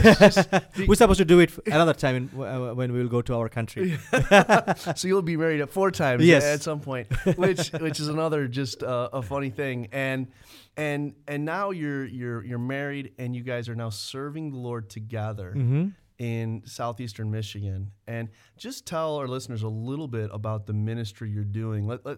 We're 0.88 0.96
supposed 0.96 1.20
to 1.20 1.26
do 1.26 1.40
it 1.40 1.52
another 1.68 1.94
time 1.94 2.16
in, 2.16 2.42
uh, 2.42 2.74
when 2.74 2.92
we 2.92 3.00
will 3.00 3.08
go 3.08 3.22
to 3.22 3.36
our 3.36 3.48
country. 3.48 3.98
so 4.96 5.08
you'll 5.08 5.22
be 5.22 5.38
married 5.38 5.62
at 5.62 5.70
four 5.70 5.92
times 5.92 6.26
yes. 6.26 6.44
at 6.44 6.62
some 6.62 6.80
point, 6.80 7.08
which 7.38 7.72
which 7.74 8.00
is 8.00 8.08
another 8.08 8.48
just 8.48 8.84
uh, 8.84 9.10
a 9.14 9.22
funny 9.22 9.52
thing. 9.52 9.88
And 9.92 10.28
and 10.76 11.14
and 11.28 11.46
now 11.46 11.70
you're 11.70 12.06
you're 12.06 12.44
you're 12.44 12.60
married 12.60 13.14
and 13.20 13.36
you 13.36 13.44
guys 13.44 13.70
are 13.70 13.76
now 13.76 13.90
serving 13.90 14.52
the 14.52 14.58
Lord 14.58 14.90
together. 14.90 15.54
Mm-hmm 15.56 15.90
in 16.20 16.62
southeastern 16.66 17.32
Michigan. 17.32 17.92
And 18.06 18.28
just 18.58 18.86
tell 18.86 19.16
our 19.16 19.28
listeners 19.30 19.64
a 19.64 19.70
little 19.70 20.10
bit 20.10 20.30
about 20.34 20.68
the 20.68 20.74
ministry 20.74 21.32
you're 21.32 21.46
doing 21.46 21.88
let, 21.88 22.06
let, 22.06 22.18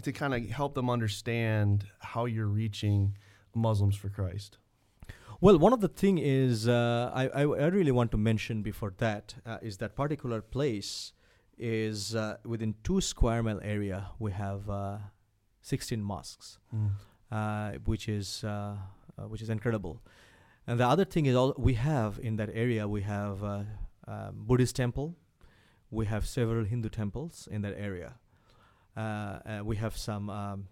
to 0.00 0.12
kind 0.12 0.34
of 0.34 0.48
help 0.48 0.74
them 0.74 0.88
understand 0.88 1.84
how 2.00 2.24
you're 2.24 2.46
reaching 2.46 3.16
Muslims 3.54 3.96
for 3.96 4.08
Christ. 4.08 4.58
Well, 5.40 5.58
one 5.58 5.72
of 5.72 5.80
the 5.80 5.88
thing 5.88 6.18
is 6.18 6.68
uh, 6.68 7.10
I, 7.12 7.26
I, 7.26 7.40
I 7.40 7.66
really 7.66 7.90
want 7.90 8.12
to 8.12 8.16
mention 8.16 8.62
before 8.62 8.94
that 8.98 9.34
uh, 9.44 9.58
is 9.60 9.78
that 9.78 9.96
particular 9.96 10.40
place 10.40 11.12
is 11.58 12.14
uh, 12.14 12.36
within 12.44 12.74
two 12.84 13.00
square 13.00 13.42
mile 13.42 13.60
area 13.62 14.06
we 14.18 14.32
have 14.32 14.70
uh, 14.70 14.98
16 15.62 16.00
mosques, 16.00 16.58
mm. 16.74 17.86
which 17.86 18.08
is 18.08 18.44
uh, 18.44 18.76
which 19.28 19.42
is 19.42 19.50
incredible. 19.50 20.00
And 20.66 20.78
the 20.78 20.86
other 20.86 21.04
thing 21.04 21.26
is 21.26 21.34
all 21.34 21.54
we 21.58 21.74
have 21.74 22.20
in 22.22 22.36
that 22.36 22.50
area 22.52 22.86
we 22.86 23.02
have 23.02 23.42
uh, 23.42 23.62
um, 24.06 24.44
Buddhist 24.46 24.76
temple, 24.76 25.16
we 25.90 26.06
have 26.06 26.26
several 26.26 26.64
Hindu 26.64 26.88
temples 26.88 27.48
in 27.50 27.62
that 27.62 27.74
area. 27.76 28.14
Uh, 28.96 29.60
we 29.64 29.76
have 29.76 29.96
some 29.96 30.30
um, 30.30 30.68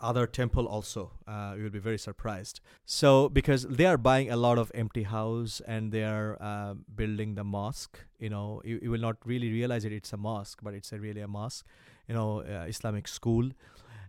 other 0.00 0.26
temple 0.26 0.66
also. 0.66 1.12
Uh, 1.26 1.54
you 1.56 1.62
will 1.64 1.70
be 1.70 1.78
very 1.78 1.98
surprised. 1.98 2.60
So 2.84 3.28
because 3.28 3.64
they 3.64 3.86
are 3.86 3.96
buying 3.96 4.30
a 4.30 4.36
lot 4.36 4.58
of 4.58 4.70
empty 4.74 5.04
house 5.04 5.60
and 5.66 5.92
they 5.92 6.04
are 6.04 6.36
uh, 6.40 6.74
building 6.94 7.34
the 7.34 7.44
mosque, 7.44 7.98
you 8.18 8.30
know, 8.30 8.62
you, 8.64 8.78
you, 8.82 8.90
will 8.90 9.00
not 9.00 9.16
really 9.24 9.50
realize 9.50 9.84
it. 9.84 9.92
It's 9.92 10.12
a 10.12 10.16
mosque, 10.16 10.60
but 10.62 10.74
it's 10.74 10.92
a 10.92 10.98
really 10.98 11.20
a 11.20 11.28
mosque, 11.28 11.64
you 12.06 12.14
know, 12.14 12.40
uh, 12.40 12.66
Islamic 12.68 13.08
school. 13.08 13.50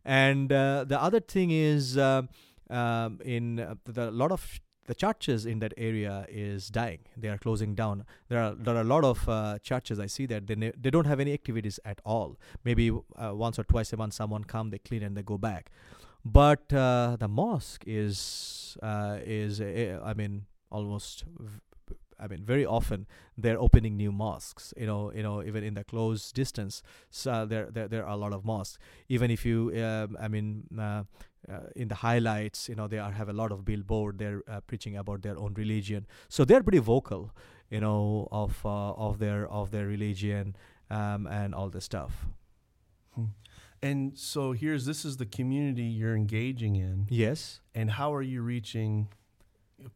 And 0.06 0.52
uh, 0.52 0.86
the 0.86 1.02
other 1.02 1.20
thing 1.20 1.52
is 1.52 1.98
um, 1.98 2.30
um 2.70 3.20
in 3.26 3.60
uh, 3.60 3.76
the, 3.86 4.10
a 4.10 4.12
lot 4.12 4.32
of 4.32 4.60
the 4.90 4.96
churches 4.96 5.46
in 5.46 5.60
that 5.60 5.74
area 5.78 6.26
is 6.28 6.68
dying. 6.70 7.02
They 7.16 7.30
are 7.30 7.38
closing 7.38 7.76
down. 7.76 8.06
There 8.28 8.42
are 8.42 8.56
there 8.56 8.76
are 8.76 8.82
a 8.82 8.92
lot 8.96 9.04
of 9.04 9.30
uh, 9.30 9.60
churches 9.70 10.00
I 10.00 10.08
see 10.08 10.26
that 10.26 10.48
they 10.48 10.56
ne- 10.56 10.78
they 10.84 10.90
don't 10.90 11.06
have 11.06 11.20
any 11.20 11.32
activities 11.32 11.80
at 11.86 12.02
all. 12.04 12.38
Maybe 12.64 12.90
uh, 12.90 13.36
once 13.46 13.60
or 13.60 13.66
twice 13.66 13.94
a 13.94 13.98
month 13.98 14.16
someone 14.16 14.44
come, 14.56 14.72
they 14.72 14.80
clean 14.80 15.04
and 15.04 15.16
they 15.16 15.22
go 15.22 15.38
back. 15.38 15.72
But 16.26 16.74
uh, 16.74 17.18
the 17.20 17.28
mosque 17.28 17.84
is 17.86 18.78
uh, 18.82 19.20
is 19.24 19.62
uh, 19.62 20.02
I 20.04 20.16
mean 20.16 20.48
almost 20.72 21.24
I 22.20 22.28
mean, 22.28 22.44
very 22.44 22.66
often 22.66 23.08
they're 23.38 23.60
opening 23.60 23.96
new 23.96 24.12
mosques. 24.12 24.74
You 24.76 24.88
know, 24.88 25.12
you 25.14 25.24
know, 25.24 25.42
even 25.42 25.64
in 25.64 25.74
the 25.76 25.84
close 25.84 26.32
distance, 26.32 26.84
so 27.10 27.46
there 27.46 27.70
there, 27.72 27.88
there 27.88 28.06
are 28.06 28.14
a 28.14 28.18
lot 28.18 28.34
of 28.34 28.44
mosques. 28.44 28.78
Even 29.08 29.32
if 29.32 29.46
you, 29.46 29.72
um, 29.84 30.18
I 30.20 30.28
mean, 30.28 30.66
uh, 31.48 31.68
in 31.76 31.88
the 31.88 31.96
highlights, 31.96 32.70
you 32.70 32.76
know, 32.76 32.88
they 32.88 33.00
are 33.00 33.12
have 33.12 33.30
a 33.30 33.34
lot 33.34 33.52
of 33.52 33.64
billboard. 33.64 34.18
They're 34.18 34.44
uh, 34.48 34.62
preaching 34.62 34.98
about 34.98 35.22
their 35.22 35.38
own 35.38 35.54
religion, 35.54 36.06
so 36.28 36.46
they're 36.46 36.64
pretty 36.64 36.80
vocal, 36.80 37.32
you 37.70 37.80
know, 37.80 38.28
of 38.32 38.66
uh, 38.66 38.94
of 38.94 39.20
their 39.20 39.48
of 39.48 39.72
their 39.72 39.88
religion 39.88 40.56
um, 40.90 41.28
and 41.28 41.56
all 41.56 41.70
this 41.70 41.86
stuff. 41.86 42.26
Hmm. 43.16 43.26
And 43.82 44.18
so 44.18 44.52
here's 44.52 44.86
this 44.86 45.06
is 45.06 45.18
the 45.18 45.26
community 45.26 45.84
you're 45.84 46.16
engaging 46.16 46.76
in. 46.76 47.08
Yes. 47.10 47.62
And 47.74 47.92
how 47.92 48.14
are 48.14 48.22
you 48.22 48.42
reaching 48.42 49.08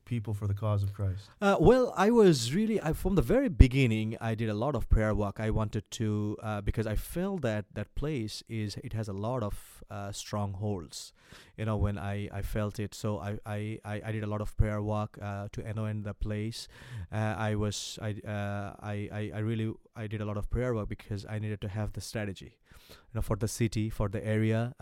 people 0.06 0.34
for 0.34 0.48
the 0.48 0.54
cause 0.54 0.84
of 0.84 0.94
Christ? 0.94 1.30
Uh, 1.42 1.58
well, 1.60 1.94
I 1.98 2.10
was 2.10 2.54
really 2.54 2.82
I, 2.82 2.94
from 2.94 3.16
the 3.16 3.22
very 3.22 3.50
beginning. 3.50 4.18
I 4.20 4.36
did 4.36 4.50
a 4.50 4.54
lot 4.54 4.76
of 4.76 4.90
prayer 4.90 5.14
work. 5.14 5.40
I 5.40 5.50
wanted 5.50 5.90
to 5.92 6.38
uh, 6.42 6.62
because 6.62 6.88
I 6.88 6.96
felt 6.96 7.42
that 7.42 7.66
that 7.74 7.94
place 7.96 8.44
is 8.48 8.78
it 8.84 8.94
has 8.94 9.08
a 9.08 9.14
lot 9.14 9.44
of 9.44 9.84
uh, 9.90 10.12
strongholds. 10.12 11.14
You 11.58 11.66
know, 11.66 11.78
when 11.78 11.98
I, 11.98 12.30
I 12.32 12.42
felt 12.42 12.80
it, 12.80 12.94
so 12.94 13.20
I, 13.20 13.40
I, 13.46 13.80
I 14.06 14.12
did 14.12 14.24
a 14.24 14.28
lot 14.28 14.42
of 14.42 14.56
prayer 14.56 14.82
work 14.82 15.18
uh, 15.22 15.48
to 15.52 15.66
anoint 15.66 16.04
the 16.04 16.14
place. 16.14 16.68
Uh, 17.12 17.36
I 17.38 17.56
was 17.56 17.98
I, 18.02 18.12
uh, 18.28 18.74
I 18.80 19.32
I 19.34 19.40
really 19.40 19.74
I 19.96 20.08
did 20.08 20.22
a 20.22 20.26
lot 20.26 20.38
of 20.38 20.50
prayer 20.50 20.74
work 20.76 20.90
because 20.90 21.26
I 21.28 21.40
needed 21.40 21.62
to 21.62 21.68
have 21.68 21.94
the 21.94 22.02
strategy, 22.02 22.58
you 22.90 23.14
know, 23.16 23.22
for 23.22 23.36
the 23.36 23.48
city 23.48 23.90
for 23.90 24.10
the 24.10 24.26
area. 24.26 24.74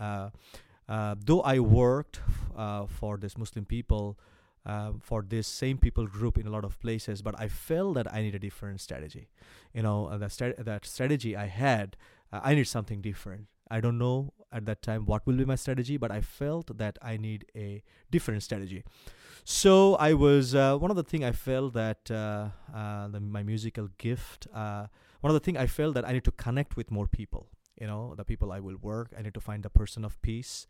though 0.88 1.42
I 1.42 1.58
worked 1.58 2.20
for 2.88 3.16
this 3.16 3.38
Muslim 3.38 3.64
people 3.64 4.18
uh, 4.64 4.92
for 5.00 5.22
this 5.22 5.46
same 5.46 5.78
people 5.78 6.06
group 6.06 6.38
in 6.38 6.46
a 6.46 6.50
lot 6.50 6.64
of 6.64 6.78
places, 6.80 7.20
but 7.22 7.34
I 7.38 7.48
felt 7.48 7.94
that 7.94 8.12
I 8.12 8.22
need 8.22 8.34
a 8.34 8.38
different 8.38 8.80
strategy. 8.80 9.28
You 9.74 9.82
know, 9.82 10.06
uh, 10.06 10.18
that, 10.18 10.32
st- 10.32 10.64
that 10.64 10.86
strategy 10.86 11.36
I 11.36 11.46
had, 11.46 11.96
uh, 12.32 12.40
I 12.42 12.54
need 12.54 12.68
something 12.68 13.00
different. 13.00 13.46
I 13.70 13.80
don't 13.80 13.98
know 13.98 14.32
at 14.52 14.66
that 14.66 14.82
time 14.82 15.06
what 15.06 15.26
will 15.26 15.36
be 15.36 15.44
my 15.44 15.56
strategy, 15.56 15.96
but 15.96 16.10
I 16.10 16.20
felt 16.20 16.76
that 16.78 16.98
I 17.02 17.16
need 17.16 17.46
a 17.56 17.82
different 18.10 18.42
strategy. 18.42 18.84
So 19.44 19.96
I 19.96 20.12
was 20.12 20.54
uh, 20.54 20.76
one 20.76 20.90
of 20.90 20.96
the 20.96 21.02
thing 21.02 21.24
I 21.24 21.32
felt 21.32 21.72
that 21.72 22.08
uh, 22.10 22.48
uh, 22.72 23.08
the, 23.08 23.18
my 23.18 23.42
musical 23.42 23.88
gift. 23.98 24.46
one 24.52 24.88
of 25.30 25.34
the 25.34 25.40
thing 25.40 25.56
I 25.56 25.66
felt 25.66 25.94
that 25.94 26.06
I 26.06 26.12
need 26.12 26.24
to 26.24 26.32
connect 26.32 26.76
with 26.76 26.90
more 26.90 27.08
people. 27.08 27.48
You 27.80 27.88
know, 27.88 28.14
the 28.14 28.24
people 28.24 28.52
I 28.52 28.60
will 28.60 28.76
work. 28.76 29.12
I 29.18 29.22
need 29.22 29.34
to 29.34 29.40
find 29.40 29.64
the 29.64 29.70
person 29.70 30.04
of 30.04 30.20
peace, 30.22 30.68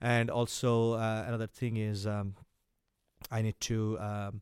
and 0.00 0.30
also 0.30 0.94
another 0.94 1.48
thing 1.48 1.76
is 1.76 2.06
um, 2.06 2.34
I 3.30 3.42
need 3.42 3.60
to 3.62 3.98
um, 3.98 4.40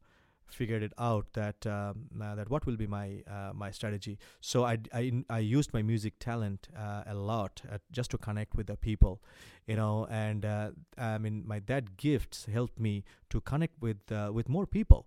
figure 0.55 0.77
it 0.77 0.93
out 0.99 1.27
that 1.35 1.67
um, 1.67 2.07
uh, 2.23 2.35
that 2.35 2.49
what 2.49 2.65
will 2.67 2.77
be 2.77 2.87
my 2.87 3.23
uh, 3.29 3.53
my 3.53 3.71
strategy. 3.71 4.19
So 4.41 4.65
I, 4.65 4.79
I, 4.93 5.25
I 5.29 5.39
used 5.41 5.73
my 5.73 5.83
music 5.83 6.15
talent 6.19 6.69
uh, 6.77 7.03
a 7.07 7.15
lot 7.15 7.63
uh, 7.71 7.79
just 7.91 8.11
to 8.13 8.19
connect 8.19 8.55
with 8.55 8.67
the 8.67 8.77
people, 8.77 9.21
you 9.67 9.77
know, 9.77 10.07
and 10.11 10.45
uh, 10.45 10.71
I 10.97 11.19
mean 11.19 11.43
my 11.47 11.61
that 11.67 11.97
gifts 11.97 12.47
helped 12.47 12.79
me 12.79 13.05
to 13.31 13.41
connect 13.41 13.81
with 13.81 13.99
with 14.33 14.49
more 14.49 14.67
people. 14.67 15.07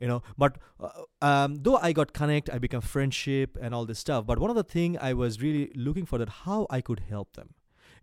You 0.00 0.08
know, 0.08 0.22
but 0.36 0.58
um, 1.22 1.62
though 1.62 1.78
I 1.78 1.92
got 1.92 2.12
connect, 2.12 2.50
I 2.50 2.58
become 2.58 2.82
friendship 2.82 3.56
and 3.58 3.74
all 3.74 3.86
this 3.86 3.98
stuff. 3.98 4.26
But 4.26 4.38
one 4.38 4.50
of 4.50 4.56
the 4.56 4.64
thing 4.64 4.98
I 5.00 5.14
was 5.14 5.40
really 5.40 5.72
looking 5.74 6.04
for 6.04 6.18
that 6.18 6.28
how 6.28 6.66
I 6.68 6.82
could 6.82 7.00
help 7.08 7.32
them 7.32 7.54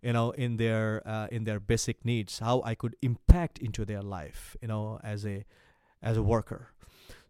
you 0.04 0.12
know 0.12 0.30
in 0.32 0.56
their 0.58 1.02
uh, 1.06 1.26
in 1.32 1.44
their 1.44 1.58
basic 1.58 2.04
needs 2.04 2.38
how 2.38 2.62
i 2.64 2.74
could 2.74 2.94
impact 3.02 3.58
into 3.58 3.84
their 3.84 4.02
life 4.02 4.56
you 4.60 4.68
know 4.68 5.00
as 5.02 5.26
a 5.26 5.44
as 6.02 6.18
a 6.18 6.22
worker. 6.22 6.68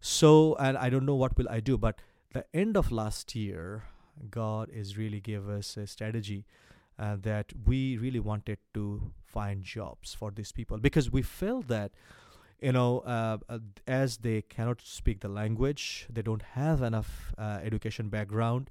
So 0.01 0.57
and 0.57 0.77
i 0.77 0.91
don't 0.91 1.07
know 1.07 1.15
what 1.15 1.39
will 1.39 1.49
i 1.49 1.61
do 1.61 1.79
but 1.79 2.01
the 2.33 2.45
end 2.53 2.77
of 2.77 2.91
last 2.93 3.35
year 3.35 3.85
god 4.31 4.69
is 4.71 4.99
really 4.99 5.21
gave 5.21 5.49
us 5.49 5.77
a 5.77 5.87
strategy 5.87 6.45
uh, 6.99 7.17
that 7.23 7.53
we 7.65 7.97
really 7.97 8.21
wanted 8.21 8.59
to 8.73 9.13
find 9.25 9.65
jobs 9.65 10.15
for 10.15 10.31
these 10.31 10.53
people. 10.53 10.79
Because 10.79 11.11
we 11.11 11.23
felt 11.23 11.69
that 11.69 11.93
you 12.61 12.73
know 12.73 13.01
uh, 13.01 13.39
uh, 13.49 13.59
as 13.87 14.19
they 14.19 14.43
cannot 14.43 14.81
speak 14.81 15.21
the 15.21 15.29
language 15.29 16.07
they 16.09 16.23
don't 16.23 16.43
have 16.55 16.83
enough 16.83 17.35
uh, 17.37 17.59
education 17.63 18.09
background 18.09 18.71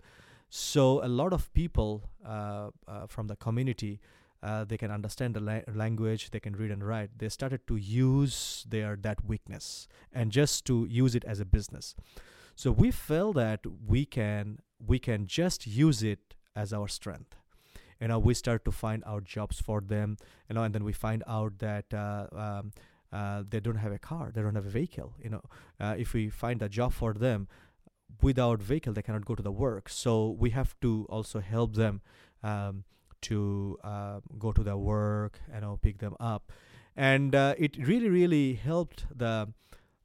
so 0.55 1.03
a 1.03 1.07
lot 1.07 1.33
of 1.33 1.51
people 1.55 2.03
uh, 2.23 2.69
uh, 2.87 3.07
from 3.07 3.25
the 3.25 3.35
community, 3.35 3.99
uh, 4.43 4.63
they 4.63 4.77
can 4.77 4.91
understand 4.91 5.33
the 5.33 5.39
la- 5.39 5.73
language, 5.73 6.29
they 6.29 6.39
can 6.39 6.55
read 6.55 6.69
and 6.69 6.85
write. 6.85 7.09
They 7.17 7.29
started 7.29 7.65
to 7.65 7.75
use 7.75 8.63
their 8.69 8.95
that 8.97 9.25
weakness 9.25 9.87
and 10.13 10.31
just 10.31 10.63
to 10.65 10.85
use 10.85 11.15
it 11.15 11.25
as 11.25 11.39
a 11.39 11.45
business. 11.45 11.95
So 12.55 12.69
we 12.69 12.91
felt 12.91 13.35
that 13.37 13.61
we 13.87 14.05
can 14.05 14.59
we 14.77 14.99
can 14.99 15.25
just 15.25 15.65
use 15.65 16.03
it 16.03 16.35
as 16.55 16.71
our 16.71 16.87
strength. 16.87 17.35
You 17.99 18.09
know, 18.09 18.19
we 18.19 18.35
start 18.35 18.63
to 18.65 18.71
find 18.71 19.03
out 19.07 19.23
jobs 19.23 19.59
for 19.59 19.81
them. 19.81 20.17
You 20.49 20.53
know, 20.53 20.61
and 20.61 20.75
then 20.75 20.83
we 20.83 20.93
find 20.93 21.23
out 21.25 21.57
that. 21.59 21.91
Uh, 21.91 22.27
um, 22.31 22.73
uh, 23.11 23.43
they 23.47 23.59
don't 23.59 23.75
have 23.75 23.91
a 23.91 23.99
car, 23.99 24.31
they 24.33 24.41
don't 24.41 24.55
have 24.55 24.65
a 24.65 24.71
vehicle. 24.71 25.13
You 25.23 25.29
know, 25.29 25.43
uh, 25.79 25.93
if 25.95 26.13
we 26.13 26.31
find 26.31 26.63
a 26.63 26.67
job 26.67 26.93
for 26.93 27.13
them, 27.13 27.47
without 28.23 28.61
vehicle 28.61 28.93
they 28.93 29.01
cannot 29.01 29.25
go 29.25 29.35
to 29.35 29.43
the 29.43 29.51
work. 29.51 29.89
So 29.89 30.29
we 30.39 30.51
have 30.51 30.75
to 30.81 31.05
also 31.09 31.39
help 31.39 31.75
them 31.75 32.01
um, 32.43 32.83
to 33.21 33.77
uh, 33.83 34.19
go 34.39 34.51
to 34.51 34.63
their 34.63 34.77
work 34.77 35.39
you 35.53 35.61
know 35.61 35.79
pick 35.81 35.99
them 35.99 36.15
up. 36.19 36.51
And 36.95 37.35
uh, 37.35 37.55
it 37.57 37.77
really 37.77 38.09
really 38.09 38.53
helped 38.53 39.05
the 39.15 39.53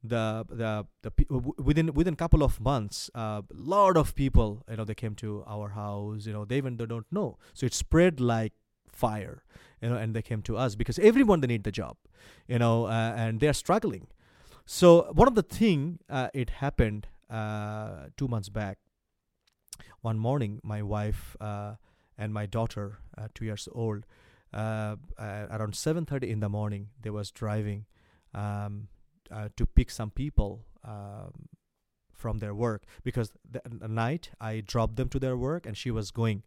the 0.03 0.45
the 0.49 0.87
the 1.03 1.13
within 1.59 1.93
within 1.93 2.15
a 2.15 2.17
couple 2.17 2.43
of 2.43 2.61
months 2.61 3.11
a 3.15 3.19
uh, 3.19 3.43
lot 3.53 3.97
of 3.97 4.15
people 4.15 4.63
you 4.71 4.77
know 4.77 4.85
they 4.85 4.95
came 4.95 5.15
to 5.17 5.43
our 5.47 5.71
house 5.71 6.25
you 6.27 6.33
know 6.33 6.45
they 6.45 6.57
even 6.57 6.77
they 6.77 6.87
don't 6.87 7.07
know. 7.11 7.39
So 7.55 7.67
it 7.67 7.75
spread 7.75 8.21
like 8.21 8.53
fire 8.93 9.43
you 9.83 9.89
know 9.89 9.97
and 9.97 10.15
they 10.15 10.23
came 10.23 10.43
to 10.43 10.57
us 10.57 10.75
because 10.75 10.99
everyone 10.99 11.41
they 11.41 11.47
need 11.47 11.65
the 11.65 11.73
job 11.73 11.97
you 12.47 12.59
know 12.59 12.87
uh, 12.87 13.15
and 13.17 13.41
they're 13.41 13.53
struggling. 13.53 14.09
So 14.65 15.11
one 15.13 15.29
of 15.29 15.35
the 15.35 15.43
thing 15.43 15.99
uh, 16.11 16.29
it 16.35 16.51
happened 16.51 17.07
uh, 17.31 18.07
two 18.17 18.29
months 18.29 18.49
back. 18.49 18.79
One 20.01 20.19
morning, 20.19 20.61
my 20.63 20.83
wife 20.83 21.37
uh, 21.41 21.75
and 22.17 22.33
my 22.33 22.47
daughter, 22.47 22.99
uh, 23.17 23.29
two 23.35 23.45
years 23.45 23.69
old, 23.73 24.05
uh, 24.53 24.97
uh, 25.19 25.47
around 25.51 25.75
7:30 25.75 26.29
in 26.29 26.41
the 26.41 26.49
morning, 26.49 26.89
they 27.03 27.11
was 27.11 27.31
driving 27.31 27.85
um, 28.35 28.89
uh, 29.31 29.49
to 29.57 29.67
pick 29.67 29.91
some 29.91 30.11
people 30.11 30.65
um, 30.85 31.49
from 32.13 32.39
their 32.39 32.55
work 32.55 32.85
because 33.05 33.33
the, 33.49 33.61
the, 33.65 33.89
night 33.89 34.31
I 34.41 34.61
dropped 34.61 34.97
them 34.97 35.09
to 35.11 35.19
their 35.19 35.37
work 35.37 35.67
and 35.67 35.77
she 35.77 35.91
was 35.91 36.11
going 36.11 36.43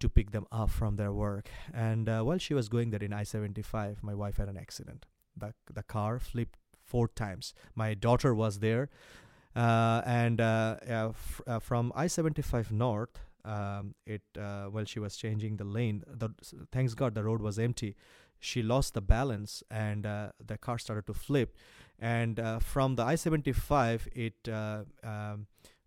to 0.00 0.08
pick 0.08 0.30
them 0.30 0.46
up 0.52 0.70
from 0.70 0.94
their 0.94 1.12
work. 1.12 1.50
And 1.72 2.06
while 2.06 2.38
she 2.38 2.54
was 2.54 2.68
going 2.68 2.90
there 2.90 3.02
in 3.02 3.12
I-75, 3.12 4.02
my 4.02 4.14
wife 4.14 4.36
had 4.36 4.48
an 4.48 4.56
accident. 4.56 5.06
The 5.36 5.52
the 5.68 5.82
car 5.82 6.20
flipped 6.20 6.58
four 6.84 7.08
times. 7.08 7.54
My 7.74 7.94
daughter 7.94 8.32
was 8.34 8.60
there 8.60 8.84
uh, 8.84 9.23
and 9.56 10.40
uh, 10.40 10.76
f- 10.88 11.40
uh, 11.46 11.58
from 11.58 11.92
I-75 11.94 12.70
north, 12.70 13.20
um, 13.44 13.94
it 14.06 14.22
uh, 14.38 14.64
while 14.64 14.84
she 14.84 14.98
was 14.98 15.16
changing 15.16 15.56
the 15.56 15.64
lane, 15.64 16.02
the, 16.06 16.30
thanks 16.72 16.94
God 16.94 17.14
the 17.14 17.22
road 17.22 17.40
was 17.40 17.58
empty. 17.58 17.94
She 18.40 18.62
lost 18.62 18.94
the 18.94 19.00
balance 19.00 19.62
and 19.70 20.04
uh, 20.06 20.30
the 20.44 20.58
car 20.58 20.78
started 20.78 21.06
to 21.06 21.14
flip. 21.14 21.56
And 21.98 22.40
uh, 22.40 22.58
from 22.58 22.96
the 22.96 23.04
I-75, 23.04 24.08
it 24.12 24.48
um, 25.04 25.46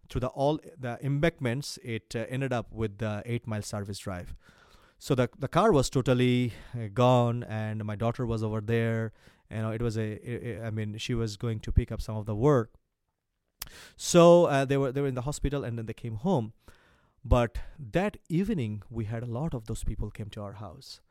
through 0.10 0.22
the 0.22 0.28
all 0.28 0.60
the 0.80 0.98
embankments, 1.04 1.78
it 1.84 2.16
ended 2.16 2.54
up 2.54 2.72
with 2.72 3.00
the 3.00 3.22
eight 3.26 3.46
mile 3.46 3.62
service 3.62 4.00
drive. 4.00 4.34
So 4.98 5.14
the 5.14 5.30
the 5.38 5.50
car 5.50 5.72
was 5.74 5.90
totally 5.90 6.54
gone, 6.94 7.44
and 7.44 7.84
my 7.84 7.96
daughter 7.96 8.26
was 8.26 8.42
over 8.42 8.62
there. 8.62 9.12
You 9.52 9.58
know, 9.58 9.72
it 9.72 9.82
was 9.82 9.98
a. 9.98 10.66
I 10.66 10.72
mean, 10.72 10.98
she 10.98 11.14
was 11.14 11.36
going 11.36 11.60
to 11.60 11.72
pick 11.74 11.92
up 11.92 12.02
some 12.02 12.16
of 12.16 12.26
the 12.26 12.36
work 12.36 12.72
so 13.96 14.46
uh, 14.46 14.66
they 14.66 14.78
were 14.78 14.92
they 14.92 15.02
were 15.02 15.08
in 15.08 15.16
the 15.16 15.22
hospital 15.22 15.64
and 15.64 15.78
then 15.78 15.86
they 15.86 15.94
came 15.94 16.16
home. 16.16 16.54
But 17.24 17.58
that 17.78 18.18
evening 18.30 18.84
we 18.90 19.06
had 19.06 19.24
a 19.24 19.26
lot 19.26 19.54
of 19.54 19.66
those 19.68 19.84
people 19.84 20.10
came 20.10 20.30
to 20.30 20.42
our 20.42 20.54
house, 20.54 21.02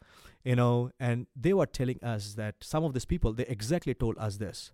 you 0.45 0.57
know, 0.57 0.91
and 0.99 1.27
they 1.35 1.53
were 1.53 1.67
telling 1.67 2.03
us 2.03 2.35
that 2.35 2.57
some 2.61 2.85
of 2.85 2.95
these 2.95 3.05
people 3.05 3.33
they 3.33 3.47
exactly 3.47 3.95
told 3.95 4.17
us 4.19 4.37
this 4.37 4.73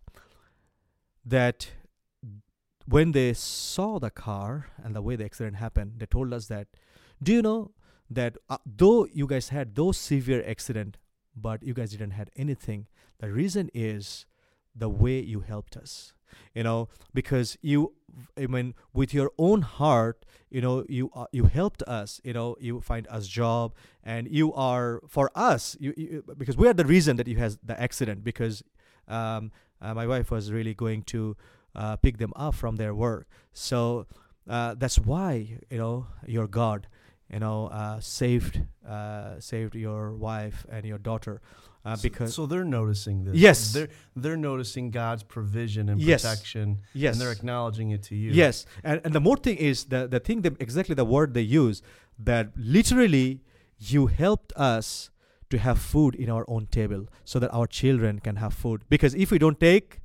that 1.25 1.71
when 2.87 3.13
they 3.13 3.33
saw 3.33 3.99
the 3.99 4.11
car 4.11 4.67
and 4.83 4.95
the 4.95 5.03
way 5.03 5.17
the 5.17 5.25
accident 5.25 5.57
happened, 5.57 5.95
they 5.99 6.07
told 6.07 6.33
us 6.33 6.47
that, 6.47 6.67
do 7.23 7.33
you 7.33 7.43
know 7.43 7.71
that 8.11 8.37
uh, 8.51 8.59
though 8.67 9.07
you 9.13 9.27
guys 9.27 9.49
had 9.49 9.75
those 9.75 9.97
severe 9.97 10.45
accident, 10.47 10.99
but 11.35 11.63
you 11.63 11.73
guys 11.75 11.93
didn't 11.93 12.11
had 12.11 12.31
anything. 12.37 12.87
The 13.21 13.33
reason 13.33 13.71
is 13.73 14.27
the 14.75 14.89
way 14.89 15.21
you 15.21 15.41
helped 15.41 15.77
us 15.77 16.13
you 16.55 16.63
know 16.63 16.89
because 17.15 17.57
you 17.63 17.93
i 18.39 18.47
mean 18.47 18.75
with 18.93 19.15
your 19.15 19.31
own 19.39 19.63
heart 19.63 20.25
you 20.51 20.61
know 20.61 20.85
you 20.89 21.11
uh, 21.15 21.27
you 21.33 21.45
helped 21.47 21.83
us 21.85 22.21
you 22.25 22.33
know 22.33 22.57
you 22.61 22.81
find 22.81 23.07
us 23.09 23.27
job 23.27 23.75
and 24.05 24.29
you 24.29 24.53
are 24.53 25.01
for 25.09 25.31
us 25.35 25.77
you, 25.81 25.95
you 25.97 26.23
because 26.37 26.57
we 26.57 26.69
are 26.69 26.75
the 26.75 26.85
reason 26.85 27.17
that 27.17 27.27
you 27.27 27.37
has 27.37 27.59
the 27.65 27.81
accident 27.81 28.23
because 28.23 28.63
um, 29.09 29.51
uh, 29.81 29.95
my 29.95 30.07
wife 30.07 30.31
was 30.31 30.53
really 30.53 30.75
going 30.75 31.03
to 31.03 31.37
uh, 31.75 31.97
pick 31.97 32.19
them 32.19 32.33
up 32.37 32.55
from 32.55 32.77
their 32.77 32.95
work. 32.95 33.27
So 33.53 34.07
uh, 34.49 34.75
that's 34.75 34.99
why 34.99 35.59
you 35.71 35.79
know 35.79 36.07
your 36.27 36.47
god 36.49 36.89
you 37.33 37.39
know 37.39 37.69
uh, 37.69 38.01
saved 38.01 38.63
uh, 38.89 39.39
saved 39.39 39.75
your 39.75 40.13
wife 40.13 40.67
and 40.69 40.85
your 40.85 40.99
daughter 40.99 41.41
uh, 41.85 41.97
so, 41.97 42.03
because 42.03 42.35
so 42.35 42.47
they're 42.47 42.65
noticing 42.65 43.25
this. 43.25 43.35
Yes, 43.35 43.73
they're 43.73 43.89
they're 44.15 44.37
noticing 44.37 44.91
God's 44.91 45.23
provision 45.23 45.89
and 45.89 46.01
yes. 46.01 46.23
protection. 46.23 46.79
Yes, 46.95 47.15
and 47.15 47.21
they're 47.21 47.33
acknowledging 47.33 47.91
it 47.91 48.03
to 48.05 48.15
you. 48.15 48.31
Yes, 48.31 48.67
and 48.85 49.01
and 49.05 49.15
the 49.15 49.21
more 49.21 49.37
thing 49.37 49.57
is 49.57 49.85
the 49.87 50.07
the 50.07 50.21
thing 50.21 50.43
that 50.43 50.61
exactly 50.61 50.95
the 50.95 51.05
word 51.05 51.35
they 51.35 51.43
use 51.43 51.83
that 52.19 52.53
literally 52.57 53.41
you 53.79 54.07
helped 54.07 54.53
us 54.55 55.11
to 55.51 55.59
have 55.59 55.79
food 55.79 56.15
in 56.15 56.31
our 56.31 56.45
own 56.49 56.67
table 56.67 57.07
so 57.25 57.39
that 57.39 57.51
our 57.51 57.67
children 57.67 58.21
can 58.21 58.37
have 58.37 58.55
food 58.55 58.83
because 58.89 59.15
if 59.15 59.31
we 59.31 59.39
don't 59.39 59.61
take 59.61 60.01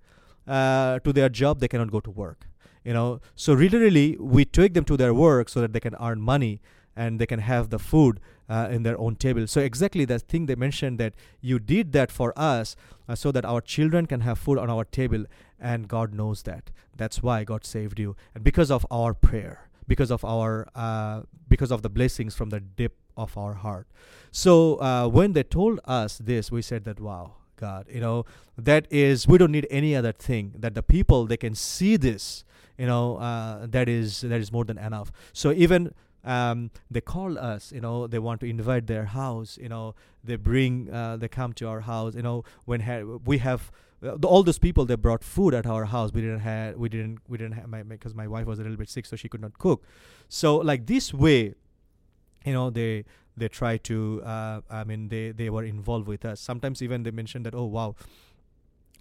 uh, 0.48 1.00
to 1.00 1.14
their 1.14 1.30
job 1.30 1.60
they 1.60 1.68
cannot 1.68 1.92
go 1.92 2.00
to 2.00 2.12
work 2.12 2.48
you 2.84 2.94
know 2.94 3.22
so 3.36 3.54
literally 3.54 4.18
we 4.20 4.44
take 4.44 4.74
them 4.74 4.84
to 4.84 4.98
their 4.98 5.14
work 5.14 5.48
so 5.48 5.62
that 5.62 5.74
they 5.74 5.80
can 5.80 5.96
earn 6.02 6.20
money 6.20 6.60
and 6.98 7.20
they 7.20 7.26
can 7.26 7.40
have 7.40 7.70
the 7.70 7.80
food 7.80 8.20
uh, 8.50 8.68
in 8.72 8.84
their 8.84 9.00
own 9.00 9.16
table. 9.16 9.48
So 9.48 9.62
exactly 9.62 10.06
the 10.06 10.20
thing 10.20 10.48
they 10.48 10.56
mentioned 10.56 10.98
that 11.00 11.14
you 11.40 11.60
did 11.60 11.92
that 11.94 12.12
for 12.12 12.34
us 12.36 12.76
uh, 13.08 13.16
so 13.16 13.32
that 13.32 13.46
our 13.46 13.62
children 13.62 14.06
can 14.08 14.22
have 14.22 14.38
food 14.40 14.58
on 14.58 14.70
our 14.70 14.86
table, 15.00 15.26
and 15.60 15.88
God 15.88 16.14
knows 16.14 16.44
that. 16.44 16.72
That's 16.96 17.22
why 17.22 17.44
God 17.44 17.66
saved 17.66 18.00
you, 18.00 18.16
and 18.34 18.44
because 18.44 18.72
of 18.72 18.86
our 18.90 19.14
prayer, 19.14 19.70
because 19.88 20.12
of 20.12 20.26
our 20.26 20.68
uh, 20.76 21.22
because 21.48 21.72
of 21.72 21.82
the 21.82 21.90
blessings 21.90 22.36
from 22.36 22.50
the 22.50 22.60
depth 22.60 23.00
of 23.16 23.38
our 23.38 23.54
heart. 23.54 23.88
So 24.32 24.82
uh, 24.82 25.08
when 25.08 25.34
they 25.34 25.44
told 25.44 25.80
us 25.86 26.18
this, 26.18 26.52
we 26.52 26.62
said 26.62 26.84
that 26.86 27.00
wow. 27.00 27.34
God, 27.58 27.88
you 27.90 28.00
know, 28.00 28.26
that 28.56 28.86
is, 28.92 29.28
we 29.28 29.40
don't 29.40 29.52
need 29.52 29.68
any 29.72 29.96
other 29.96 30.12
thing. 30.12 30.54
That 30.60 30.76
the 30.76 30.84
people 30.84 31.26
they 31.26 31.38
can 31.38 31.56
see 31.56 31.98
this, 31.98 32.46
you 32.78 32.86
know, 32.86 33.18
uh, 33.18 33.66
that 33.66 33.90
is 33.90 34.22
that 34.22 34.40
is 34.40 34.52
more 34.52 34.64
than 34.64 34.78
enough. 34.78 35.12
So 35.34 35.52
even 35.52 35.94
um, 36.24 36.72
they 36.90 37.02
call 37.02 37.38
us 37.38 37.72
you 37.72 37.82
know 37.82 38.08
they 38.08 38.20
want 38.20 38.40
to 38.42 38.46
invite 38.46 38.88
their 38.88 39.06
house 39.06 39.58
you 39.62 39.70
know 39.70 39.96
they 40.24 40.36
bring 40.36 40.90
uh, 40.92 41.18
they 41.18 41.28
come 41.28 41.54
to 41.54 41.68
our 41.68 41.82
house 41.82 42.16
you 42.16 42.22
know 42.22 42.44
when 42.66 42.82
ha- 42.82 43.04
we 43.26 43.38
have 43.38 43.72
uh, 44.04 44.16
all 44.24 44.44
those 44.44 44.60
people 44.60 44.86
they 44.86 44.96
brought 44.96 45.24
food 45.24 45.54
at 45.56 45.66
our 45.66 45.86
house. 45.86 46.12
We 46.14 46.22
didn't 46.22 46.42
have 46.42 46.76
we 46.76 46.88
didn't 46.88 47.20
we 47.28 47.38
didn't 47.38 47.54
have 47.54 47.68
my 47.68 47.82
because 47.84 48.14
my 48.14 48.28
wife 48.28 48.46
was 48.46 48.60
a 48.60 48.62
little 48.62 48.78
bit 48.78 48.90
sick 48.90 49.06
so 49.06 49.16
she 49.16 49.28
could 49.28 49.42
not 49.42 49.58
cook. 49.58 49.84
So 50.30 50.58
like 50.58 50.86
this 50.86 51.14
way 51.14 51.56
you 52.46 52.54
know 52.54 52.70
they 52.70 53.06
they 53.36 53.48
try 53.48 53.78
to 53.78 54.22
uh, 54.24 54.62
i 54.70 54.84
mean 54.84 55.10
they 55.10 55.32
they 55.32 55.50
were 55.50 55.64
involved 55.64 56.08
with 56.08 56.26
us. 56.26 56.40
Sometimes 56.40 56.82
even 56.82 57.04
they 57.04 57.12
mentioned 57.12 57.46
that 57.46 57.56
oh 57.56 57.66
wow 57.66 57.96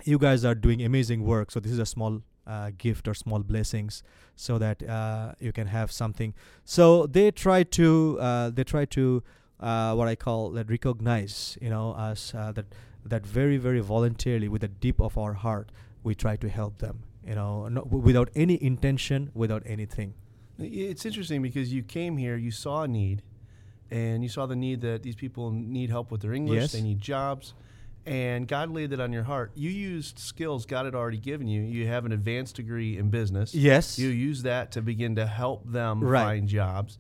you 0.05 0.19
guys 0.19 0.45
are 0.45 0.55
doing 0.55 0.83
amazing 0.83 1.25
work 1.25 1.51
so 1.51 1.59
this 1.59 1.73
is 1.73 1.79
a 1.79 1.87
small 1.87 2.23
uh, 2.47 2.71
gift 2.79 3.09
or 3.09 3.15
small 3.15 3.41
blessings 3.41 4.03
so 4.35 4.59
that 4.59 4.83
uh, 4.89 5.33
you 5.41 5.53
can 5.53 5.67
have 5.67 5.91
something 5.91 6.35
so 6.65 7.07
they 7.07 7.31
try 7.31 7.63
to 7.63 8.19
uh, 8.21 8.51
they 8.51 8.65
try 8.65 8.85
to 8.85 9.23
uh, 9.61 9.95
what 9.95 10.09
i 10.09 10.15
call 10.15 10.51
that 10.51 10.71
recognize 10.71 11.57
you 11.61 11.71
know 11.71 11.93
us 11.93 12.35
uh, 12.35 12.53
that 12.53 12.67
that 13.05 13.27
very 13.27 13.57
very 13.57 13.81
voluntarily 13.81 14.49
with 14.49 14.61
the 14.61 14.69
deep 14.69 15.01
of 15.01 15.17
our 15.17 15.35
heart 15.35 15.71
we 16.03 16.15
try 16.15 16.37
to 16.37 16.49
help 16.49 16.79
them 16.79 17.03
you 17.27 17.35
know 17.35 17.69
no, 17.69 17.83
without 17.83 18.31
any 18.35 18.63
intention 18.63 19.31
without 19.35 19.63
anything 19.67 20.15
it's 20.59 21.05
interesting 21.05 21.43
because 21.43 21.73
you 21.73 21.83
came 21.83 22.17
here 22.17 22.37
you 22.37 22.51
saw 22.51 22.83
a 22.83 22.89
need 22.89 23.23
and 23.91 24.23
you 24.23 24.29
saw 24.29 24.47
the 24.47 24.57
need 24.57 24.81
that 24.81 25.03
these 25.03 25.15
people 25.15 25.51
need 25.51 25.91
help 25.91 26.11
with 26.11 26.21
their 26.21 26.33
english 26.33 26.61
yes. 26.61 26.73
they 26.73 26.83
need 26.83 27.01
jobs 27.01 27.55
and 28.07 28.47
God 28.47 28.71
laid 28.71 28.93
it 28.93 29.01
on 29.01 29.13
your 29.13 29.25
heart. 29.25 29.51
You 29.57 29.69
used 29.69 30.21
skills 30.21 30.65
God 30.65 30.85
had 30.85 30.95
already 30.95 31.19
given 31.19 31.49
you. 31.49 31.63
You 31.63 31.89
have 31.89 32.07
an 32.07 32.13
advanced 32.13 32.57
degree 32.57 32.97
in 32.97 33.11
business. 33.11 33.55
Yes. 33.55 33.99
You 33.99 34.09
use 34.09 34.45
that 34.45 34.73
to 34.73 34.83
begin 34.83 35.17
to 35.17 35.27
help 35.27 35.71
them 35.71 36.03
right. 36.03 36.23
find 36.23 36.49
jobs. 36.49 36.99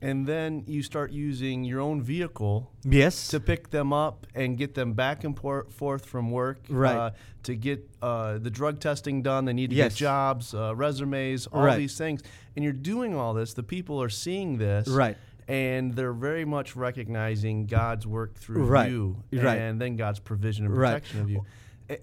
And 0.00 0.26
then 0.26 0.64
you 0.66 0.82
start 0.82 1.10
using 1.10 1.64
your 1.64 1.80
own 1.80 2.02
vehicle 2.02 2.70
yes 2.84 3.28
to 3.28 3.40
pick 3.40 3.70
them 3.70 3.92
up 3.92 4.26
and 4.34 4.56
get 4.56 4.74
them 4.74 4.92
back 4.92 5.24
and 5.24 5.34
por- 5.34 5.66
forth 5.70 6.04
from 6.04 6.30
work 6.30 6.60
right 6.68 6.96
uh, 6.96 7.10
to 7.44 7.56
get 7.56 7.88
uh, 8.02 8.36
the 8.36 8.50
drug 8.50 8.78
testing 8.78 9.22
done 9.22 9.46
they 9.46 9.54
need 9.54 9.70
to 9.70 9.76
yes. 9.76 9.94
get 9.94 9.98
jobs 9.98 10.54
uh, 10.54 10.76
resumes 10.76 11.46
all 11.46 11.64
right. 11.64 11.78
these 11.78 11.96
things 11.96 12.22
and 12.54 12.62
you're 12.62 12.74
doing 12.74 13.16
all 13.16 13.32
this 13.32 13.54
the 13.54 13.62
people 13.62 14.00
are 14.00 14.10
seeing 14.10 14.58
this 14.58 14.86
right 14.86 15.16
and 15.48 15.94
they're 15.94 16.12
very 16.12 16.44
much 16.44 16.74
recognizing 16.76 17.66
God's 17.66 18.06
work 18.06 18.34
through 18.34 18.64
right. 18.64 18.90
you, 18.90 19.22
right. 19.32 19.58
and 19.58 19.80
then 19.80 19.96
God's 19.96 20.18
provision 20.18 20.66
and 20.66 20.74
protection 20.74 21.18
right. 21.18 21.24
of 21.24 21.30
you. 21.30 21.46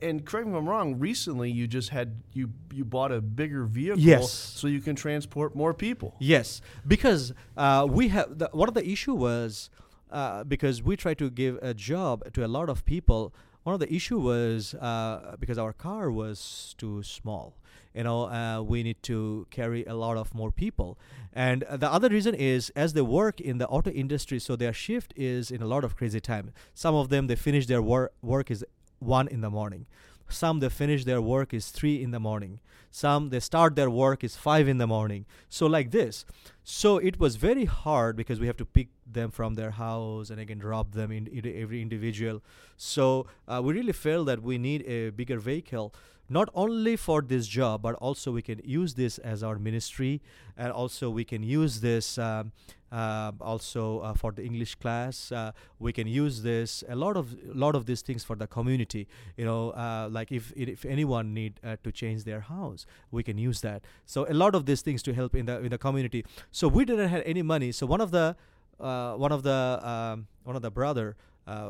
And 0.01 0.25
correct 0.25 0.47
me 0.47 0.53
if 0.53 0.59
I'm 0.59 0.69
wrong. 0.69 0.97
Recently, 0.97 1.51
you 1.51 1.67
just 1.67 1.89
had 1.89 2.21
you 2.31 2.51
you 2.73 2.85
bought 2.85 3.11
a 3.11 3.19
bigger 3.19 3.65
vehicle, 3.65 3.99
yes. 3.99 4.31
so 4.31 4.67
you 4.67 4.79
can 4.79 4.95
transport 4.95 5.57
more 5.57 5.73
people. 5.73 6.15
Yes, 6.19 6.61
because 6.87 7.33
uh, 7.57 7.85
we 7.89 8.07
have 8.07 8.37
the, 8.37 8.49
one 8.53 8.69
of 8.69 8.75
the 8.75 8.87
issue 8.87 9.13
was 9.13 9.69
uh, 10.09 10.45
because 10.45 10.81
we 10.81 10.95
try 10.95 11.13
to 11.15 11.29
give 11.29 11.59
a 11.61 11.73
job 11.73 12.31
to 12.33 12.45
a 12.45 12.47
lot 12.47 12.69
of 12.69 12.85
people. 12.85 13.33
One 13.63 13.73
of 13.73 13.81
the 13.81 13.93
issue 13.93 14.19
was 14.19 14.73
uh, 14.75 15.35
because 15.37 15.57
our 15.57 15.73
car 15.73 16.09
was 16.11 16.75
too 16.77 17.03
small 17.03 17.57
you 17.93 18.03
know 18.03 18.29
uh, 18.29 18.61
we 18.61 18.83
need 18.83 19.01
to 19.03 19.47
carry 19.51 19.85
a 19.85 19.93
lot 19.95 20.17
of 20.17 20.33
more 20.33 20.51
people. 20.51 20.97
And 21.33 21.63
the 21.71 21.91
other 21.91 22.09
reason 22.09 22.35
is 22.35 22.69
as 22.75 22.93
they 22.93 23.01
work 23.01 23.41
in 23.41 23.57
the 23.57 23.67
auto 23.67 23.91
industry 23.91 24.39
so 24.39 24.55
their 24.55 24.73
shift 24.73 25.13
is 25.15 25.51
in 25.51 25.61
a 25.61 25.67
lot 25.67 25.83
of 25.83 25.95
crazy 25.95 26.19
time. 26.19 26.51
Some 26.73 26.95
of 26.95 27.09
them 27.09 27.27
they 27.27 27.35
finish 27.35 27.65
their 27.65 27.81
wor- 27.81 28.11
work 28.21 28.51
is 28.51 28.65
1 28.99 29.27
in 29.27 29.41
the 29.41 29.49
morning. 29.49 29.85
Some 30.29 30.59
they 30.59 30.69
finish 30.69 31.03
their 31.05 31.21
work 31.21 31.53
is 31.53 31.69
3 31.69 32.01
in 32.01 32.11
the 32.11 32.19
morning. 32.19 32.59
Some 32.89 33.29
they 33.29 33.39
start 33.39 33.75
their 33.75 33.89
work 33.89 34.23
is 34.23 34.35
5 34.35 34.67
in 34.67 34.77
the 34.77 34.87
morning. 34.87 35.25
So 35.49 35.65
like 35.67 35.91
this. 35.91 36.25
So 36.63 36.97
it 36.97 37.19
was 37.19 37.35
very 37.35 37.65
hard 37.65 38.15
because 38.15 38.39
we 38.39 38.47
have 38.47 38.57
to 38.57 38.65
pick 38.65 38.89
them 39.05 39.31
from 39.31 39.55
their 39.55 39.71
house 39.71 40.29
and 40.29 40.39
again 40.39 40.59
drop 40.59 40.93
them 40.93 41.11
in, 41.11 41.27
in 41.27 41.45
every 41.61 41.81
individual. 41.81 42.41
So 42.77 43.27
uh, 43.47 43.61
we 43.63 43.73
really 43.73 43.93
felt 43.93 44.27
that 44.27 44.41
we 44.41 44.57
need 44.57 44.83
a 44.83 45.09
bigger 45.09 45.39
vehicle 45.39 45.93
not 46.33 46.49
only 46.53 46.95
for 46.95 47.21
this 47.21 47.47
job 47.47 47.81
but 47.81 47.95
also 47.95 48.31
we 48.31 48.41
can 48.41 48.59
use 48.65 48.95
this 48.95 49.17
as 49.19 49.43
our 49.43 49.57
ministry 49.59 50.21
and 50.57 50.71
also 50.71 51.09
we 51.09 51.23
can 51.23 51.43
use 51.43 51.81
this 51.81 52.17
um, 52.17 52.51
uh, 52.93 53.31
also 53.41 53.99
uh, 53.99 54.13
for 54.13 54.31
the 54.31 54.43
english 54.43 54.75
class. 54.75 55.31
Uh, 55.31 55.51
we 55.79 55.91
can 55.91 56.07
use 56.07 56.43
this 56.43 56.83
a 56.87 56.95
lot 56.95 57.17
of 57.17 57.35
lot 57.65 57.75
of 57.75 57.85
these 57.85 58.01
things 58.01 58.23
for 58.23 58.35
the 58.35 58.47
community. 58.47 59.07
You 59.35 59.45
know 59.45 59.71
uh, 59.71 60.09
like 60.11 60.31
if 60.31 60.53
if 60.55 60.85
anyone 60.85 61.33
need 61.33 61.59
uh, 61.63 61.77
to 61.83 61.91
change 61.91 62.23
their 62.23 62.41
house 62.41 62.85
we 63.11 63.23
can 63.23 63.37
use 63.37 63.61
that. 63.61 63.81
So 64.05 64.27
a 64.29 64.35
lot 64.43 64.53
of 64.53 64.65
these 64.65 64.81
things 64.81 65.01
to 65.03 65.13
help 65.13 65.33
in 65.35 65.45
the 65.47 65.59
in 65.59 65.69
the 65.69 65.77
community. 65.77 66.23
So 66.51 66.67
we 66.67 66.85
didn't 66.85 67.09
have 67.09 67.23
any 67.25 67.41
money. 67.41 67.71
So 67.71 67.87
one 67.87 68.01
of 68.01 68.11
the 68.11 68.35
uh, 68.79 69.13
one 69.15 69.31
of 69.31 69.43
the 69.43 69.79
um, 69.93 70.27
one 70.43 70.55
of 70.55 70.61
the 70.61 70.71
brother 70.71 71.15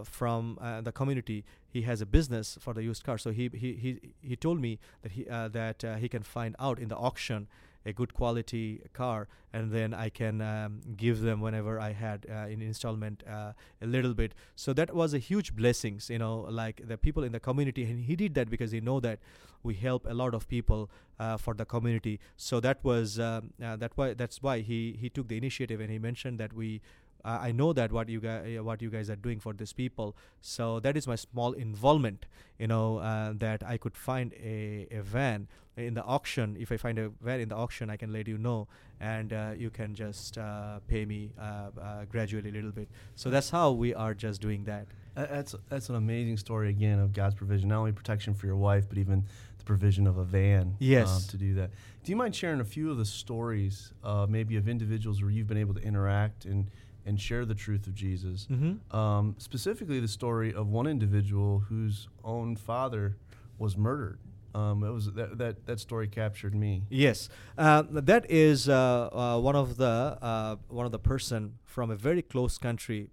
from 0.03 0.57
the 0.84 0.91
community. 0.91 1.43
He 1.74 1.82
has 1.82 2.01
a 2.01 2.05
business 2.05 2.57
for 2.61 2.74
the 2.74 2.84
used 2.84 3.03
car, 3.03 3.17
so 3.17 3.32
he 3.32 3.49
he 3.63 3.74
he, 3.84 3.91
he 4.21 4.36
told 4.36 4.59
me 4.61 4.80
that 5.01 5.11
he 5.13 5.28
uh, 5.28 5.47
that 5.59 5.84
uh, 5.84 5.95
he 5.95 6.07
can 6.15 6.24
find 6.24 6.55
out 6.59 6.78
in 6.80 6.88
the 6.88 6.95
auction 6.95 7.47
a 7.86 7.91
good 7.91 8.13
quality 8.13 8.82
car, 8.93 9.28
and 9.51 9.71
then 9.71 9.93
I 9.93 10.09
can 10.09 10.41
um, 10.41 10.82
give 10.95 11.21
them 11.21 11.41
whenever 11.41 11.80
I 11.80 11.91
had 11.91 12.26
uh, 12.30 12.47
in 12.53 12.61
installment 12.61 13.24
uh, 13.30 13.53
a 13.82 13.86
little 13.86 14.13
bit. 14.13 14.34
So 14.55 14.74
that 14.74 14.93
was 14.95 15.13
a 15.13 15.19
huge 15.19 15.55
blessings, 15.55 16.09
you 16.09 16.19
know, 16.19 16.47
like 16.49 16.88
the 16.88 16.97
people 16.97 17.24
in 17.24 17.32
the 17.32 17.39
community, 17.39 17.84
and 17.84 18.05
he 18.05 18.15
did 18.15 18.36
that 18.36 18.49
because 18.49 18.71
he 18.71 18.82
know 18.82 18.99
that 19.01 19.19
we 19.63 19.74
help 19.76 20.05
a 20.05 20.13
lot 20.13 20.34
of 20.34 20.47
people 20.47 20.89
uh, 21.19 21.38
for 21.38 21.53
the 21.53 21.65
community. 21.65 22.19
So 22.38 22.59
that 22.59 22.84
was 22.84 23.19
um, 23.19 23.53
that 23.59 23.91
why 23.95 24.13
that's 24.13 24.41
why 24.41 24.59
he 24.59 24.97
he 24.99 25.09
took 25.09 25.28
the 25.28 25.38
initiative, 25.38 25.80
and 25.80 25.89
he 25.89 25.99
mentioned 25.99 26.39
that 26.39 26.53
we 26.53 26.82
uh, 27.26 27.39
I 27.41 27.51
know 27.51 27.74
that 27.74 27.91
what 27.91 28.09
you 28.09 28.19
guys 28.19 28.59
what 28.61 28.82
you 28.82 28.89
guys 28.89 29.09
are 29.09 29.15
doing 29.15 29.39
for 29.39 29.53
these 29.53 29.74
people. 29.74 30.15
So 30.41 30.80
that 30.82 30.97
is 30.97 31.07
my 31.07 31.15
small 31.15 31.53
involvement. 31.53 32.26
You 32.59 32.67
know 32.67 32.97
uh, 32.97 33.34
that 33.38 33.63
I 33.63 33.78
could 33.78 33.97
find 33.97 34.34
a, 34.34 34.88
a 34.91 35.01
van 35.01 35.47
in 35.78 35.93
the 35.93 36.03
auction. 36.03 36.55
If 36.59 36.71
I 36.71 36.78
find 36.78 36.99
a 36.99 37.09
van 37.21 37.39
in 37.39 37.49
the 37.49 37.55
auction, 37.55 37.89
I 37.89 37.97
can 37.97 38.11
let 38.11 38.28
you 38.28 38.38
know, 38.38 38.67
and 38.99 39.34
uh, 39.34 39.51
you 39.57 39.69
can 39.69 39.95
just 39.95 40.38
uh, 40.38 40.80
pay 40.88 41.05
me 41.05 41.32
uh, 41.39 41.69
uh, 41.82 42.05
gradually 42.05 42.49
a 42.49 42.53
little 42.53 42.71
bit. 42.71 42.89
So 43.15 43.30
that's 43.30 43.49
how 43.49 43.71
we 43.71 43.93
are 43.93 44.13
just 44.13 44.41
doing 44.41 44.65
that. 44.65 44.88
That's 45.15 45.55
that's 45.69 45.89
an 45.89 45.95
amazing 45.95 46.38
story 46.38 46.69
again 46.69 46.99
of 46.99 47.13
God's 47.13 47.36
provision, 47.36 47.69
not 47.69 47.80
only 47.80 47.91
protection 47.91 48.34
for 48.34 48.47
your 48.47 48.55
wife, 48.55 48.89
but 48.89 48.97
even 48.97 49.24
the 49.57 49.63
provision 49.63 50.07
of 50.07 50.17
a 50.17 50.24
van. 50.24 50.76
Yes. 50.80 51.28
to 51.28 51.38
do 51.38 51.53
that. 51.55 51.71
Do 52.03 52.11
you 52.11 52.15
mind 52.15 52.36
sharing 52.36 52.59
a 52.59 52.65
few 52.65 52.91
of 52.91 52.97
the 52.97 53.05
stories, 53.05 53.93
maybe 54.28 54.57
of 54.57 54.67
individuals 54.67 55.21
where 55.21 55.32
you've 55.32 55.47
been 55.47 55.57
able 55.57 55.74
to 55.76 55.82
interact 55.82 56.45
and 56.45 56.67
and 57.06 57.20
share 57.20 57.45
the 57.45 57.56
truth 57.56 57.88
of 57.88 57.93
Jesus. 57.93 58.47
Mm-hmm. 58.49 58.95
Um, 58.95 59.36
specifically, 59.38 59.99
the 59.99 60.08
story 60.08 60.54
of 60.54 60.68
one 60.68 60.88
individual 60.88 61.60
whose 61.70 62.08
own 62.24 62.56
father 62.56 63.18
was 63.58 63.78
murdered. 63.78 64.20
Um, 64.56 64.84
it 64.84 64.91
was 64.91 65.12
that, 65.14 65.38
that 65.39 65.66
that 65.66 65.80
story 65.80 66.08
captured 66.08 66.54
me. 66.54 66.84
Yes, 66.89 67.28
uh, 67.58 67.84
that 67.89 68.30
is 68.30 68.70
uh, 68.70 69.10
uh, 69.12 69.39
one 69.39 69.56
of 69.56 69.78
the 69.78 70.18
uh, 70.22 70.58
one 70.68 70.86
of 70.86 70.91
the 70.91 70.99
person 70.99 71.58
from 71.66 71.89
a 71.89 71.95
very 71.95 72.22
close 72.22 72.60
country 72.60 73.10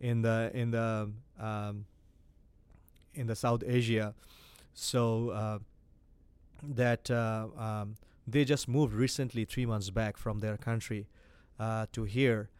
in 0.00 0.22
the 0.22 0.50
in 0.52 0.72
the 0.72 1.12
um, 1.38 1.86
in 3.14 3.28
the 3.28 3.36
South 3.36 3.62
Asia. 3.64 4.14
So 4.74 5.30
uh, 5.30 5.58
that 6.62 7.08
uh, 7.08 7.46
um, 7.56 7.96
they 8.26 8.44
just 8.44 8.68
moved 8.68 8.94
recently, 8.94 9.44
three 9.44 9.66
months 9.66 9.90
back 9.90 10.16
from 10.16 10.40
their 10.40 10.56
country 10.56 11.06
uh, 11.58 11.86
to 11.92 12.04
here. 12.04 12.50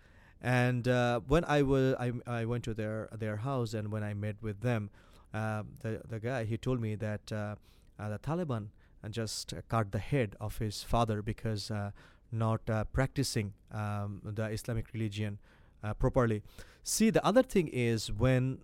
And 0.40 0.88
uh, 0.88 1.20
when 1.26 1.44
I 1.44 1.62
was 1.62 1.94
I, 1.98 2.12
I 2.26 2.44
went 2.44 2.64
to 2.64 2.74
their 2.74 3.08
their 3.16 3.36
house 3.36 3.74
and 3.74 3.92
when 3.92 4.02
I 4.02 4.12
met 4.14 4.36
with 4.42 4.60
them, 4.60 4.90
uh, 5.32 5.62
the 5.80 6.02
the 6.08 6.18
guy 6.18 6.44
he 6.44 6.56
told 6.56 6.80
me 6.80 6.96
that 6.96 7.32
uh, 7.32 7.54
uh, 7.98 8.08
the 8.08 8.18
Taliban 8.18 8.68
just 9.10 9.54
cut 9.68 9.90
the 9.92 9.98
head 9.98 10.36
of 10.40 10.58
his 10.58 10.82
father 10.82 11.22
because 11.22 11.70
uh, 11.70 11.90
not 12.30 12.60
practicing 12.92 13.52
um, 13.72 14.20
the 14.24 14.44
Islamic 14.44 14.86
religion 14.92 15.38
properly. 15.98 16.42
See, 16.84 17.10
the 17.10 17.24
other 17.24 17.42
thing 17.42 17.68
is 17.68 18.12
when 18.12 18.58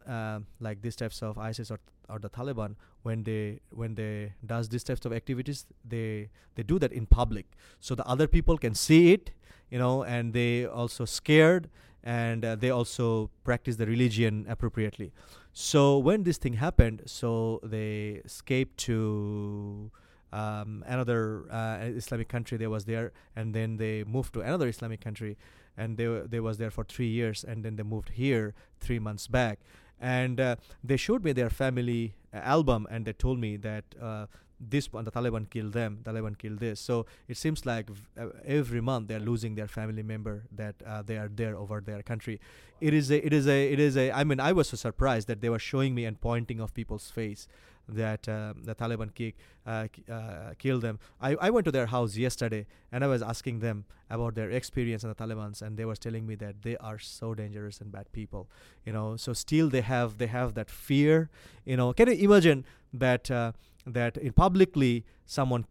like 0.60 0.82
these 0.82 0.96
types 0.96 1.22
of 1.22 1.38
ISIS 1.38 1.70
or 1.70 1.80
or 2.08 2.18
the 2.18 2.30
Taliban 2.30 2.74
when 3.02 3.24
they 3.24 3.60
when 3.70 3.94
they 3.94 4.32
does 4.44 4.68
these 4.68 4.82
types 4.82 5.04
of 5.04 5.12
activities 5.12 5.66
they 5.84 6.30
they 6.54 6.62
do 6.62 6.78
that 6.78 6.92
in 6.92 7.06
public 7.06 7.46
so 7.80 7.94
the 7.94 8.06
other 8.06 8.26
people 8.26 8.58
can 8.58 8.74
see 8.74 9.12
it 9.12 9.30
you 9.70 9.78
know 9.78 10.02
and 10.02 10.32
they 10.32 10.66
also 10.66 11.04
scared 11.04 11.68
and 12.02 12.44
uh, 12.44 12.54
they 12.54 12.70
also 12.70 13.30
practice 13.44 13.76
the 13.76 13.86
religion 13.86 14.46
appropriately. 14.48 15.12
So 15.52 15.98
when 15.98 16.22
this 16.22 16.38
thing 16.38 16.54
happened 16.54 17.02
so 17.06 17.60
they 17.62 18.22
escaped 18.24 18.78
to 18.86 19.90
um, 20.32 20.84
another 20.86 21.44
uh, 21.50 21.78
Islamic 21.82 22.28
country 22.28 22.58
they 22.58 22.66
was 22.66 22.84
there 22.84 23.12
and 23.34 23.54
then 23.54 23.76
they 23.76 24.04
moved 24.04 24.34
to 24.34 24.40
another 24.40 24.68
Islamic 24.68 25.00
country 25.00 25.36
and 25.76 25.96
they 25.96 26.06
they 26.28 26.40
was 26.40 26.58
there 26.58 26.70
for 26.70 26.84
3 26.84 27.06
years 27.06 27.44
and 27.44 27.64
then 27.64 27.76
they 27.76 27.82
moved 27.82 28.10
here 28.10 28.54
3 28.80 28.98
months 28.98 29.26
back. 29.26 29.60
And 30.00 30.38
uh, 30.40 30.56
they 30.84 30.96
showed 30.96 31.24
me 31.24 31.32
their 31.32 31.50
family 31.50 32.14
uh, 32.32 32.38
album 32.38 32.86
and 32.90 33.04
they 33.04 33.12
told 33.12 33.38
me 33.38 33.56
that 33.58 33.84
uh, 34.00 34.26
this 34.60 34.92
one 34.92 35.04
the 35.04 35.10
taliban 35.10 35.48
killed 35.48 35.72
them 35.72 35.98
taliban 36.04 36.36
killed 36.36 36.58
this 36.58 36.80
so 36.80 37.06
it 37.28 37.36
seems 37.36 37.64
like 37.64 37.88
v- 37.90 38.02
uh, 38.20 38.28
every 38.44 38.80
month 38.80 39.08
they're 39.08 39.20
losing 39.20 39.54
their 39.54 39.68
family 39.68 40.02
member 40.02 40.44
that 40.50 40.74
uh, 40.86 41.02
they 41.02 41.16
are 41.16 41.28
there 41.28 41.56
over 41.56 41.80
their 41.80 42.02
country 42.02 42.40
it 42.80 42.92
is 42.92 43.10
a 43.10 43.24
it 43.24 43.32
is 43.32 43.46
a 43.46 43.72
it 43.72 43.78
is 43.78 43.96
a 43.96 44.10
i 44.12 44.24
mean 44.24 44.40
i 44.40 44.52
was 44.52 44.68
so 44.68 44.76
surprised 44.76 45.28
that 45.28 45.40
they 45.40 45.48
were 45.48 45.58
showing 45.58 45.94
me 45.94 46.04
and 46.04 46.20
pointing 46.20 46.60
of 46.60 46.74
people's 46.74 47.10
face 47.10 47.46
that 47.88 48.28
um, 48.28 48.62
the 48.64 48.74
Taliban 48.74 49.14
kick, 49.14 49.34
uh, 49.66 49.86
uh, 50.10 50.52
killed 50.58 50.82
them. 50.82 50.98
I, 51.20 51.36
I 51.40 51.50
went 51.50 51.64
to 51.64 51.72
their 51.72 51.86
house 51.86 52.16
yesterday 52.16 52.66
and 52.92 53.02
I 53.02 53.06
was 53.06 53.22
asking 53.22 53.60
them 53.60 53.86
about 54.10 54.34
their 54.34 54.50
experience 54.50 55.02
in 55.02 55.08
the 55.08 55.14
Taliban's, 55.14 55.62
and 55.62 55.76
they 55.76 55.84
were 55.84 55.96
telling 55.96 56.26
me 56.26 56.34
that 56.36 56.62
they 56.62 56.76
are 56.78 56.98
so 56.98 57.34
dangerous 57.34 57.80
and 57.80 57.90
bad 57.90 58.10
people. 58.12 58.48
You 58.84 58.92
know, 58.92 59.16
so 59.16 59.32
still 59.32 59.68
they 59.68 59.82
have 59.82 60.18
they 60.18 60.26
have 60.26 60.54
that 60.54 60.70
fear. 60.70 61.30
You 61.64 61.76
know, 61.76 61.92
can 61.92 62.08
you 62.08 62.14
imagine 62.14 62.64
that 62.92 63.30
uh, 63.30 63.52
that 63.94 64.16
in 64.16 64.32
publicly 64.32 65.04
someone 65.26 65.66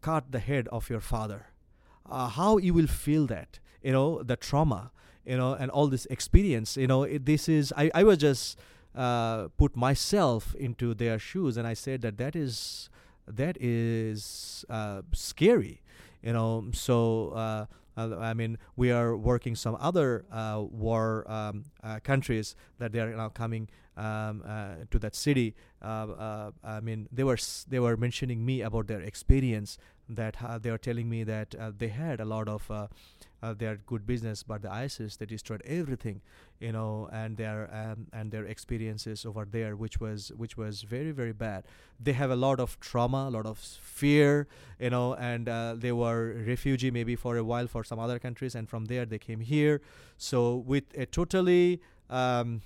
cut 0.00 0.32
the 0.32 0.38
head 0.38 0.68
of 0.68 0.88
your 0.90 1.00
father? 1.00 1.46
Uh, 2.08 2.28
how 2.28 2.58
you 2.58 2.72
will 2.72 2.86
feel 2.86 3.26
that? 3.26 3.58
You 3.82 3.92
know, 3.92 4.22
the 4.22 4.36
trauma. 4.36 4.92
You 5.24 5.36
know, 5.36 5.54
and 5.54 5.72
all 5.72 5.88
this 5.88 6.06
experience. 6.06 6.76
You 6.76 6.86
know, 6.86 7.02
it, 7.02 7.26
this 7.26 7.48
is 7.48 7.72
I 7.76 7.90
I 7.92 8.04
was 8.04 8.18
just 8.18 8.56
uh, 8.94 9.48
put 9.56 9.74
myself 9.76 10.54
into 10.54 10.94
their 10.94 11.18
shoes, 11.18 11.56
and 11.56 11.66
I 11.66 11.74
said 11.74 12.00
that 12.02 12.16
that 12.18 12.36
is 12.36 12.88
that 13.26 13.56
is 13.60 14.64
uh, 14.70 15.02
scary, 15.12 15.82
you 16.22 16.32
know. 16.32 16.66
So 16.72 17.30
uh, 17.96 18.00
uh 18.00 18.18
I 18.18 18.34
mean, 18.34 18.58
we 18.76 18.90
are 18.90 19.16
working 19.16 19.54
some 19.56 19.76
other 19.80 20.24
uh, 20.30 20.62
war 20.68 21.24
um, 21.30 21.64
uh, 21.82 22.00
countries 22.00 22.54
that 22.78 22.92
they 22.92 23.00
are 23.00 23.10
now 23.16 23.28
coming 23.28 23.68
um, 23.96 24.42
to 24.90 24.98
that 24.98 25.14
city. 25.14 25.54
I 25.82 26.80
mean, 26.82 27.08
they 27.10 27.24
were 27.24 27.34
s- 27.34 27.64
they 27.68 27.78
were 27.78 27.96
mentioning 27.96 28.44
me 28.44 28.60
about 28.62 28.86
their 28.86 29.00
experience 29.00 29.78
that 30.08 30.36
they 30.62 30.70
are 30.70 30.78
telling 30.78 31.08
me 31.08 31.24
that 31.24 31.54
they 31.78 31.88
had 31.88 32.20
a 32.20 32.24
lot 32.24 32.48
of 32.48 32.70
uh, 33.42 33.54
good 33.86 34.06
business, 34.06 34.42
but 34.42 34.62
the 34.62 34.72
ISIS 34.72 35.16
they 35.16 35.26
destroyed 35.26 35.62
everything, 35.64 36.20
you 36.60 36.72
know, 36.72 37.08
and 37.12 37.36
their 37.36 37.68
um, 37.72 38.06
and 38.12 38.30
their 38.30 38.44
experiences 38.44 39.26
over 39.26 39.44
there, 39.44 39.76
which 39.76 40.00
was 40.00 40.32
which 40.36 40.56
was 40.56 40.82
very 40.82 41.10
very 41.10 41.32
bad. 41.32 41.64
They 42.00 42.12
have 42.12 42.30
a 42.30 42.36
lot 42.36 42.60
of 42.60 42.78
trauma, 42.80 43.28
a 43.28 43.30
lot 43.30 43.46
of 43.46 43.58
fear, 43.58 44.46
you 44.78 44.90
know, 44.90 45.14
and 45.14 45.48
uh, 45.48 45.74
they 45.76 45.92
were 45.92 46.42
refugee 46.46 46.90
maybe 46.90 47.16
for 47.16 47.36
a 47.36 47.44
while 47.44 47.66
for 47.66 47.84
some 47.84 47.98
other 47.98 48.18
countries, 48.18 48.54
and 48.54 48.68
from 48.68 48.86
there 48.86 49.04
they 49.04 49.18
came 49.18 49.40
here. 49.40 49.80
So 50.16 50.56
with 50.56 50.84
a 50.96 51.06
totally 51.06 51.80
um, 52.08 52.62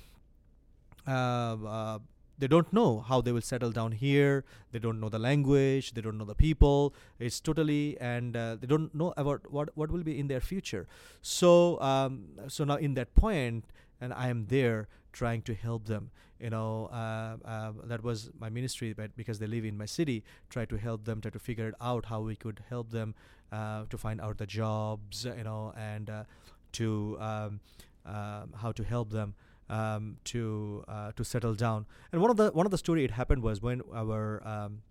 uh, 1.06 1.56
uh 1.66 1.98
they 2.40 2.48
don't 2.48 2.72
know 2.72 3.00
how 3.00 3.20
they 3.20 3.32
will 3.32 3.42
settle 3.42 3.70
down 3.70 3.92
here. 3.92 4.44
They 4.72 4.78
don't 4.78 4.98
know 4.98 5.10
the 5.10 5.18
language. 5.18 5.92
They 5.92 6.00
don't 6.00 6.16
know 6.16 6.24
the 6.24 6.34
people. 6.34 6.94
It's 7.18 7.38
totally 7.38 7.98
and 8.00 8.36
uh, 8.36 8.56
they 8.60 8.66
don't 8.66 8.94
know 8.94 9.12
about 9.16 9.50
what 9.52 9.76
what 9.76 9.90
will 9.90 10.02
be 10.02 10.18
in 10.18 10.28
their 10.28 10.40
future. 10.40 10.88
So 11.22 11.80
um, 11.80 12.24
so 12.48 12.64
now 12.64 12.76
in 12.76 12.94
that 12.94 13.14
point 13.14 13.64
and 14.00 14.14
i 14.14 14.28
am 14.28 14.46
there 14.46 14.88
trying 15.12 15.42
to 15.42 15.54
help 15.54 15.86
them. 15.86 16.10
You 16.40 16.48
know 16.48 16.88
uh, 16.90 17.36
uh, 17.44 17.72
that 17.84 18.02
was 18.02 18.30
my 18.38 18.48
ministry 18.48 18.94
but 18.94 19.14
because 19.14 19.38
they 19.38 19.46
live 19.46 19.66
in 19.66 19.76
my 19.76 19.84
city 19.84 20.24
try 20.48 20.64
to 20.64 20.78
help 20.78 21.04
them 21.04 21.20
try 21.20 21.30
to 21.30 21.38
figure 21.38 21.68
it 21.68 21.74
out 21.82 22.06
how 22.06 22.22
we 22.22 22.34
could 22.34 22.64
help 22.70 22.90
them 22.90 23.14
uh, 23.52 23.84
to 23.90 23.98
find 23.98 24.22
out 24.22 24.38
the 24.38 24.46
jobs 24.46 25.26
you 25.26 25.44
know 25.44 25.74
and 25.76 26.08
uh, 26.08 26.24
to 26.72 27.18
um, 27.20 27.60
um, 28.06 28.54
how 28.62 28.72
to 28.72 28.82
help 28.84 29.10
them 29.10 29.34
um, 29.70 30.16
to 30.24 30.84
uh, 30.88 31.12
to 31.12 31.24
settle 31.24 31.54
down. 31.54 31.86
And 32.12 32.20
one 32.20 32.30
of 32.30 32.36
the 32.36 32.50
one 32.50 32.66
of 32.66 32.72
the 32.72 32.78
story 32.78 33.04
it 33.04 33.12
happened 33.12 33.42
was 33.42 33.62
when 33.62 33.80
our 33.94 34.46
um, 34.46 34.82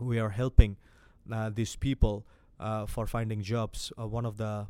we 0.00 0.18
are 0.18 0.30
helping 0.30 0.76
uh, 1.30 1.50
these 1.52 1.76
people 1.76 2.24
uh, 2.60 2.86
for 2.86 3.06
finding 3.06 3.42
jobs. 3.42 3.92
Uh, 3.98 4.06
one 4.06 4.24
of 4.24 4.38
the 4.38 4.66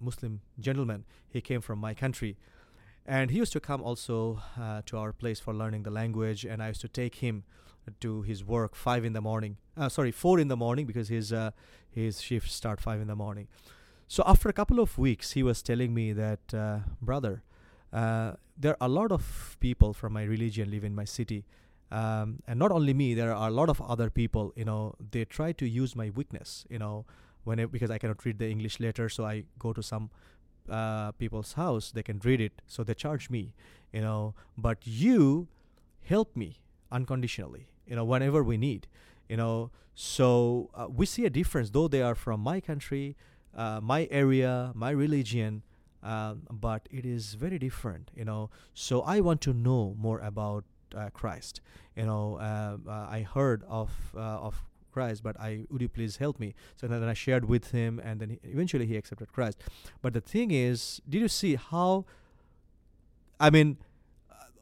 Muslim 0.00 0.40
gentlemen 0.58 1.04
he 1.28 1.40
came 1.40 1.60
from 1.60 1.78
my 1.78 1.94
country, 1.94 2.36
and 3.06 3.30
he 3.30 3.38
used 3.38 3.52
to 3.52 3.60
come 3.60 3.80
also 3.80 4.42
uh, 4.60 4.82
to 4.86 4.98
our 4.98 5.12
place 5.12 5.38
for 5.38 5.54
learning 5.54 5.84
the 5.84 5.90
language. 5.90 6.44
And 6.44 6.62
I 6.62 6.68
used 6.68 6.80
to 6.80 6.88
take 6.88 7.16
him 7.16 7.44
to 8.00 8.22
his 8.22 8.44
work 8.44 8.74
five 8.74 9.04
in 9.04 9.12
the 9.12 9.20
morning. 9.20 9.56
Uh, 9.76 9.88
sorry, 9.88 10.10
four 10.10 10.40
in 10.40 10.48
the 10.48 10.56
morning 10.56 10.84
because 10.86 11.08
his 11.08 11.32
his 11.88 12.20
shift 12.20 12.50
start 12.50 12.80
five 12.80 13.00
in 13.00 13.06
the 13.06 13.16
morning. 13.16 13.46
So 14.08 14.24
after 14.26 14.48
a 14.48 14.52
couple 14.52 14.80
of 14.80 14.98
weeks, 14.98 15.32
he 15.32 15.44
was 15.44 15.62
telling 15.62 15.94
me 15.94 16.12
that, 16.12 16.40
brother, 17.00 17.44
uh, 17.92 18.32
there 18.56 18.72
are 18.80 18.86
a 18.86 18.88
lot 18.88 19.12
of 19.12 19.56
people 19.60 19.92
from 19.92 20.12
my 20.12 20.22
religion 20.22 20.70
live 20.70 20.84
in 20.84 20.94
my 20.94 21.04
city 21.04 21.44
um, 21.90 22.40
and 22.46 22.58
not 22.58 22.70
only 22.70 22.94
me 22.94 23.14
there 23.14 23.34
are 23.34 23.48
a 23.48 23.52
lot 23.52 23.68
of 23.68 23.80
other 23.82 24.10
people 24.10 24.52
you 24.56 24.64
know 24.64 24.94
they 25.10 25.24
try 25.24 25.52
to 25.52 25.66
use 25.66 25.96
my 25.96 26.10
weakness 26.10 26.64
you 26.70 26.78
know 26.78 27.04
when 27.44 27.64
because 27.66 27.90
i 27.90 27.98
cannot 27.98 28.24
read 28.24 28.38
the 28.38 28.48
english 28.48 28.78
letter 28.80 29.08
so 29.08 29.24
i 29.24 29.44
go 29.58 29.72
to 29.72 29.82
some 29.82 30.10
uh, 30.68 31.12
people's 31.12 31.54
house, 31.54 31.90
they 31.90 32.02
can 32.02 32.20
read 32.24 32.40
it, 32.40 32.62
so 32.66 32.84
they 32.84 32.94
charge 32.94 33.30
me, 33.30 33.54
you 33.92 34.00
know. 34.00 34.34
But 34.56 34.78
you 34.84 35.48
help 36.02 36.36
me 36.36 36.60
unconditionally, 36.92 37.66
you 37.86 37.96
know, 37.96 38.04
whenever 38.04 38.42
we 38.42 38.56
need, 38.56 38.86
you 39.28 39.36
know. 39.36 39.70
So 39.94 40.70
uh, 40.74 40.86
we 40.88 41.06
see 41.06 41.24
a 41.26 41.30
difference, 41.30 41.70
though 41.70 41.88
they 41.88 42.02
are 42.02 42.14
from 42.14 42.40
my 42.40 42.60
country, 42.60 43.16
uh, 43.56 43.80
my 43.82 44.08
area, 44.10 44.72
my 44.74 44.90
religion, 44.90 45.62
um, 46.02 46.42
but 46.50 46.88
it 46.90 47.04
is 47.04 47.34
very 47.34 47.58
different, 47.58 48.10
you 48.14 48.24
know. 48.24 48.50
So 48.74 49.02
I 49.02 49.20
want 49.20 49.40
to 49.42 49.52
know 49.52 49.94
more 49.98 50.20
about 50.20 50.64
uh, 50.96 51.10
Christ. 51.10 51.60
You 51.96 52.06
know, 52.06 52.36
uh, 52.36 52.76
uh, 52.88 53.06
I 53.10 53.22
heard 53.22 53.62
of 53.68 53.90
uh, 54.16 54.20
of 54.20 54.62
Christ, 54.92 55.22
but 55.22 55.38
I 55.38 55.66
would 55.70 55.82
you 55.82 55.88
please 55.88 56.16
help 56.16 56.38
me? 56.38 56.54
So 56.76 56.86
then 56.86 57.02
I 57.04 57.14
shared 57.14 57.44
with 57.44 57.70
him, 57.70 58.00
and 58.02 58.20
then 58.20 58.30
he, 58.30 58.38
eventually 58.44 58.86
he 58.86 58.96
accepted 58.96 59.32
Christ. 59.32 59.58
But 60.02 60.14
the 60.14 60.20
thing 60.20 60.50
is, 60.50 61.00
did 61.08 61.20
you 61.20 61.28
see 61.28 61.56
how? 61.56 62.06
I 63.38 63.50
mean, 63.50 63.78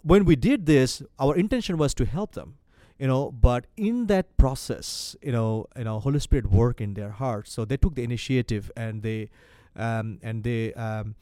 when 0.03 0.25
we 0.25 0.37
did 0.37 0.67
this, 0.67 1.03
our 1.19 1.37
intention 1.37 1.77
was 1.77 1.95
to 1.95 2.05
help 2.05 2.33
them, 2.33 2.57
you 2.99 3.07
know. 3.07 3.31
But 3.31 3.67
in 3.77 4.07
that 4.07 4.37
process, 4.37 5.17
you 5.23 5.33
know, 5.33 5.67
you 5.77 5.85
know, 5.85 6.01
Holy 6.01 6.21
Spirit 6.21 6.51
work 6.51 6.81
in 6.81 6.95
their 6.95 7.11
hearts. 7.11 7.53
So 7.53 7.65
they 7.65 7.77
took 7.77 7.95
the 7.95 8.05
initiative 8.05 8.71
and 8.77 9.03
they, 9.03 9.31
um, 9.79 10.19
and 10.23 10.43
they. 10.43 10.75
Um, 10.75 11.15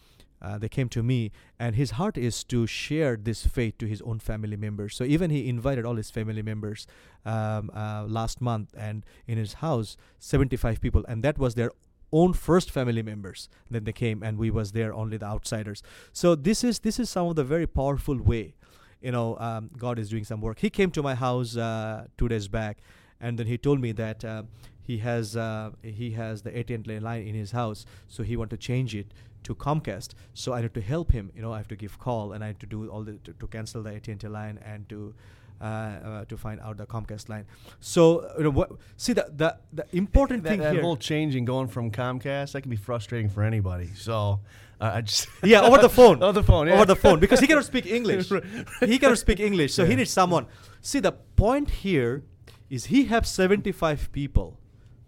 uh, 0.42 0.58
they 0.58 0.68
came 0.68 0.88
to 0.88 1.02
me 1.02 1.32
and 1.58 1.76
his 1.76 1.92
heart 1.92 2.18
is 2.18 2.44
to 2.44 2.66
share 2.66 3.16
this 3.16 3.46
faith 3.46 3.78
to 3.78 3.86
his 3.86 4.02
own 4.02 4.18
family 4.18 4.56
members. 4.56 4.94
So 4.94 5.04
even 5.04 5.30
he 5.30 5.48
invited 5.48 5.86
all 5.86 5.96
his 5.96 6.10
family 6.10 6.42
members 6.42 6.86
um, 7.24 7.70
uh, 7.74 8.04
last 8.06 8.40
month 8.40 8.74
and 8.76 9.04
in 9.26 9.38
his 9.38 9.54
house 9.54 9.96
75 10.18 10.80
people 10.80 11.04
and 11.08 11.22
that 11.22 11.38
was 11.38 11.54
their 11.54 11.70
own 12.12 12.34
first 12.34 12.70
family 12.70 13.02
members. 13.02 13.48
Then 13.70 13.84
they 13.84 13.92
came 13.92 14.22
and 14.22 14.38
we 14.38 14.50
was 14.50 14.72
there 14.72 14.92
only 14.92 15.16
the 15.16 15.26
outsiders. 15.26 15.82
So 16.12 16.34
this 16.34 16.62
is 16.62 16.80
this 16.80 17.00
is 17.00 17.08
some 17.08 17.28
of 17.28 17.36
the 17.36 17.44
very 17.44 17.66
powerful 17.66 18.20
way 18.22 18.54
you 19.02 19.12
know 19.12 19.36
um, 19.38 19.70
god 19.76 19.98
is 19.98 20.10
doing 20.10 20.24
some 20.24 20.40
work. 20.40 20.58
He 20.58 20.70
came 20.70 20.90
to 20.92 21.02
my 21.02 21.14
house 21.14 21.56
uh, 21.56 22.06
two 22.18 22.28
days 22.28 22.46
back 22.48 22.78
and 23.20 23.38
then 23.38 23.46
he 23.46 23.56
told 23.56 23.80
me 23.80 23.92
that 23.92 24.24
uh, 24.24 24.42
he 24.86 24.98
has 24.98 25.36
uh, 25.36 25.70
he 25.82 26.12
has 26.12 26.42
the 26.42 26.56
AT&T 26.56 27.00
line 27.00 27.26
in 27.26 27.34
his 27.34 27.50
house, 27.50 27.84
so 28.06 28.22
he 28.22 28.36
want 28.36 28.50
to 28.50 28.56
change 28.56 28.94
it 28.94 29.08
to 29.42 29.54
Comcast. 29.54 30.10
So 30.32 30.52
I 30.52 30.62
need 30.62 30.74
to 30.74 30.80
help 30.80 31.10
him. 31.12 31.32
You 31.34 31.42
know, 31.42 31.52
I 31.52 31.56
have 31.56 31.68
to 31.68 31.76
give 31.76 31.98
call 31.98 32.32
and 32.32 32.44
I 32.44 32.46
have 32.48 32.58
to 32.60 32.66
do 32.66 32.88
all 32.88 33.02
the 33.02 33.14
to, 33.24 33.32
to 33.32 33.46
cancel 33.48 33.82
the 33.82 33.94
AT&T 33.94 34.28
line 34.28 34.58
and 34.64 34.88
to 34.88 35.14
uh, 35.60 35.64
uh, 35.64 36.24
to 36.26 36.36
find 36.36 36.60
out 36.60 36.76
the 36.76 36.86
Comcast 36.86 37.28
line. 37.28 37.46
So 37.80 38.30
you 38.38 38.44
know, 38.44 38.50
what, 38.50 38.70
see 38.96 39.12
the 39.12 39.26
the, 39.34 39.56
the 39.72 39.86
important 39.92 40.44
that, 40.44 40.50
thing 40.50 40.60
that 40.60 40.74
here. 40.74 40.82
whole 40.82 40.96
changing 40.96 41.46
going 41.46 41.68
from 41.68 41.90
Comcast 41.90 42.52
that 42.52 42.60
can 42.60 42.70
be 42.70 42.76
frustrating 42.76 43.28
for 43.28 43.42
anybody. 43.42 43.90
So 43.96 44.40
uh, 44.80 44.92
I 44.94 45.00
just 45.00 45.28
yeah, 45.42 45.62
over 45.62 45.78
the 45.78 45.88
phone. 45.88 46.22
over 46.22 46.32
the 46.32 46.44
phone, 46.44 46.68
yeah. 46.68 46.74
Over 46.74 46.84
the 46.84 46.96
phone 46.96 47.18
because 47.18 47.40
he 47.40 47.48
cannot 47.48 47.64
speak 47.64 47.86
English. 47.86 48.30
he 48.80 48.98
cannot 48.98 49.18
speak 49.18 49.40
English, 49.40 49.74
so 49.74 49.84
he 49.84 49.96
needs 49.96 50.10
someone. 50.10 50.46
See, 50.80 51.00
the 51.00 51.12
point 51.12 51.70
here 51.70 52.22
is 52.70 52.86
he 52.86 53.06
have 53.06 53.26
75 53.26 54.12
people. 54.12 54.58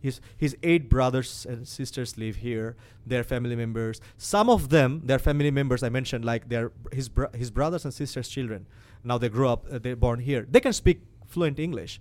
His 0.00 0.20
his 0.36 0.56
eight 0.62 0.88
brothers 0.88 1.46
and 1.48 1.66
sisters 1.66 2.16
live 2.16 2.36
here. 2.36 2.76
Their 3.06 3.24
family 3.24 3.56
members. 3.56 4.00
Some 4.16 4.48
of 4.48 4.68
them, 4.68 5.02
their 5.04 5.18
family 5.18 5.50
members, 5.50 5.82
I 5.82 5.88
mentioned, 5.88 6.24
like 6.24 6.48
their 6.48 6.70
his 6.92 7.08
bro- 7.08 7.30
his 7.34 7.50
brothers 7.50 7.84
and 7.84 7.92
sisters' 7.92 8.28
children. 8.28 8.66
Now 9.04 9.18
they 9.18 9.28
grew 9.28 9.48
up. 9.48 9.66
Uh, 9.70 9.78
they're 9.78 9.96
born 9.96 10.20
here. 10.20 10.46
They 10.50 10.60
can 10.60 10.72
speak 10.72 11.00
fluent 11.26 11.58
English, 11.58 12.00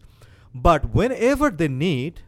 but 0.54 0.94
whenever 0.94 1.50
they 1.50 1.68
need, 1.68 2.22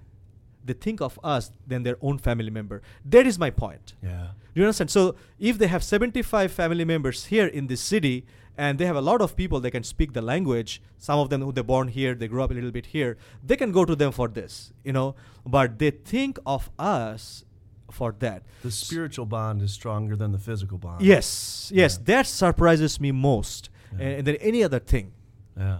they 0.65 0.73
think 0.73 1.01
of 1.01 1.19
us 1.23 1.51
than 1.67 1.83
their 1.83 1.97
own 2.01 2.17
family 2.17 2.49
member. 2.49 2.81
That 3.05 3.25
is 3.25 3.37
my 3.39 3.49
point. 3.51 3.93
yeah. 4.03 4.29
Do 4.53 4.61
you 4.61 4.65
understand? 4.65 4.89
So 4.89 5.15
if 5.37 5.57
they 5.59 5.67
have 5.67 5.83
75 5.83 6.51
family 6.51 6.83
members 6.83 7.25
here 7.25 7.45
in 7.47 7.67
this 7.67 7.79
city 7.81 8.25
and 8.59 8.77
they 8.79 8.85
have 8.91 8.97
a 9.03 9.05
lot 9.11 9.21
of 9.25 9.35
people 9.41 9.57
they 9.59 9.71
can 9.71 9.83
speak 9.83 10.09
the 10.13 10.21
language, 10.33 10.81
some 10.97 11.17
of 11.23 11.29
them 11.29 11.41
who 11.41 11.51
they 11.57 11.61
born 11.73 11.87
here, 11.99 12.13
they 12.13 12.27
grew 12.27 12.43
up 12.43 12.51
a 12.51 12.53
little 12.59 12.71
bit 12.79 12.87
here, 12.87 13.11
they 13.49 13.55
can 13.61 13.71
go 13.71 13.85
to 13.85 13.95
them 13.95 14.11
for 14.11 14.27
this, 14.27 14.73
you 14.83 14.93
know. 14.97 15.15
But 15.45 15.79
they 15.79 15.91
think 15.91 16.33
of 16.45 16.69
us 16.77 17.45
for 17.89 18.09
that. 18.19 18.43
The 18.61 18.71
spiritual 18.71 19.25
bond 19.25 19.61
is 19.61 19.71
stronger 19.71 20.15
than 20.21 20.31
the 20.31 20.37
physical 20.49 20.77
bond. 20.77 21.01
Yes, 21.01 21.71
yes, 21.73 21.97
Yeah. 21.97 22.03
that 22.11 22.27
surprises 22.27 22.99
me 22.99 23.11
most 23.13 23.69
Yeah. 23.97 24.19
uh, 24.19 24.21
than 24.25 24.35
any 24.51 24.61
other 24.67 24.79
thing. 24.79 25.13
Yeah. 25.57 25.79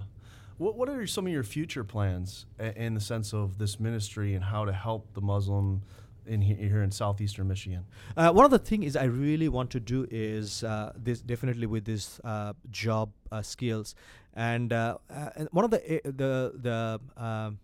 What 0.56 0.72
What 0.78 0.88
are 0.88 1.06
some 1.06 1.26
of 1.28 1.32
your 1.32 1.44
future 1.56 1.84
plans 1.84 2.46
in 2.58 2.94
the 2.94 3.00
sense 3.12 3.28
of 3.42 3.58
this 3.58 3.78
ministry 3.88 4.34
and 4.36 4.44
how 4.44 4.62
to 4.70 4.72
help 4.72 5.02
the 5.14 5.20
Muslim 5.32 5.82
in 6.26 6.42
he- 6.42 6.54
here 6.54 6.82
in 6.82 6.90
southeastern 6.90 7.48
Michigan? 7.48 7.84
Uh, 8.16 8.30
one 8.30 8.44
of 8.44 8.50
the 8.50 8.58
things 8.58 8.84
is 8.86 8.96
I 8.96 9.04
really 9.04 9.48
want 9.48 9.70
to 9.70 9.80
do 9.80 10.06
is 10.10 10.64
uh, 10.64 10.92
this 10.96 11.20
definitely 11.20 11.66
with 11.66 11.84
this 11.84 12.20
uh, 12.24 12.52
job 12.70 13.10
uh, 13.30 13.42
skills, 13.42 13.94
and, 14.34 14.72
uh, 14.72 14.98
uh, 15.10 15.30
and 15.36 15.48
one 15.52 15.64
of 15.64 15.70
the 15.70 16.00
the 16.04 16.52
the 16.54 17.22
um, 17.22 17.58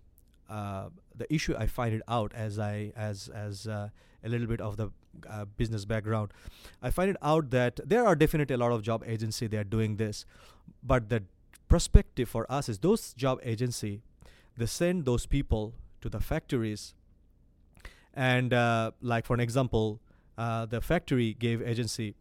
the 1.16 1.32
issue 1.32 1.54
I 1.56 1.66
find 1.66 1.94
it 1.94 2.02
out 2.08 2.32
as 2.34 2.58
I 2.58 2.92
as 2.96 3.28
as 3.28 3.66
a 3.66 3.92
little 4.24 4.46
bit 4.46 4.60
of 4.60 4.76
the 4.76 4.90
business 5.56 5.84
background, 5.84 6.32
I 6.82 6.90
find 6.90 7.10
it 7.10 7.16
out 7.22 7.50
that 7.50 7.80
there 7.84 8.04
are 8.04 8.14
definitely 8.14 8.54
a 8.54 8.58
lot 8.58 8.72
of 8.72 8.82
job 8.82 9.02
agency 9.06 9.46
they 9.46 9.56
are 9.56 9.64
doing 9.64 9.96
this, 9.96 10.26
but 10.82 11.08
the 11.08 11.22
perspective 11.68 12.28
for 12.28 12.50
us 12.50 12.68
is 12.68 12.78
those 12.78 13.12
job 13.14 13.38
agency, 13.42 14.02
they 14.56 14.66
send 14.66 15.04
those 15.04 15.26
people 15.26 15.74
to 16.00 16.08
the 16.08 16.20
factories 16.20 16.94
and 18.16 18.52
uh, 18.52 18.90
like 19.00 19.24
for 19.26 19.34
an 19.34 19.40
example 19.40 20.00
uh, 20.38 20.66
the 20.66 20.80
factory 20.80 21.34
gave 21.34 21.62
agency 21.62 22.14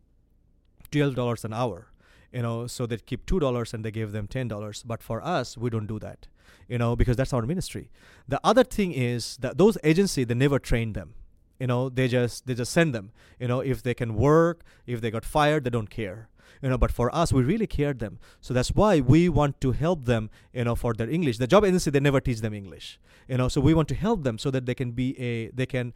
$12 0.91 1.43
an 1.43 1.53
hour 1.53 1.87
you 2.31 2.41
know 2.41 2.67
so 2.67 2.85
they 2.85 2.97
keep 2.97 3.25
$2 3.25 3.73
and 3.73 3.83
they 3.83 3.91
give 3.91 4.11
them 4.11 4.27
$10 4.27 4.83
but 4.85 5.01
for 5.01 5.23
us 5.23 5.57
we 5.57 5.69
don't 5.69 5.87
do 5.87 5.97
that 5.99 6.27
you 6.67 6.77
know 6.77 6.95
because 6.95 7.15
that's 7.15 7.33
our 7.33 7.43
ministry. 7.43 7.89
The 8.27 8.39
other 8.43 8.63
thing 8.63 8.91
is 8.91 9.37
that 9.37 9.57
those 9.57 9.77
agency 9.83 10.23
they 10.23 10.33
never 10.33 10.59
train 10.59 10.93
them 10.93 11.13
you 11.59 11.67
know 11.67 11.89
they 11.89 12.07
just 12.07 12.45
they 12.47 12.53
just 12.53 12.71
send 12.71 12.93
them 12.93 13.11
you 13.39 13.47
know 13.47 13.59
if 13.59 13.81
they 13.83 13.93
can 13.93 14.15
work 14.15 14.63
if 14.85 15.01
they 15.01 15.11
got 15.11 15.23
fired 15.23 15.63
they 15.63 15.69
don't 15.69 15.89
care 15.89 16.27
you 16.61 16.69
know 16.69 16.77
but 16.77 16.91
for 16.91 17.13
us 17.15 17.31
we 17.33 17.43
really 17.43 17.67
care 17.67 17.93
them. 17.93 18.19
So 18.41 18.53
that's 18.53 18.69
why 18.69 18.99
we 18.99 19.29
want 19.29 19.61
to 19.61 19.71
help 19.71 20.05
them 20.05 20.29
you 20.53 20.63
know 20.63 20.75
for 20.75 20.93
their 20.93 21.09
english. 21.09 21.37
The 21.37 21.47
job 21.47 21.65
agency 21.65 21.91
they 21.91 21.99
never 21.99 22.19
teach 22.19 22.41
them 22.41 22.53
english 22.53 22.99
you 23.27 23.37
know 23.37 23.47
so 23.47 23.61
we 23.61 23.73
want 23.73 23.87
to 23.89 23.95
help 23.95 24.23
them 24.23 24.37
so 24.37 24.51
that 24.51 24.65
they 24.65 24.75
can 24.75 24.91
be 24.91 25.19
a 25.19 25.49
they 25.49 25.65
can 25.65 25.93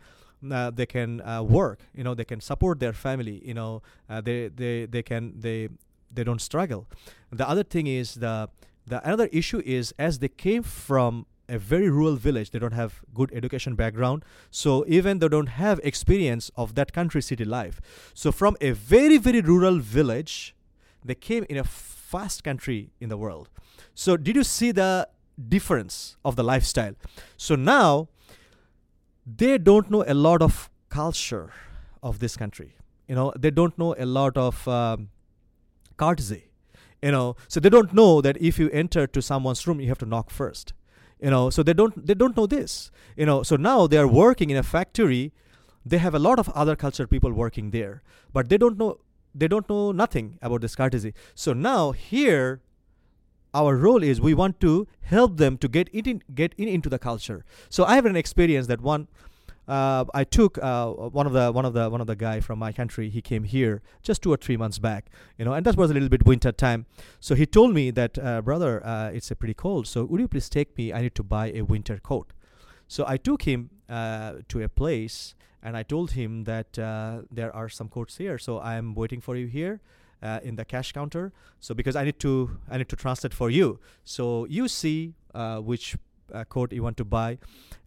uh, 0.51 0.71
they 0.71 0.85
can 0.85 1.21
uh, 1.21 1.43
work 1.43 1.79
you 1.93 2.03
know 2.03 2.13
they 2.13 2.25
can 2.25 2.41
support 2.41 2.79
their 2.79 2.93
family 2.93 3.41
you 3.45 3.53
know 3.53 3.81
uh, 4.09 4.21
they 4.21 4.47
they 4.47 4.85
they 4.85 5.03
can 5.03 5.33
they 5.39 5.69
they 6.11 6.23
don't 6.23 6.41
struggle. 6.41 6.87
The 7.31 7.47
other 7.47 7.63
thing 7.63 7.87
is 7.87 8.15
the 8.15 8.49
the 8.85 9.05
another 9.07 9.29
issue 9.31 9.61
is 9.65 9.93
as 9.99 10.19
they 10.19 10.27
came 10.29 10.63
from 10.63 11.27
a 11.49 11.57
very 11.57 11.89
rural 11.89 12.15
village. 12.15 12.51
They 12.51 12.59
don't 12.59 12.73
have 12.73 13.01
good 13.13 13.31
education 13.33 13.75
background. 13.75 14.23
So 14.51 14.85
even 14.87 15.19
they 15.19 15.27
don't 15.27 15.47
have 15.47 15.79
experience 15.83 16.51
of 16.55 16.75
that 16.75 16.93
country 16.93 17.21
city 17.21 17.45
life. 17.45 17.81
So 18.13 18.31
from 18.31 18.57
a 18.61 18.71
very 18.71 19.17
very 19.17 19.41
rural 19.41 19.79
village 19.79 20.55
they 21.03 21.15
came 21.15 21.45
in 21.49 21.57
a 21.57 21.63
fast 21.63 22.43
country 22.43 22.91
in 22.99 23.09
the 23.09 23.17
world. 23.17 23.49
So 23.95 24.17
did 24.17 24.35
you 24.35 24.43
see 24.43 24.71
the 24.71 25.07
difference 25.47 26.17
of 26.25 26.35
the 26.35 26.43
lifestyle? 26.43 26.93
So 27.37 27.55
now 27.55 28.09
they 29.25 29.57
don't 29.57 29.89
know 29.89 30.03
a 30.07 30.13
lot 30.13 30.41
of 30.41 30.69
culture 30.89 31.53
of 32.03 32.19
this 32.19 32.35
country. 32.35 32.75
You 33.07 33.15
know 33.15 33.33
they 33.37 33.49
don't 33.49 33.77
know 33.77 33.95
a 33.97 34.05
lot 34.05 34.37
of 34.37 34.67
um, 34.67 35.09
courtesy 35.97 36.49
you 37.01 37.11
know 37.11 37.35
so 37.47 37.59
they 37.59 37.69
don't 37.69 37.93
know 37.93 38.21
that 38.21 38.37
if 38.37 38.59
you 38.59 38.69
enter 38.69 39.07
to 39.07 39.21
someone's 39.21 39.65
room 39.67 39.79
you 39.79 39.87
have 39.87 39.97
to 39.97 40.05
knock 40.05 40.29
first 40.29 40.73
you 41.21 41.29
know 41.29 41.49
so 41.49 41.63
they 41.63 41.73
don't 41.73 42.05
they 42.05 42.13
don't 42.13 42.35
know 42.37 42.47
this 42.47 42.91
you 43.15 43.25
know 43.25 43.43
so 43.43 43.55
now 43.55 43.87
they 43.87 43.97
are 43.97 44.07
working 44.07 44.49
in 44.49 44.57
a 44.57 44.63
factory. 44.63 45.31
They 45.85 45.97
have 45.97 46.13
a 46.13 46.19
lot 46.19 46.39
of 46.39 46.49
other 46.49 46.75
culture 46.75 47.07
people 47.07 47.31
working 47.33 47.71
there 47.71 48.03
but 48.31 48.49
they 48.49 48.57
don't 48.57 48.77
know 48.77 48.99
they 49.33 49.47
don't 49.47 49.67
know 49.69 49.91
nothing 49.91 50.37
about 50.41 50.61
this 50.61 50.75
courtesy 50.75 51.13
so 51.33 51.53
now 51.53 51.91
here 51.91 52.61
our 53.53 53.75
role 53.75 54.03
is 54.03 54.21
we 54.21 54.33
want 54.33 54.59
to 54.59 54.87
help 55.01 55.37
them 55.37 55.57
to 55.57 55.67
get 55.67 55.89
in, 55.89 56.21
get 56.35 56.53
in 56.57 56.67
into 56.67 56.89
the 56.89 56.99
culture. 56.99 57.45
So 57.69 57.85
i 57.85 57.95
have 57.95 58.05
an 58.05 58.15
experience 58.15 58.67
that 58.67 58.81
one 58.81 59.07
uh, 59.69 60.03
I 60.15 60.23
took 60.23 60.57
uh, 60.57 60.87
one 60.89 61.27
of 61.27 61.33
the 61.33 61.51
one 61.51 61.63
of 61.63 61.73
the 61.73 61.89
one 61.91 62.01
of 62.01 62.07
the 62.07 62.15
guy 62.15 62.39
from 62.39 62.57
my 62.57 62.71
country. 62.71 63.09
He 63.09 63.21
came 63.21 63.43
here 63.43 63.83
just 64.01 64.23
two 64.23 64.33
or 64.33 64.37
three 64.37 64.57
months 64.57 64.79
back, 64.79 65.11
you 65.37 65.45
know, 65.45 65.53
and 65.53 65.63
that 65.63 65.77
was 65.77 65.91
a 65.91 65.93
little 65.93 66.09
bit 66.09 66.25
winter 66.25 66.51
time. 66.51 66.87
So 67.19 67.35
he 67.35 67.45
told 67.45 67.75
me 67.75 67.91
that, 67.91 68.17
uh, 68.17 68.41
brother, 68.41 68.83
uh, 68.83 69.11
it's 69.11 69.29
a 69.29 69.35
pretty 69.35 69.53
cold. 69.53 69.85
So 69.85 70.05
would 70.05 70.19
you 70.19 70.27
please 70.27 70.49
take 70.49 70.75
me? 70.75 70.91
I 70.91 71.03
need 71.03 71.13
to 71.15 71.23
buy 71.23 71.51
a 71.51 71.61
winter 71.61 71.99
coat. 72.01 72.33
So 72.87 73.05
I 73.07 73.17
took 73.17 73.43
him 73.43 73.69
uh, 73.87 74.37
to 74.47 74.63
a 74.63 74.69
place, 74.69 75.35
and 75.61 75.77
I 75.77 75.83
told 75.83 76.11
him 76.11 76.45
that 76.45 76.79
uh, 76.79 77.21
there 77.29 77.55
are 77.55 77.69
some 77.69 77.89
coats 77.89 78.17
here. 78.17 78.39
So 78.39 78.57
I 78.57 78.73
am 78.73 78.95
waiting 78.95 79.21
for 79.21 79.35
you 79.35 79.45
here. 79.45 79.81
In 80.43 80.57
the 80.57 80.65
cash 80.65 80.91
counter 80.91 81.31
so 81.61 81.73
because 81.73 81.95
i 81.95 82.03
need 82.03 82.19
to 82.19 82.59
i 82.69 82.77
need 82.77 82.89
to 82.89 82.97
translate 82.97 83.33
for 83.33 83.49
you 83.49 83.79
so 84.03 84.45
you 84.49 84.67
see 84.67 85.13
which 85.63 85.95
uh, 86.33 86.43
coat 86.45 86.71
you 86.71 86.83
want 86.83 86.97
to 86.97 87.05
buy, 87.05 87.37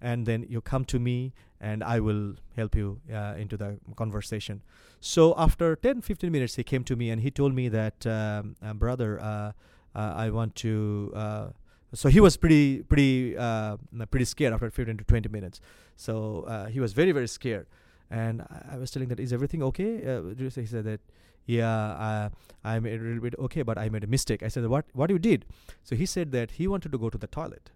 and 0.01 0.27
then 0.27 0.47
you 0.49 0.61
come 0.61 0.85
to 0.87 0.99
me 0.99 1.33
and 1.63 1.85
I 1.85 2.01
will 2.01 2.35
help 2.57 2.75
you 2.75 3.01
uh, 3.11 3.35
into 3.39 3.57
the 3.57 3.79
conversation. 3.97 4.63
So 5.01 5.33
after 5.39 5.77
10, 5.77 6.03
15 6.03 6.31
minutes, 6.31 6.57
he 6.57 6.65
came 6.65 6.83
to 6.85 6.97
me 6.97 7.09
and 7.11 7.23
he 7.23 7.31
told 7.31 7.55
me 7.55 7.69
that, 7.69 8.05
um, 8.05 8.57
uh, 8.63 8.75
brother, 8.75 9.21
uh, 9.21 9.53
uh 9.95 10.15
I 10.25 10.31
want 10.31 10.57
to. 10.57 11.13
Uh, 11.15 11.47
so 11.95 12.09
he 12.09 12.21
was 12.21 12.37
pretty, 12.37 12.83
pretty, 12.83 13.37
uh, 13.37 13.77
pretty 14.11 14.25
scared 14.25 14.53
after 14.53 14.71
15 14.71 14.97
to 14.99 15.05
20 15.05 15.29
minutes. 15.29 15.61
So 15.97 16.69
he 16.73 16.81
was 16.81 16.93
very, 16.95 17.13
very 17.13 17.29
scared. 17.29 17.67
And 18.11 18.43
I, 18.43 18.75
I 18.75 18.79
was 18.79 18.91
telling 18.91 19.09
that, 19.11 19.21
is 19.21 19.33
everything 19.33 19.63
okay? 19.63 20.21
he 20.37 20.67
said 20.67 20.85
that, 20.85 21.01
yeah, 21.47 22.31
I'm 22.65 22.87
a 22.87 22.91
little 22.91 23.21
bit 23.21 23.35
okay, 23.39 23.63
but 23.63 23.77
I 23.79 23.89
made 23.89 24.05
a 24.05 24.07
mistake. 24.07 24.43
I 24.43 24.49
said, 24.49 24.67
what, 24.67 24.87
what 24.95 25.11
you 25.11 25.19
did? 25.19 25.45
So 25.85 25.95
he 25.95 26.07
said 26.07 26.33
that 26.33 26.53
he 26.53 26.67
wanted 26.67 26.93
to 26.93 26.99
go 26.99 27.11
to 27.11 27.19
the 27.19 27.27
toilet, 27.27 27.71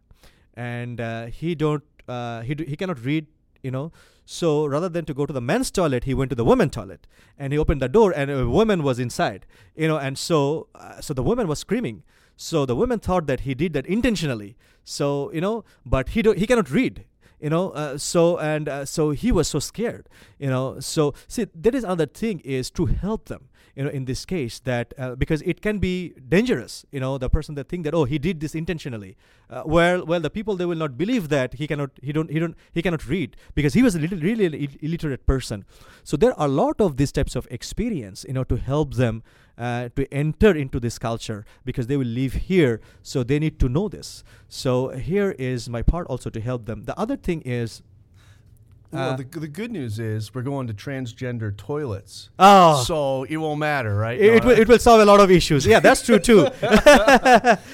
and 0.56 1.00
he 1.32 1.54
don't, 1.54 1.84
he 2.44 2.54
do, 2.54 2.64
he 2.64 2.76
cannot 2.76 3.04
read 3.04 3.26
you 3.62 3.70
know. 3.70 3.92
So 4.24 4.66
rather 4.66 4.88
than 4.88 5.04
to 5.04 5.14
go 5.14 5.24
to 5.26 5.32
the 5.32 5.40
men's 5.40 5.70
toilet 5.70 6.04
he 6.04 6.14
went 6.14 6.30
to 6.30 6.36
the 6.36 6.44
women's 6.44 6.72
toilet 6.72 7.06
and 7.38 7.52
he 7.52 7.58
opened 7.58 7.80
the 7.80 7.88
door 7.88 8.12
and 8.12 8.30
a 8.30 8.48
woman 8.48 8.82
was 8.82 8.98
inside 8.98 9.46
you 9.76 9.88
know. 9.88 9.98
And 9.98 10.18
so 10.18 10.68
uh, 10.74 11.00
so 11.00 11.14
the 11.14 11.22
woman 11.22 11.46
was 11.46 11.58
screaming. 11.60 12.02
So 12.36 12.66
the 12.66 12.76
women 12.76 12.98
thought 12.98 13.26
that 13.26 13.40
he 13.40 13.54
did 13.54 13.72
that 13.74 13.86
intentionally. 13.86 14.56
So 14.84 15.32
you 15.32 15.40
know 15.40 15.64
but 15.84 16.10
he 16.10 16.22
do, 16.22 16.32
he 16.32 16.46
cannot 16.46 16.70
read 16.70 17.04
you 17.40 17.50
know 17.50 17.70
uh, 17.70 17.98
so 17.98 18.38
and 18.38 18.68
uh, 18.68 18.84
so 18.84 19.10
he 19.10 19.30
was 19.32 19.48
so 19.48 19.58
scared 19.58 20.08
you 20.38 20.48
know. 20.48 20.80
So 20.80 21.14
see 21.28 21.46
that 21.54 21.74
is 21.74 21.84
another 21.84 22.06
thing 22.06 22.40
is 22.40 22.70
to 22.72 22.86
help 22.86 23.26
them 23.26 23.48
you 23.74 23.84
know 23.84 23.90
in 23.90 24.06
this 24.06 24.24
case 24.24 24.58
that 24.60 24.94
uh, 24.98 25.14
because 25.14 25.42
it 25.42 25.60
can 25.60 25.78
be 25.78 26.14
dangerous 26.28 26.84
you 26.90 26.98
know 26.98 27.18
the 27.18 27.28
person 27.28 27.54
that 27.56 27.68
think 27.68 27.84
that 27.84 27.94
oh 27.94 28.04
he 28.04 28.18
did 28.18 28.40
this 28.40 28.54
intentionally. 28.54 29.16
Uh, 29.48 29.62
well 29.64 30.04
well 30.04 30.20
the 30.20 30.30
people 30.30 30.56
they 30.56 30.66
will 30.66 30.76
not 30.76 30.96
believe 30.96 31.28
that 31.28 31.54
he 31.54 31.66
cannot 31.66 31.90
he 32.02 32.12
don't 32.12 32.30
he 32.30 32.38
don't 32.38 32.56
he 32.72 32.82
cannot 32.82 33.06
read 33.06 33.36
because 33.54 33.74
he 33.74 33.82
was 33.82 33.94
a 33.94 33.98
little 33.98 34.18
really 34.18 34.46
Ill- 34.46 34.78
illiterate 34.80 35.26
person. 35.26 35.64
So 36.04 36.16
there 36.16 36.32
are 36.38 36.46
a 36.46 36.50
lot 36.50 36.80
of 36.80 36.96
these 36.96 37.12
types 37.12 37.36
of 37.36 37.46
experience 37.50 38.24
you 38.26 38.34
know 38.34 38.44
to 38.44 38.56
help 38.56 38.94
them 38.94 39.22
uh, 39.58 39.88
to 39.96 40.12
enter 40.12 40.54
into 40.54 40.78
this 40.78 40.98
culture 40.98 41.44
because 41.64 41.86
they 41.86 41.96
will 41.96 42.06
live 42.06 42.34
here 42.34 42.80
so 43.02 43.22
they 43.22 43.38
need 43.38 43.58
to 43.58 43.68
know 43.68 43.88
this 43.88 44.22
so 44.48 44.88
here 44.88 45.34
is 45.38 45.68
my 45.68 45.82
part 45.82 46.06
also 46.08 46.30
to 46.30 46.40
help 46.40 46.66
them 46.66 46.84
the 46.84 46.98
other 46.98 47.16
thing 47.16 47.40
is 47.42 47.82
well, 48.92 49.10
uh, 49.10 49.16
the, 49.16 49.24
the 49.24 49.48
good 49.48 49.72
news 49.72 49.98
is 49.98 50.34
we're 50.34 50.42
going 50.42 50.68
to 50.68 50.74
transgender 50.74 51.56
toilets. 51.56 52.30
Oh. 52.38 52.82
So 52.84 53.24
it 53.24 53.36
won't 53.36 53.58
matter, 53.58 53.96
right? 53.96 54.18
It, 54.18 54.26
no, 54.26 54.34
it, 54.34 54.44
will, 54.44 54.62
it 54.62 54.68
will 54.68 54.78
solve 54.78 55.00
a 55.00 55.04
lot 55.04 55.20
of 55.20 55.30
issues. 55.30 55.66
Yeah, 55.66 55.80
that's 55.80 56.04
true 56.04 56.18
too. 56.18 56.48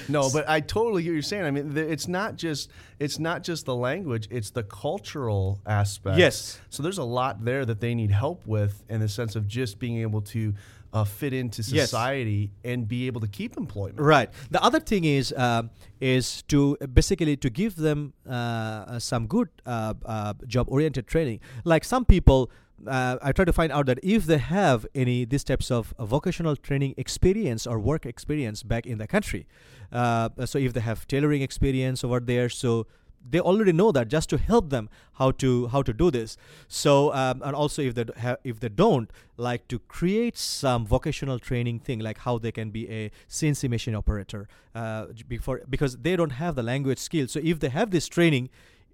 no, 0.09 0.29
but 0.31 0.47
I 0.47 0.59
totally 0.59 1.03
get 1.03 1.09
what 1.09 1.13
you're 1.13 1.21
saying. 1.21 1.45
I 1.45 1.51
mean, 1.51 1.77
it's 1.77 2.07
not 2.07 2.35
just 2.35 2.71
it's 2.99 3.19
not 3.19 3.43
just 3.43 3.65
the 3.65 3.75
language; 3.75 4.27
it's 4.31 4.49
the 4.49 4.63
cultural 4.63 5.59
aspect. 5.65 6.17
Yes. 6.17 6.59
So 6.69 6.81
there's 6.81 6.97
a 6.97 7.03
lot 7.03 7.45
there 7.45 7.65
that 7.65 7.79
they 7.79 7.93
need 7.93 8.11
help 8.11 8.45
with 8.45 8.83
in 8.89 8.99
the 8.99 9.09
sense 9.09 9.35
of 9.35 9.47
just 9.47 9.79
being 9.79 9.97
able 9.97 10.21
to 10.21 10.53
uh, 10.93 11.03
fit 11.03 11.33
into 11.33 11.63
society 11.63 12.51
yes. 12.63 12.71
and 12.71 12.87
be 12.87 13.07
able 13.07 13.19
to 13.19 13.27
keep 13.27 13.57
employment. 13.57 13.99
Right. 13.99 14.29
The 14.51 14.63
other 14.63 14.79
thing 14.79 15.03
is 15.05 15.33
uh, 15.33 15.63
is 15.99 16.43
to 16.43 16.77
basically 16.93 17.35
to 17.37 17.49
give 17.49 17.75
them 17.75 18.13
uh, 18.29 18.31
uh 18.31 18.99
some 18.99 19.27
good 19.27 19.49
uh, 19.65 19.95
uh, 20.05 20.33
job 20.47 20.67
oriented 20.69 21.07
training. 21.07 21.39
Like 21.63 21.83
some 21.83 22.05
people. 22.05 22.51
I 22.85 23.31
try 23.31 23.45
to 23.45 23.53
find 23.53 23.71
out 23.71 23.85
that 23.85 23.99
if 24.03 24.25
they 24.25 24.39
have 24.39 24.85
any 24.93 25.23
these 25.23 25.45
types 25.45 25.71
of 25.71 25.93
vocational 25.97 26.57
training 26.57 26.95
experience 26.97 27.65
or 27.65 27.79
work 27.79 28.05
experience 28.05 28.61
back 28.61 28.85
in 28.85 28.97
the 28.97 29.07
country, 29.07 29.47
so 29.93 30.57
if 30.59 30.73
they 30.73 30.81
have 30.81 31.07
tailoring 31.07 31.41
experience 31.43 32.03
over 32.03 32.19
there, 32.19 32.49
so 32.49 32.85
they 33.27 33.39
already 33.39 33.71
know 33.71 33.91
that 33.91 34.07
just 34.07 34.29
to 34.29 34.37
help 34.37 34.69
them 34.69 34.89
how 35.13 35.31
to 35.31 35.67
how 35.67 35.81
to 35.81 35.93
do 35.93 36.11
this. 36.11 36.37
So 36.67 37.13
um, 37.13 37.41
and 37.43 37.55
also 37.55 37.81
if 37.81 37.95
they 37.95 38.05
have 38.17 38.37
if 38.43 38.59
they 38.59 38.69
don't 38.69 39.09
like 39.37 39.67
to 39.69 39.79
create 39.79 40.37
some 40.37 40.85
vocational 40.85 41.39
training 41.39 41.79
thing 41.79 41.99
like 41.99 42.19
how 42.19 42.37
they 42.37 42.51
can 42.51 42.69
be 42.69 42.87
a 42.89 43.11
cnc 43.27 43.67
machine 43.67 43.95
operator 43.95 44.47
uh, 44.75 45.07
before 45.27 45.61
because 45.67 45.97
they 45.97 46.15
don't 46.15 46.33
have 46.33 46.55
the 46.55 46.63
language 46.63 46.99
skill. 46.99 47.27
So 47.27 47.39
if 47.43 47.59
they 47.59 47.69
have 47.69 47.91
this 47.91 48.07
training 48.07 48.49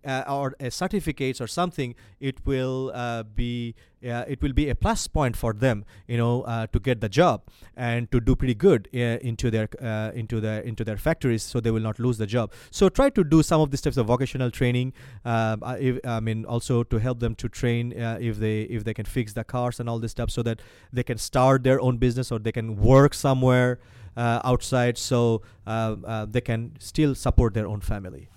uh, 0.06 0.24
or 0.28 0.56
certificates 0.70 1.42
or 1.42 1.48
something, 1.48 1.96
it 2.20 2.46
will 2.46 2.92
uh, 2.94 3.24
be 3.24 3.76
uh, 4.02 4.24
it 4.30 4.42
will 4.42 4.54
be 4.54 4.70
a 4.70 4.76
plus 4.76 5.08
point 5.08 5.36
for 5.36 5.52
them, 5.52 5.84
you 6.08 6.18
know, 6.18 6.44
uh, 6.44 6.66
to 6.68 6.80
get 6.80 7.02
the 7.02 7.10
job 7.10 7.42
and 7.76 8.10
to 8.12 8.22
do 8.22 8.34
pretty 8.34 8.54
good 8.54 8.88
uh, 8.94 8.98
into 8.98 9.52
their 9.52 9.66
into 10.14 10.40
their 10.40 10.62
into 10.62 10.86
their 10.86 10.98
factories, 10.98 11.44
so 11.44 11.60
they 11.60 11.72
will 11.72 11.82
not 11.82 12.00
lose 12.00 12.18
the 12.18 12.26
job. 12.26 12.54
So 12.72 12.88
try 12.88 13.10
to 13.10 13.24
do 13.24 13.44
some 13.44 13.60
of 13.60 13.72
these 13.72 13.82
types 13.82 13.98
of 13.98 14.06
vocational 14.06 14.52
training. 14.52 14.94
Um, 15.26 15.64
if, 15.80 16.00
I 16.06 16.22
mean, 16.22 16.46
also 16.46 16.84
to 16.84 16.98
help 16.98 17.20
them 17.20 17.36
to 17.36 17.50
train 17.50 17.92
if 17.92 18.38
they 18.38 18.62
if 18.62 18.86
they 18.86 18.94
can 18.94 19.06
fix 19.06 19.34
the 19.34 19.44
cars 19.44 19.80
and 19.82 19.90
all 19.90 20.00
this 20.00 20.12
stuff, 20.12 20.32
so 20.32 20.44
that 20.44 20.62
they 20.94 21.04
can 21.04 21.18
start 21.18 21.64
their 21.64 21.82
own 21.82 21.98
business 21.98 22.32
or 22.32 22.40
they 22.40 22.54
can 22.54 22.78
work 22.78 23.14
somewhere 23.14 23.80
outside, 24.16 24.98
so 24.98 25.42
they 26.30 26.42
can 26.42 26.72
still 26.80 27.16
support 27.16 27.54
their 27.54 27.68
own 27.68 27.82
family. 27.82 28.30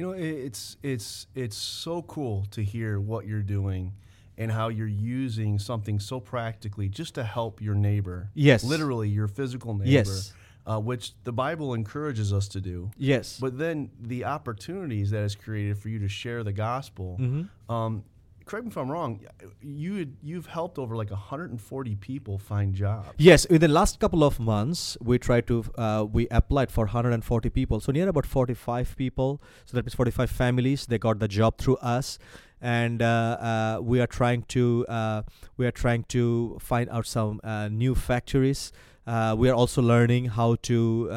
You 0.00 0.06
know, 0.06 0.12
it's 0.12 0.78
it's 0.82 1.26
it's 1.34 1.56
so 1.56 2.00
cool 2.00 2.46
to 2.52 2.64
hear 2.64 2.98
what 2.98 3.26
you're 3.26 3.42
doing 3.42 3.92
and 4.38 4.50
how 4.50 4.68
you're 4.68 4.86
using 4.86 5.58
something 5.58 6.00
so 6.00 6.20
practically 6.20 6.88
just 6.88 7.16
to 7.16 7.22
help 7.22 7.60
your 7.60 7.74
neighbor. 7.74 8.30
Yes. 8.32 8.64
Literally 8.64 9.10
your 9.10 9.28
physical 9.28 9.74
neighbor. 9.74 9.90
Yes. 9.90 10.32
Uh, 10.66 10.80
which 10.80 11.12
the 11.24 11.32
Bible 11.34 11.74
encourages 11.74 12.32
us 12.32 12.48
to 12.48 12.62
do. 12.62 12.90
Yes. 12.96 13.38
But 13.38 13.58
then 13.58 13.90
the 14.00 14.24
opportunities 14.24 15.10
that 15.10 15.22
is 15.22 15.34
created 15.34 15.76
for 15.76 15.90
you 15.90 15.98
to 15.98 16.08
share 16.08 16.44
the 16.44 16.52
gospel, 16.54 17.18
mm-hmm. 17.20 17.70
um, 17.70 18.02
correct 18.50 18.66
me 18.66 18.70
if 18.70 18.76
I'm 18.76 18.90
wrong. 18.90 19.20
You 19.62 20.08
you've 20.20 20.46
helped 20.46 20.78
over 20.78 20.96
like 20.96 21.10
140 21.10 21.96
people 21.96 22.38
find 22.38 22.74
jobs. 22.74 23.08
Yes, 23.16 23.44
in 23.44 23.60
the 23.60 23.68
last 23.68 24.00
couple 24.00 24.24
of 24.24 24.40
months, 24.40 24.96
we 25.00 25.18
tried 25.18 25.46
to 25.46 25.64
uh, 25.78 26.04
we 26.10 26.26
applied 26.30 26.70
for 26.72 26.84
140 26.84 27.50
people. 27.50 27.80
So 27.80 27.92
near 27.92 28.08
about 28.08 28.26
45 28.26 28.96
people. 28.96 29.40
So 29.66 29.76
that 29.76 29.84
means 29.84 29.94
45 29.94 30.30
families. 30.30 30.86
They 30.86 30.98
got 30.98 31.20
the 31.20 31.28
job 31.28 31.58
through 31.58 31.76
us, 31.76 32.18
and 32.60 33.00
uh, 33.02 33.06
uh, 33.06 33.80
we 33.82 34.00
are 34.00 34.08
trying 34.08 34.42
to 34.54 34.84
uh, 34.88 35.22
we 35.56 35.66
are 35.66 35.76
trying 35.84 36.04
to 36.16 36.58
find 36.60 36.90
out 36.90 37.06
some 37.06 37.40
uh, 37.44 37.68
new 37.68 37.94
factories. 37.94 38.72
Uh, 39.06 39.34
we 39.38 39.48
are 39.48 39.54
also 39.54 39.80
learning 39.80 40.26
how 40.26 40.56
to 40.62 41.08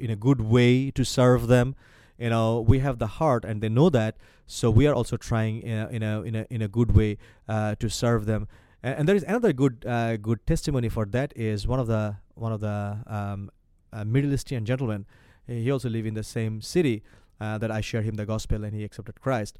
in 0.00 0.10
a 0.10 0.16
good 0.16 0.40
way 0.40 0.90
to 0.90 1.04
serve 1.04 1.46
them 1.46 1.76
you 2.18 2.30
know 2.30 2.60
we 2.60 2.80
have 2.80 2.98
the 2.98 3.06
heart 3.06 3.44
and 3.44 3.62
they 3.62 3.68
know 3.68 3.88
that 3.90 4.16
so 4.46 4.70
we 4.70 4.86
are 4.86 4.94
also 4.94 5.16
trying 5.16 5.62
in 5.62 6.02
a 6.02 6.22
in 6.22 6.34
a 6.34 6.46
in 6.50 6.62
a, 6.62 6.68
good 6.68 6.96
way 6.96 7.18
uh, 7.48 7.74
to 7.76 7.88
serve 7.88 8.24
them. 8.26 8.48
And, 8.82 9.00
and, 9.00 9.08
there 9.08 9.16
is 9.16 9.22
another 9.24 9.52
good 9.52 9.84
uh, 9.86 10.16
good 10.16 10.46
testimony 10.46 10.88
for 10.88 11.04
that 11.06 11.32
is 11.36 11.66
one 11.66 11.78
of 11.78 11.86
the 11.86 12.16
one 12.34 12.52
of 12.52 12.60
the 12.60 12.98
um, 13.06 13.50
uh, 13.92 14.04
Middle 14.04 14.32
Eastern 14.32 14.64
gentlemen. 14.64 15.06
He 15.46 15.70
also 15.70 15.88
live 15.88 16.06
in 16.06 16.14
the 16.14 16.24
same 16.24 16.60
city 16.60 17.02
uh, 17.40 17.58
that 17.58 17.70
I 17.70 17.80
share 17.80 18.02
him 18.02 18.14
the 18.14 18.26
gospel 18.26 18.64
and 18.64 18.74
he 18.74 18.84
accepted 18.84 19.20
Christ. 19.20 19.58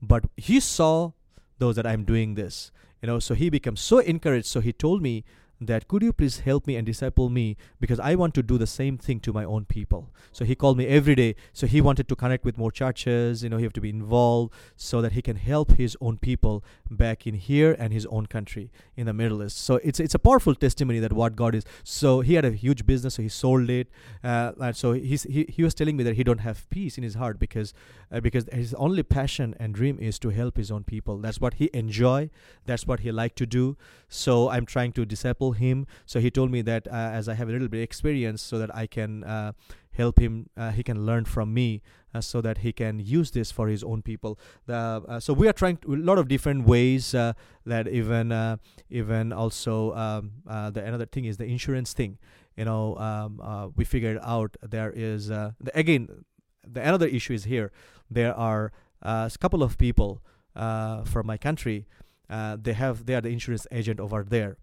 But 0.00 0.24
he 0.36 0.60
saw 0.60 1.12
those 1.58 1.76
that 1.76 1.86
I'm 1.86 2.04
doing 2.04 2.34
this 2.34 2.72
you 3.02 3.06
know 3.06 3.18
so 3.18 3.34
he 3.34 3.50
became 3.50 3.76
so 3.76 3.98
encouraged. 3.98 4.46
So 4.46 4.60
he 4.60 4.72
told 4.72 5.02
me 5.02 5.24
that 5.60 5.88
could 5.88 6.02
you 6.02 6.12
please 6.12 6.40
help 6.40 6.66
me 6.66 6.76
and 6.76 6.86
disciple 6.86 7.28
me 7.28 7.56
because 7.80 8.00
I 8.00 8.14
want 8.14 8.34
to 8.34 8.42
do 8.42 8.56
the 8.56 8.66
same 8.66 8.96
thing 8.96 9.20
to 9.20 9.32
my 9.32 9.44
own 9.44 9.66
people. 9.66 10.08
So 10.32 10.44
he 10.44 10.54
called 10.54 10.78
me 10.78 10.86
every 10.86 11.14
day. 11.14 11.36
So 11.52 11.66
he 11.66 11.80
wanted 11.80 12.08
to 12.08 12.16
connect 12.16 12.44
with 12.44 12.56
more 12.56 12.72
churches, 12.72 13.42
you 13.42 13.50
know, 13.50 13.58
he 13.58 13.64
have 13.64 13.72
to 13.74 13.80
be 13.80 13.90
involved 13.90 14.54
so 14.76 15.02
that 15.02 15.12
he 15.12 15.22
can 15.22 15.36
help 15.36 15.72
his 15.72 15.96
own 16.00 16.16
people 16.16 16.64
back 16.90 17.26
in 17.26 17.34
here 17.34 17.76
and 17.78 17.92
his 17.92 18.06
own 18.06 18.26
country 18.26 18.70
in 18.96 19.06
the 19.06 19.12
Middle 19.12 19.42
East. 19.42 19.58
So 19.58 19.76
it's 19.84 20.00
it's 20.00 20.14
a 20.14 20.18
powerful 20.18 20.54
testimony 20.54 20.98
that 21.00 21.12
what 21.12 21.36
God 21.36 21.54
is. 21.54 21.64
So 21.84 22.20
he 22.20 22.34
had 22.34 22.44
a 22.44 22.52
huge 22.52 22.86
business, 22.86 23.14
so 23.14 23.22
he 23.22 23.28
sold 23.28 23.68
it. 23.68 23.88
Uh, 24.24 24.52
and 24.60 24.76
so 24.76 24.92
he's, 24.92 25.24
he, 25.24 25.46
he 25.48 25.62
was 25.62 25.74
telling 25.74 25.96
me 25.96 26.04
that 26.04 26.16
he 26.16 26.24
don't 26.24 26.38
have 26.38 26.68
peace 26.70 26.96
in 26.96 27.04
his 27.04 27.14
heart 27.14 27.38
because 27.38 27.74
uh, 28.10 28.20
because 28.20 28.48
his 28.52 28.72
only 28.74 29.02
passion 29.02 29.54
and 29.60 29.74
dream 29.74 29.98
is 30.00 30.18
to 30.20 30.30
help 30.30 30.56
his 30.56 30.70
own 30.70 30.84
people. 30.84 31.18
That's 31.18 31.40
what 31.40 31.54
he 31.54 31.70
enjoy. 31.74 32.30
That's 32.64 32.86
what 32.86 33.00
he 33.00 33.12
like 33.12 33.34
to 33.36 33.46
do. 33.46 33.76
So 34.08 34.48
I'm 34.48 34.66
trying 34.66 34.92
to 34.92 35.04
disciple 35.04 35.49
him. 35.52 35.86
So 36.06 36.20
he 36.20 36.30
told 36.30 36.50
me 36.50 36.62
that 36.62 36.86
uh, 36.88 36.90
as 36.90 37.28
I 37.28 37.34
have 37.34 37.48
a 37.48 37.52
little 37.52 37.68
bit 37.68 37.82
experience, 37.82 38.42
so 38.42 38.58
that 38.58 38.74
I 38.74 38.86
can 38.86 39.24
uh, 39.24 39.52
help 39.92 40.18
him, 40.18 40.48
uh, 40.56 40.70
he 40.70 40.82
can 40.82 41.06
learn 41.06 41.24
from 41.24 41.52
me, 41.52 41.82
uh, 42.14 42.20
so 42.20 42.40
that 42.40 42.58
he 42.58 42.72
can 42.72 42.98
use 42.98 43.30
this 43.30 43.50
for 43.50 43.68
his 43.68 43.84
own 43.84 44.02
people. 44.02 44.38
The, 44.66 44.74
uh, 44.74 45.20
so 45.20 45.32
we 45.32 45.48
are 45.48 45.52
trying 45.52 45.78
to, 45.78 45.94
a 45.94 45.96
lot 45.96 46.18
of 46.18 46.28
different 46.28 46.66
ways 46.66 47.12
that 47.12 47.88
even 47.88 48.58
even 48.90 49.32
also 49.32 49.94
um, 49.94 50.32
the 50.46 50.82
another 50.84 51.06
thing 51.06 51.24
is 51.24 51.36
the 51.36 51.46
insurance 51.46 51.92
thing. 51.92 52.18
You 52.56 52.64
know, 52.64 52.96
um, 52.96 53.72
we 53.76 53.84
figured 53.84 54.18
out 54.22 54.56
there 54.62 54.92
is 54.94 55.28
the, 55.28 55.54
again 55.74 56.24
the 56.66 56.80
another 56.80 57.06
issue 57.06 57.32
is 57.32 57.44
here. 57.44 57.72
There 58.10 58.34
are 58.34 58.72
a 59.02 59.30
couple 59.38 59.62
of 59.62 59.78
people 59.78 60.22
from 60.54 61.26
my 61.26 61.36
country. 61.36 61.86
Uh, 62.30 62.56
they 62.60 62.74
have 62.74 63.06
they 63.06 63.14
are 63.16 63.20
the 63.20 63.28
insurance 63.28 63.66
agent 63.72 63.98
over 63.98 64.22
there 64.22 64.56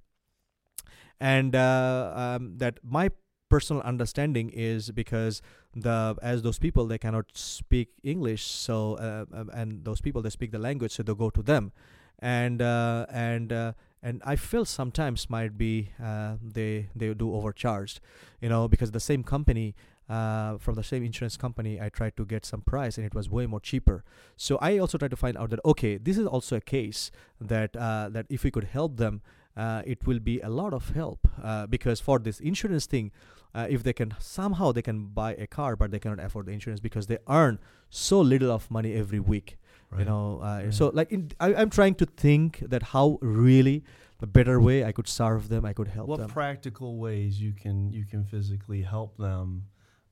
and 1.19 1.55
uh, 1.55 2.13
um, 2.15 2.57
that 2.57 2.79
my 2.83 3.09
personal 3.49 3.81
understanding 3.83 4.49
is 4.49 4.91
because 4.91 5.41
the 5.75 6.15
as 6.21 6.41
those 6.41 6.59
people 6.59 6.85
they 6.85 6.97
cannot 6.97 7.25
speak 7.33 7.89
English, 8.03 8.43
so 8.43 8.95
uh, 8.95 9.25
um, 9.33 9.49
and 9.53 9.83
those 9.85 10.01
people 10.01 10.21
they 10.21 10.29
speak 10.29 10.51
the 10.51 10.59
language, 10.59 10.91
so 10.93 11.03
they 11.03 11.13
go 11.13 11.29
to 11.29 11.41
them, 11.41 11.71
and 12.19 12.61
uh, 12.61 13.05
and 13.09 13.53
uh, 13.53 13.73
and 14.01 14.21
I 14.25 14.35
feel 14.35 14.65
sometimes 14.65 15.29
might 15.29 15.57
be 15.57 15.91
uh, 16.03 16.35
they 16.41 16.89
they 16.95 17.13
do 17.13 17.33
overcharged, 17.33 17.99
you 18.41 18.49
know, 18.49 18.67
because 18.67 18.91
the 18.91 18.99
same 18.99 19.23
company. 19.23 19.75
Uh, 20.09 20.57
from 20.57 20.75
the 20.75 20.83
same 20.83 21.03
insurance 21.03 21.35
company, 21.35 21.81
I 21.81 21.89
tried 21.89 22.15
to 22.15 22.23
get 22.23 22.45
some 22.45 22.61
price 22.61 22.95
and 22.95 23.05
it 23.05 23.13
was 23.13 23.29
way 23.29 23.45
more 23.45 23.59
cheaper. 23.59 24.05
So 24.37 24.57
I 24.61 24.77
also 24.77 24.97
tried 24.97 25.11
to 25.11 25.17
find 25.17 25.35
out 25.35 25.49
that 25.49 25.59
okay, 25.65 25.97
this 25.97 26.17
is 26.17 26.25
also 26.25 26.55
a 26.55 26.61
case 26.61 27.11
that 27.41 27.75
uh, 27.75 28.07
that 28.11 28.25
if 28.29 28.45
we 28.45 28.49
could 28.49 28.63
help 28.63 28.95
them, 28.95 29.21
uh, 29.57 29.81
it 29.85 30.05
will 30.05 30.19
be 30.19 30.39
a 30.41 30.49
lot 30.49 30.73
of 30.73 30.91
help 30.91 31.27
uh, 31.43 31.65
because 31.67 31.99
for 31.99 32.19
this 32.19 32.39
insurance 32.39 32.85
thing, 32.85 33.11
uh, 33.55 33.65
if 33.69 33.83
they 33.83 33.93
can 33.93 34.13
somehow 34.19 34.71
they 34.71 34.81
can 34.81 35.05
buy 35.05 35.33
a 35.33 35.47
car 35.47 35.75
but 35.75 35.91
they 35.91 35.99
cannot 35.99 36.19
afford 36.19 36.45
the 36.45 36.51
insurance 36.51 36.79
because 36.79 37.07
they 37.07 37.17
earn 37.27 37.59
so 37.89 38.19
little 38.19 38.51
of 38.51 38.69
money 38.69 38.93
every 38.93 39.19
week 39.19 39.57
right. 39.89 39.99
you 39.99 40.05
know 40.05 40.39
uh, 40.43 40.61
yeah. 40.65 40.69
so 40.69 40.91
like 40.93 41.11
in, 41.11 41.31
I, 41.39 41.53
am 41.53 41.69
trying 41.69 41.95
to 41.95 42.05
think 42.05 42.59
that 42.59 42.83
how 42.83 43.17
really 43.21 43.83
a 44.21 44.27
better 44.27 44.59
way 44.59 44.83
i 44.83 44.91
could 44.91 45.07
serve 45.07 45.49
them 45.49 45.65
i 45.65 45.73
could 45.73 45.87
help 45.87 46.07
what 46.07 46.19
them 46.19 46.29
practical 46.29 46.97
ways 46.97 47.41
you 47.41 47.53
can 47.53 47.91
you 47.91 48.05
can 48.05 48.23
physically 48.25 48.81
help 48.81 49.17
them 49.17 49.63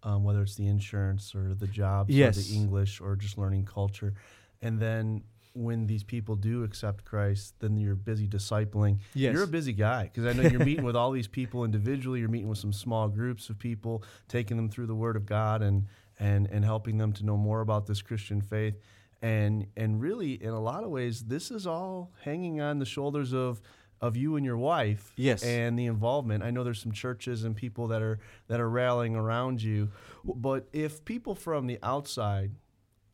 um, 0.03 0.23
whether 0.23 0.41
it's 0.41 0.55
the 0.55 0.67
insurance 0.67 1.35
or 1.35 1.53
the 1.53 1.67
jobs 1.67 2.13
yes. 2.13 2.37
or 2.37 2.41
the 2.41 2.55
english 2.55 3.01
or 3.01 3.15
just 3.15 3.37
learning 3.37 3.65
culture 3.65 4.13
and 4.61 4.79
then 4.79 5.23
when 5.55 5.87
these 5.87 6.03
people 6.03 6.35
do 6.35 6.63
accept 6.63 7.05
Christ, 7.05 7.55
then 7.59 7.77
you're 7.77 7.95
busy 7.95 8.27
discipling. 8.27 8.99
Yes. 9.13 9.33
You're 9.33 9.43
a 9.43 9.47
busy 9.47 9.73
guy 9.73 10.03
because 10.03 10.25
I 10.25 10.33
know 10.33 10.47
you're 10.47 10.65
meeting 10.65 10.83
with 10.83 10.95
all 10.95 11.11
these 11.11 11.27
people 11.27 11.63
individually. 11.63 12.19
You're 12.19 12.29
meeting 12.29 12.49
with 12.49 12.57
some 12.57 12.73
small 12.73 13.07
groups 13.07 13.49
of 13.49 13.57
people, 13.57 14.03
taking 14.27 14.57
them 14.57 14.69
through 14.69 14.87
the 14.87 14.95
Word 14.95 15.15
of 15.15 15.25
God 15.25 15.61
and 15.61 15.85
and 16.19 16.47
and 16.51 16.63
helping 16.63 16.97
them 16.97 17.13
to 17.13 17.25
know 17.25 17.37
more 17.37 17.61
about 17.61 17.87
this 17.87 18.01
Christian 18.01 18.41
faith. 18.41 18.75
And 19.21 19.67
and 19.77 20.01
really, 20.01 20.33
in 20.33 20.49
a 20.49 20.61
lot 20.61 20.83
of 20.83 20.89
ways, 20.89 21.23
this 21.23 21.49
is 21.51 21.65
all 21.65 22.11
hanging 22.23 22.59
on 22.59 22.79
the 22.79 22.85
shoulders 22.85 23.33
of 23.33 23.61
of 24.01 24.17
you 24.17 24.35
and 24.35 24.45
your 24.45 24.57
wife 24.57 25.13
yes 25.15 25.41
and 25.41 25.79
the 25.79 25.85
involvement 25.85 26.43
i 26.43 26.51
know 26.51 26.65
there's 26.65 26.81
some 26.81 26.91
churches 26.91 27.45
and 27.45 27.55
people 27.55 27.87
that 27.87 28.01
are 28.01 28.19
that 28.47 28.59
are 28.59 28.69
rallying 28.69 29.15
around 29.15 29.63
you 29.63 29.89
but 30.23 30.67
if 30.73 31.03
people 31.05 31.33
from 31.33 31.65
the 31.65 31.79
outside 31.81 32.51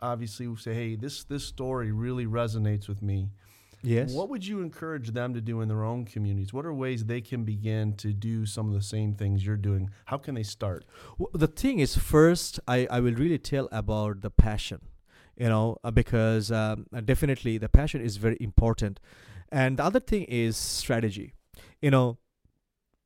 obviously 0.01 0.53
say, 0.57 0.73
hey, 0.73 0.95
this 0.95 1.23
this 1.23 1.45
story 1.45 1.91
really 1.91 2.25
resonates 2.25 2.87
with 2.87 3.01
me. 3.01 3.29
Yes. 3.83 4.13
What 4.13 4.29
would 4.29 4.45
you 4.45 4.61
encourage 4.61 5.09
them 5.09 5.33
to 5.33 5.41
do 5.41 5.61
in 5.61 5.67
their 5.67 5.83
own 5.83 6.05
communities? 6.05 6.53
What 6.53 6.65
are 6.65 6.73
ways 6.73 7.05
they 7.05 7.21
can 7.21 7.43
begin 7.43 7.95
to 7.97 8.13
do 8.13 8.45
some 8.45 8.67
of 8.67 8.73
the 8.75 8.81
same 8.81 9.15
things 9.15 9.45
you're 9.45 9.57
doing? 9.57 9.89
How 10.05 10.17
can 10.17 10.35
they 10.35 10.43
start? 10.43 10.85
Well, 11.17 11.29
the 11.33 11.47
thing 11.47 11.79
is, 11.79 11.97
first, 11.97 12.59
I, 12.67 12.87
I 12.91 12.99
will 12.99 13.15
really 13.15 13.39
tell 13.39 13.67
about 13.71 14.21
the 14.21 14.29
passion, 14.29 14.81
you 15.35 15.49
know, 15.49 15.77
uh, 15.83 15.89
because 15.89 16.51
um, 16.51 16.85
definitely 17.05 17.57
the 17.57 17.69
passion 17.69 18.01
is 18.01 18.17
very 18.17 18.37
important. 18.39 18.99
And 19.51 19.77
the 19.77 19.83
other 19.83 19.99
thing 19.99 20.25
is 20.25 20.55
strategy. 20.57 21.33
You 21.81 21.89
know, 21.89 22.19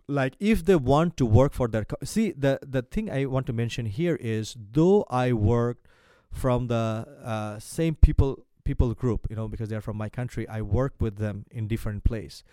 like 0.08 0.36
if 0.40 0.66
they 0.66 0.76
want 0.76 1.18
to 1.18 1.26
work 1.26 1.54
for 1.54 1.68
their 1.68 1.86
co- 1.86 1.98
see 2.04 2.32
the 2.32 2.60
the 2.62 2.82
thing 2.82 3.10
I 3.10 3.26
want 3.26 3.48
to 3.48 3.54
mention 3.54 3.86
here 3.86 4.16
is 4.16 4.56
though 4.74 5.06
I 5.10 5.34
worked 5.34 5.88
from 6.36 6.68
the 6.68 7.08
uh, 7.24 7.58
same 7.60 7.96
people 7.96 8.46
people 8.64 8.94
group 8.94 9.28
you 9.30 9.36
know 9.36 9.48
because 9.48 9.70
they're 9.70 9.82
from 9.82 9.98
my 9.98 10.10
country. 10.10 10.48
I 10.48 10.62
work 10.62 10.94
with 11.00 11.18
them 11.18 11.46
in 11.50 11.68
different 11.68 12.04
place. 12.04 12.44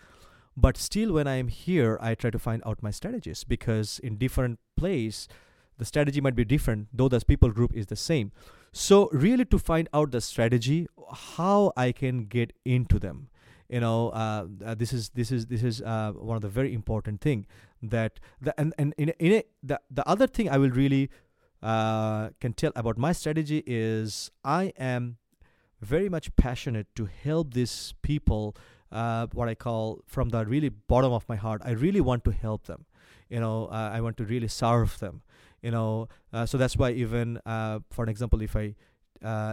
But 0.55 0.77
still 0.77 1.13
when 1.13 1.27
i 1.27 1.35
am 1.35 1.47
here 1.47 1.97
i 1.99 2.13
try 2.15 2.29
to 2.29 2.39
find 2.39 2.61
out 2.65 2.81
my 2.81 2.91
strategies 2.91 3.43
because 3.43 3.99
in 3.99 4.17
different 4.17 4.59
place 4.77 5.27
the 5.79 5.85
strategy 5.85 6.21
might 6.21 6.35
be 6.35 6.45
different 6.45 6.89
though 6.93 7.09
the 7.09 7.19
people 7.21 7.49
group 7.49 7.73
is 7.75 7.87
the 7.87 7.95
same. 7.95 8.31
So 8.71 9.09
really 9.11 9.45
to 9.45 9.59
find 9.59 9.89
out 9.93 10.11
the 10.11 10.21
strategy 10.21 10.87
how 11.37 11.73
i 11.75 11.91
can 11.91 12.25
get 12.25 12.53
into 12.63 12.99
them. 12.99 13.27
You 13.67 13.81
know 13.81 14.09
uh, 14.09 14.45
this 14.75 14.93
is 14.93 15.09
this 15.09 15.31
is 15.31 15.47
this 15.47 15.63
is 15.63 15.81
uh, 15.81 16.11
one 16.13 16.35
of 16.35 16.41
the 16.41 16.49
very 16.49 16.73
important 16.73 17.19
thing 17.21 17.47
that 17.81 18.19
the 18.39 18.57
and, 18.59 18.73
and 18.77 18.93
in, 18.97 19.09
in 19.19 19.33
a, 19.33 19.43
the 19.61 19.79
the 19.91 20.07
other 20.07 20.27
thing 20.27 20.49
i 20.49 20.57
will 20.57 20.69
really 20.69 21.09
uh, 21.63 22.29
can 22.41 22.53
tell 22.53 22.73
about 22.75 22.97
my 22.97 23.13
strategy 23.13 23.63
is 23.65 24.29
I 24.43 24.73
am 24.77 25.17
very 25.79 26.09
much 26.09 26.35
passionate 26.35 26.87
to 26.95 27.05
help 27.05 27.53
these 27.53 27.93
people. 28.01 28.55
Uh, 28.91 29.27
what 29.33 29.47
I 29.47 29.55
call 29.55 30.01
from 30.05 30.29
the 30.29 30.45
really 30.45 30.69
bottom 30.69 31.11
of 31.13 31.27
my 31.27 31.35
heart. 31.35 31.61
I 31.65 31.71
really 31.71 32.01
want 32.01 32.23
to 32.25 32.31
help 32.31 32.65
them. 32.65 32.85
You 33.29 33.39
know, 33.39 33.65
uh, 33.67 33.89
I 33.91 34.01
want 34.01 34.17
to 34.17 34.25
really 34.25 34.49
serve 34.49 34.99
them. 34.99 35.23
You 35.63 35.71
know, 35.71 36.09
uh, 36.31 36.45
so 36.45 36.57
that's 36.57 36.77
why 36.77 36.91
even 36.91 37.39
uh, 37.45 37.79
for 37.89 38.03
an 38.03 38.09
example, 38.09 38.41
if 38.41 38.55
I 38.55 38.75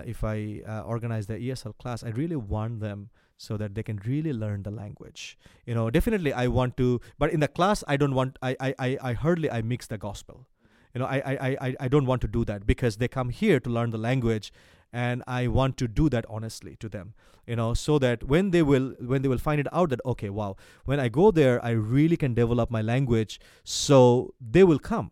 if 0.05 0.25
I 0.25 0.63
organize 0.85 1.29
the 1.29 1.39
ESL 1.39 1.79
class, 1.79 2.03
I 2.03 2.09
really 2.11 2.37
want 2.37 2.81
them 2.81 3.11
so 3.37 3.57
that 3.57 3.75
they 3.75 3.83
can 3.83 3.99
really 4.05 4.35
learn 4.35 4.63
the 4.65 4.71
language 4.71 5.39
you 5.65 5.75
know 5.75 5.89
definitely 5.89 6.31
i 6.31 6.47
want 6.47 6.77
to 6.77 7.01
but 7.19 7.33
in 7.33 7.41
the 7.41 7.49
class 7.49 7.83
i 7.89 7.97
don't 7.97 8.15
want 8.15 8.39
i 8.43 8.55
i 8.61 8.75
i, 8.79 8.99
I 9.01 9.13
hardly 9.15 9.51
i 9.51 9.63
mix 9.63 9.87
the 9.87 9.97
gospel 9.97 10.47
you 10.95 11.01
know 11.01 11.07
I, 11.07 11.17
I 11.17 11.57
i 11.69 11.77
i 11.81 11.89
don't 11.89 12.07
want 12.07 12.21
to 12.23 12.29
do 12.29 12.45
that 12.45 12.67
because 12.67 12.97
they 12.97 13.09
come 13.09 13.31
here 13.31 13.61
to 13.61 13.71
learn 13.71 13.91
the 13.91 13.99
language 13.99 14.53
and 14.93 15.23
i 15.27 15.47
want 15.47 15.77
to 15.79 15.89
do 15.89 16.09
that 16.09 16.25
honestly 16.29 16.77
to 16.81 16.89
them 16.89 17.15
you 17.47 17.57
know 17.57 17.75
so 17.75 17.99
that 17.99 18.25
when 18.25 18.51
they 18.51 18.63
will 18.63 18.95
when 19.01 19.23
they 19.23 19.29
will 19.29 19.39
find 19.39 19.61
it 19.61 19.67
out 19.73 19.91
that 19.91 20.01
okay 20.05 20.31
wow 20.31 20.57
when 20.85 21.01
i 21.01 21.09
go 21.09 21.31
there 21.31 21.65
i 21.65 21.71
really 21.71 22.17
can 22.17 22.35
develop 22.35 22.71
my 22.71 22.83
language 22.83 23.41
so 23.65 24.35
they 24.41 24.65
will 24.65 24.79
come 24.79 25.11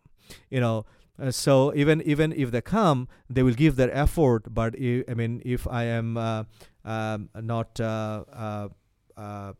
you 0.49 0.59
know. 0.59 0.85
Uh, 1.21 1.31
so 1.31 1.73
even 1.75 2.01
even 2.03 2.31
if 2.31 2.49
they 2.49 2.61
come 2.61 3.05
they 3.29 3.43
will 3.43 3.53
give 3.53 3.75
their 3.75 3.93
effort 3.93 4.53
but 4.53 4.73
if, 4.75 5.03
i 5.09 5.13
mean 5.13 5.41
if 5.43 5.67
i 5.67 5.83
am 5.83 6.15
uh, 6.15 6.43
um, 6.85 7.29
not 7.35 7.77
uh, 7.81 8.23
uh, 8.31 8.69
uh 9.17 9.51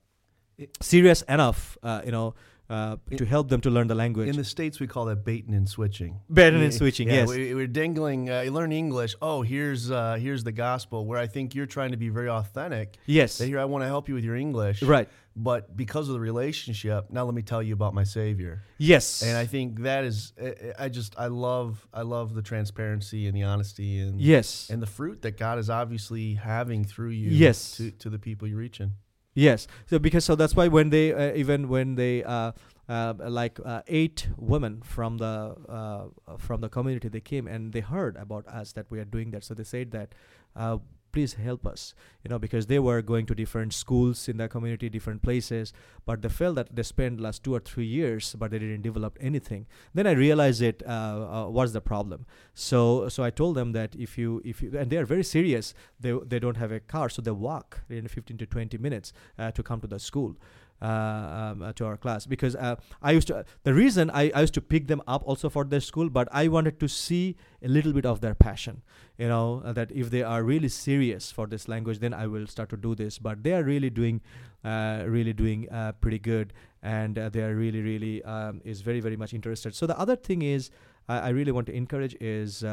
serious 0.80 1.22
enough 1.24 1.78
you 2.06 2.14
know 2.14 2.34
uh, 2.70 2.98
to 3.18 3.26
help 3.26 3.50
them 3.50 3.62
to 3.62 3.70
learn 3.70 3.88
the 3.88 3.96
language. 3.96 4.30
In 4.30 4.36
the 4.36 4.44
states, 4.44 4.80
we 4.80 4.88
call 4.88 5.06
that 5.06 5.26
baiting 5.26 5.54
and 5.54 5.68
switching. 5.68 6.20
Baiting 6.32 6.62
and 6.62 6.74
switching, 6.74 7.08
yeah, 7.08 7.26
yes. 7.26 7.30
We, 7.30 7.52
are 7.54 7.68
dangling. 7.68 8.30
Uh, 8.30 8.42
you 8.42 8.52
learn 8.52 8.72
English. 8.72 9.16
Oh, 9.22 9.42
here's 9.42 9.90
uh, 9.90 10.18
here's 10.20 10.44
the 10.44 10.52
gospel. 10.52 11.06
Where 11.06 11.18
I 11.18 11.28
think 11.28 11.56
you're 11.56 11.66
trying 11.66 11.92
to 11.92 11.98
be 11.98 12.10
very 12.10 12.30
authentic. 12.30 12.98
Yes. 13.06 13.40
That 13.40 13.48
here, 13.48 13.60
I 13.60 13.66
want 13.66 13.84
to 13.84 13.88
help 13.88 14.08
you 14.08 14.16
with 14.16 14.24
your 14.24 14.36
English. 14.36 14.84
Right. 14.84 15.10
But 15.36 15.76
because 15.78 16.10
of 16.10 16.14
the 16.14 16.20
relationship, 16.20 17.12
now 17.12 17.24
let 17.24 17.34
me 17.34 17.42
tell 17.42 17.64
you 17.64 17.74
about 17.74 17.94
my 17.94 18.04
Savior. 18.04 18.64
Yes. 18.78 19.22
And 19.22 19.38
I 19.38 19.46
think 19.46 19.82
that 19.84 20.04
is, 20.04 20.34
I 20.78 20.90
just, 20.90 21.18
I 21.18 21.28
love, 21.28 21.88
I 21.94 22.02
love 22.02 22.34
the 22.34 22.42
transparency 22.42 23.26
and 23.26 23.36
the 23.36 23.44
honesty 23.44 24.00
and 24.00 24.20
yes, 24.20 24.70
and 24.70 24.82
the 24.82 24.88
fruit 24.88 25.22
that 25.22 25.38
God 25.38 25.58
is 25.58 25.70
obviously 25.70 26.34
having 26.34 26.84
through 26.84 27.12
you. 27.12 27.30
Yes. 27.30 27.78
To 27.78 27.92
to 27.92 28.10
the 28.10 28.20
people 28.20 28.48
you're 28.48 28.58
reaching. 28.58 28.94
Yes. 29.40 29.68
So 29.86 30.00
because 30.00 30.26
so 30.26 30.36
that's 30.36 30.54
why 30.54 30.68
when 30.68 30.90
they 30.90 31.14
uh, 31.14 31.34
even 31.34 31.70
when 31.70 31.96
they 31.96 32.24
uh, 32.26 32.52
uh, 32.90 33.14
like 33.20 33.58
uh, 33.64 33.84
eight 33.88 34.28
women 34.38 34.82
from 34.82 35.18
the 35.18 35.56
uh, 35.70 36.36
from 36.38 36.60
the 36.60 36.68
community 36.68 37.08
they 37.08 37.22
came 37.22 37.48
and 37.48 37.72
they 37.72 37.80
heard 37.80 38.18
about 38.18 38.46
us 38.48 38.74
that 38.74 38.88
we 38.90 39.00
are 39.00 39.06
doing 39.06 39.32
that. 39.32 39.46
So 39.46 39.54
they 39.54 39.64
said 39.64 39.92
that 39.92 40.14
uh, 40.58 40.80
please 41.12 41.34
help 41.34 41.66
us 41.66 41.94
you 42.24 42.30
know 42.30 42.40
because 42.40 42.68
they 42.68 42.80
were 42.80 43.02
going 43.02 43.26
to 43.26 43.36
different 43.36 43.74
schools 43.74 44.28
in 44.28 44.38
the 44.38 44.48
community 44.48 44.90
different 44.90 45.22
places 45.22 45.74
but 46.06 46.22
they 46.22 46.30
felt 46.30 46.56
that 46.56 46.76
they 46.76 46.84
spent 46.84 47.20
last 47.20 47.44
two 47.44 47.54
or 47.54 47.60
three 47.60 47.86
years 47.86 48.36
but 48.38 48.52
they 48.52 48.60
didn't 48.60 48.82
develop 48.82 49.18
anything. 49.22 49.66
Then 49.94 50.08
i 50.08 50.12
realized 50.12 50.62
it 50.62 50.84
uh, 50.86 50.90
uh, 50.90 51.46
what's 51.50 51.72
the 51.72 51.82
problem. 51.82 52.26
So 52.54 53.10
so 53.10 53.24
i 53.24 53.30
told 53.30 53.56
them 53.56 53.72
that 53.74 53.96
if 53.96 54.18
you 54.18 54.42
if 54.44 54.62
you 54.62 54.72
and 54.78 54.90
they 54.90 54.98
are 54.98 55.06
very 55.06 55.24
serious 55.24 55.74
they 56.00 56.14
they 56.26 56.40
don't 56.40 56.58
have 56.58 56.72
a 56.72 56.80
car 56.80 57.10
so 57.10 57.22
they 57.22 57.32
walk 57.32 57.82
in 57.90 58.08
15 58.08 58.38
to 58.38 58.46
20 58.46 58.78
minutes 58.78 59.14
uh, 59.38 59.52
to 59.52 59.64
come 59.64 59.82
to 59.82 59.88
the 59.88 60.00
school 60.00 60.36
um, 60.82 61.62
uh, 61.62 61.74
to 61.74 61.86
our 61.86 61.98
class. 61.98 62.26
Because 62.26 62.56
uh, 62.56 62.76
I 63.02 63.12
used 63.12 63.28
to 63.28 63.46
the 63.64 63.74
reason 63.74 64.10
I, 64.12 64.32
I 64.34 64.42
used 64.42 64.54
to 64.56 64.62
pick 64.62 64.88
them 64.88 65.02
up 65.08 65.24
also 65.26 65.50
for 65.50 65.64
their 65.64 65.82
school 65.82 66.10
but 66.10 66.28
I 66.32 66.48
wanted 66.48 66.80
to 66.80 66.88
see 66.88 67.36
a 67.64 67.68
little 67.68 67.94
bit 67.94 68.06
of 68.06 68.22
their 68.22 68.36
passion 68.36 68.82
you 69.18 69.28
know 69.28 69.62
uh, 69.66 69.74
that 69.74 69.92
if 69.92 70.10
they 70.10 70.24
are 70.24 70.44
really 70.44 70.70
serious 70.70 71.32
for 71.32 71.48
this 71.48 71.68
language 71.68 72.00
then 72.00 72.14
I 72.14 72.28
will 72.28 72.48
start 72.48 72.70
to 72.70 72.78
do 72.78 72.96
this. 72.96 73.18
But 73.18 73.44
they 73.44 73.54
are 73.54 73.64
really 73.64 73.90
doing 73.90 74.22
uh, 74.64 75.04
really 75.08 75.34
doing 75.34 75.70
uh, 75.70 75.94
pretty 75.94 76.20
good 76.20 76.54
and 76.82 77.16
they 77.16 77.42
are 77.42 77.56
really 77.56 77.82
really 77.82 78.24
um, 78.24 78.62
is 78.64 78.82
very 78.82 79.00
very 79.00 79.18
much 79.18 79.34
interested. 79.34 79.76
So 79.76 79.88
the 79.88 80.00
other 80.00 80.16
thing 80.16 80.42
is 80.42 80.70
I, 81.08 81.20
I 81.20 81.30
really 81.30 81.52
want 81.52 81.68
to 81.68 81.74
encourage 81.74 82.16
is 82.20 82.64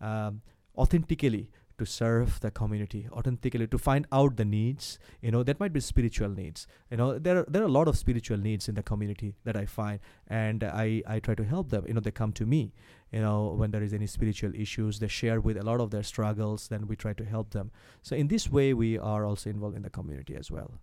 um, 0.00 0.42
authentically 0.76 1.50
to 1.78 1.86
serve 1.86 2.40
the 2.40 2.50
community 2.50 3.08
authentically 3.12 3.66
to 3.66 3.78
find 3.78 4.06
out 4.12 4.36
the 4.36 4.44
needs 4.44 4.98
you 5.22 5.30
know 5.30 5.42
that 5.42 5.58
might 5.60 5.72
be 5.72 5.80
spiritual 5.80 6.28
needs. 6.28 6.66
You 6.90 6.96
know 6.96 7.18
there 7.18 7.38
are 7.38 7.46
there 7.48 7.62
are 7.62 7.66
a 7.66 7.76
lot 7.78 7.88
of 7.88 7.96
spiritual 7.96 8.38
needs 8.38 8.68
in 8.68 8.74
the 8.74 8.82
community 8.82 9.34
that 9.44 9.56
i 9.56 9.64
find 9.66 10.00
and 10.26 10.64
i 10.64 11.02
i 11.06 11.18
try 11.20 11.34
to 11.34 11.44
help 11.44 11.70
them. 11.70 11.84
You 11.86 11.94
know 11.94 12.00
they 12.00 12.10
come 12.10 12.32
to 12.32 12.46
me 12.46 12.72
you 13.12 13.20
know 13.20 13.54
when 13.56 13.70
there 13.70 13.82
is 13.82 13.94
any 13.94 14.06
spiritual 14.06 14.54
issues 14.54 14.98
they 14.98 15.08
share 15.08 15.40
with 15.40 15.56
a 15.56 15.62
lot 15.62 15.80
of 15.80 15.90
their 15.90 16.02
struggles 16.02 16.68
then 16.68 16.86
we 16.86 16.96
try 16.96 17.12
to 17.14 17.24
help 17.24 17.50
them. 17.50 17.70
So 18.02 18.16
in 18.16 18.28
this 18.28 18.50
way 18.50 18.74
we 18.74 18.98
are 18.98 19.24
also 19.24 19.50
involved 19.50 19.76
in 19.76 19.82
the 19.82 19.90
community 19.90 20.34
as 20.34 20.50
well. 20.50 20.80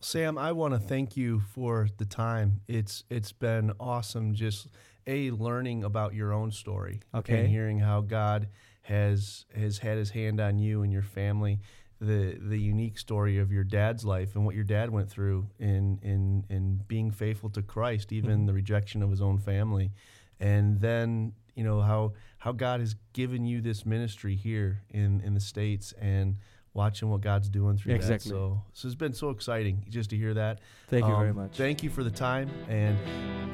Sam 0.00 0.38
i 0.38 0.50
want 0.52 0.72
to 0.74 0.80
thank 0.80 1.16
you 1.16 1.40
for 1.54 1.88
the 1.98 2.06
time. 2.06 2.62
It's 2.66 3.04
it's 3.10 3.32
been 3.32 3.72
awesome 3.78 4.34
just 4.34 4.68
a 5.06 5.30
learning 5.30 5.84
about 5.84 6.14
your 6.14 6.32
own 6.32 6.50
story 6.50 7.00
okay. 7.14 7.40
and 7.40 7.48
hearing 7.48 7.78
how 7.78 8.00
God 8.00 8.48
has 8.90 9.46
has 9.54 9.78
had 9.78 9.96
His 9.96 10.10
hand 10.10 10.40
on 10.40 10.58
you 10.58 10.82
and 10.82 10.92
your 10.92 11.02
family. 11.02 11.60
The 12.00 12.38
the 12.40 12.58
unique 12.58 12.98
story 12.98 13.38
of 13.38 13.52
your 13.52 13.64
dad's 13.64 14.04
life 14.04 14.34
and 14.34 14.44
what 14.44 14.54
your 14.54 14.64
dad 14.64 14.90
went 14.90 15.10
through 15.10 15.48
in 15.58 15.98
in 16.02 16.44
in 16.48 16.80
being 16.88 17.10
faithful 17.10 17.50
to 17.50 17.62
Christ, 17.62 18.12
even 18.12 18.30
mm-hmm. 18.30 18.46
the 18.46 18.54
rejection 18.54 19.02
of 19.02 19.10
his 19.10 19.20
own 19.20 19.38
family, 19.38 19.92
and 20.38 20.80
then 20.80 21.32
you 21.54 21.64
know 21.64 21.80
how 21.82 22.14
how 22.38 22.52
God 22.52 22.80
has 22.80 22.96
given 23.12 23.44
you 23.44 23.60
this 23.60 23.84
ministry 23.84 24.34
here 24.34 24.82
in 24.90 25.20
in 25.20 25.34
the 25.34 25.40
states 25.40 25.92
and 26.00 26.36
watching 26.72 27.10
what 27.10 27.20
God's 27.20 27.48
doing 27.48 27.76
through 27.76 27.94
exactly. 27.94 28.30
that. 28.30 28.36
So, 28.36 28.62
so 28.72 28.86
it's 28.86 28.94
been 28.94 29.12
so 29.12 29.30
exciting 29.30 29.84
just 29.88 30.10
to 30.10 30.16
hear 30.16 30.34
that. 30.34 30.60
Thank 30.88 31.04
um, 31.04 31.10
you 31.10 31.16
very 31.16 31.30
um, 31.30 31.36
much. 31.36 31.56
Thank 31.56 31.82
you 31.82 31.90
for 31.90 32.04
the 32.04 32.10
time. 32.10 32.50
And 32.68 32.96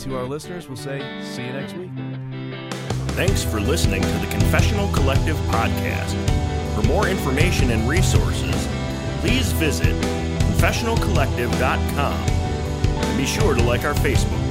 to 0.01 0.16
our 0.16 0.24
listeners, 0.24 0.68
we'll 0.68 0.76
say, 0.76 1.01
see 1.22 1.47
you 1.47 1.53
next 1.53 1.74
week. 1.74 2.45
Thanks 3.17 3.43
for 3.43 3.62
listening 3.62 4.03
to 4.03 4.19
the 4.19 4.27
Confessional 4.27 4.93
Collective 4.93 5.39
podcast. 5.49 6.14
For 6.75 6.83
more 6.83 7.09
information 7.09 7.71
and 7.71 7.89
resources, 7.89 8.69
please 9.21 9.53
visit 9.53 9.99
confessionalcollective.com 10.43 12.12
and 12.12 13.17
be 13.17 13.25
sure 13.25 13.55
to 13.55 13.62
like 13.62 13.85
our 13.85 13.95
Facebook 13.95 14.45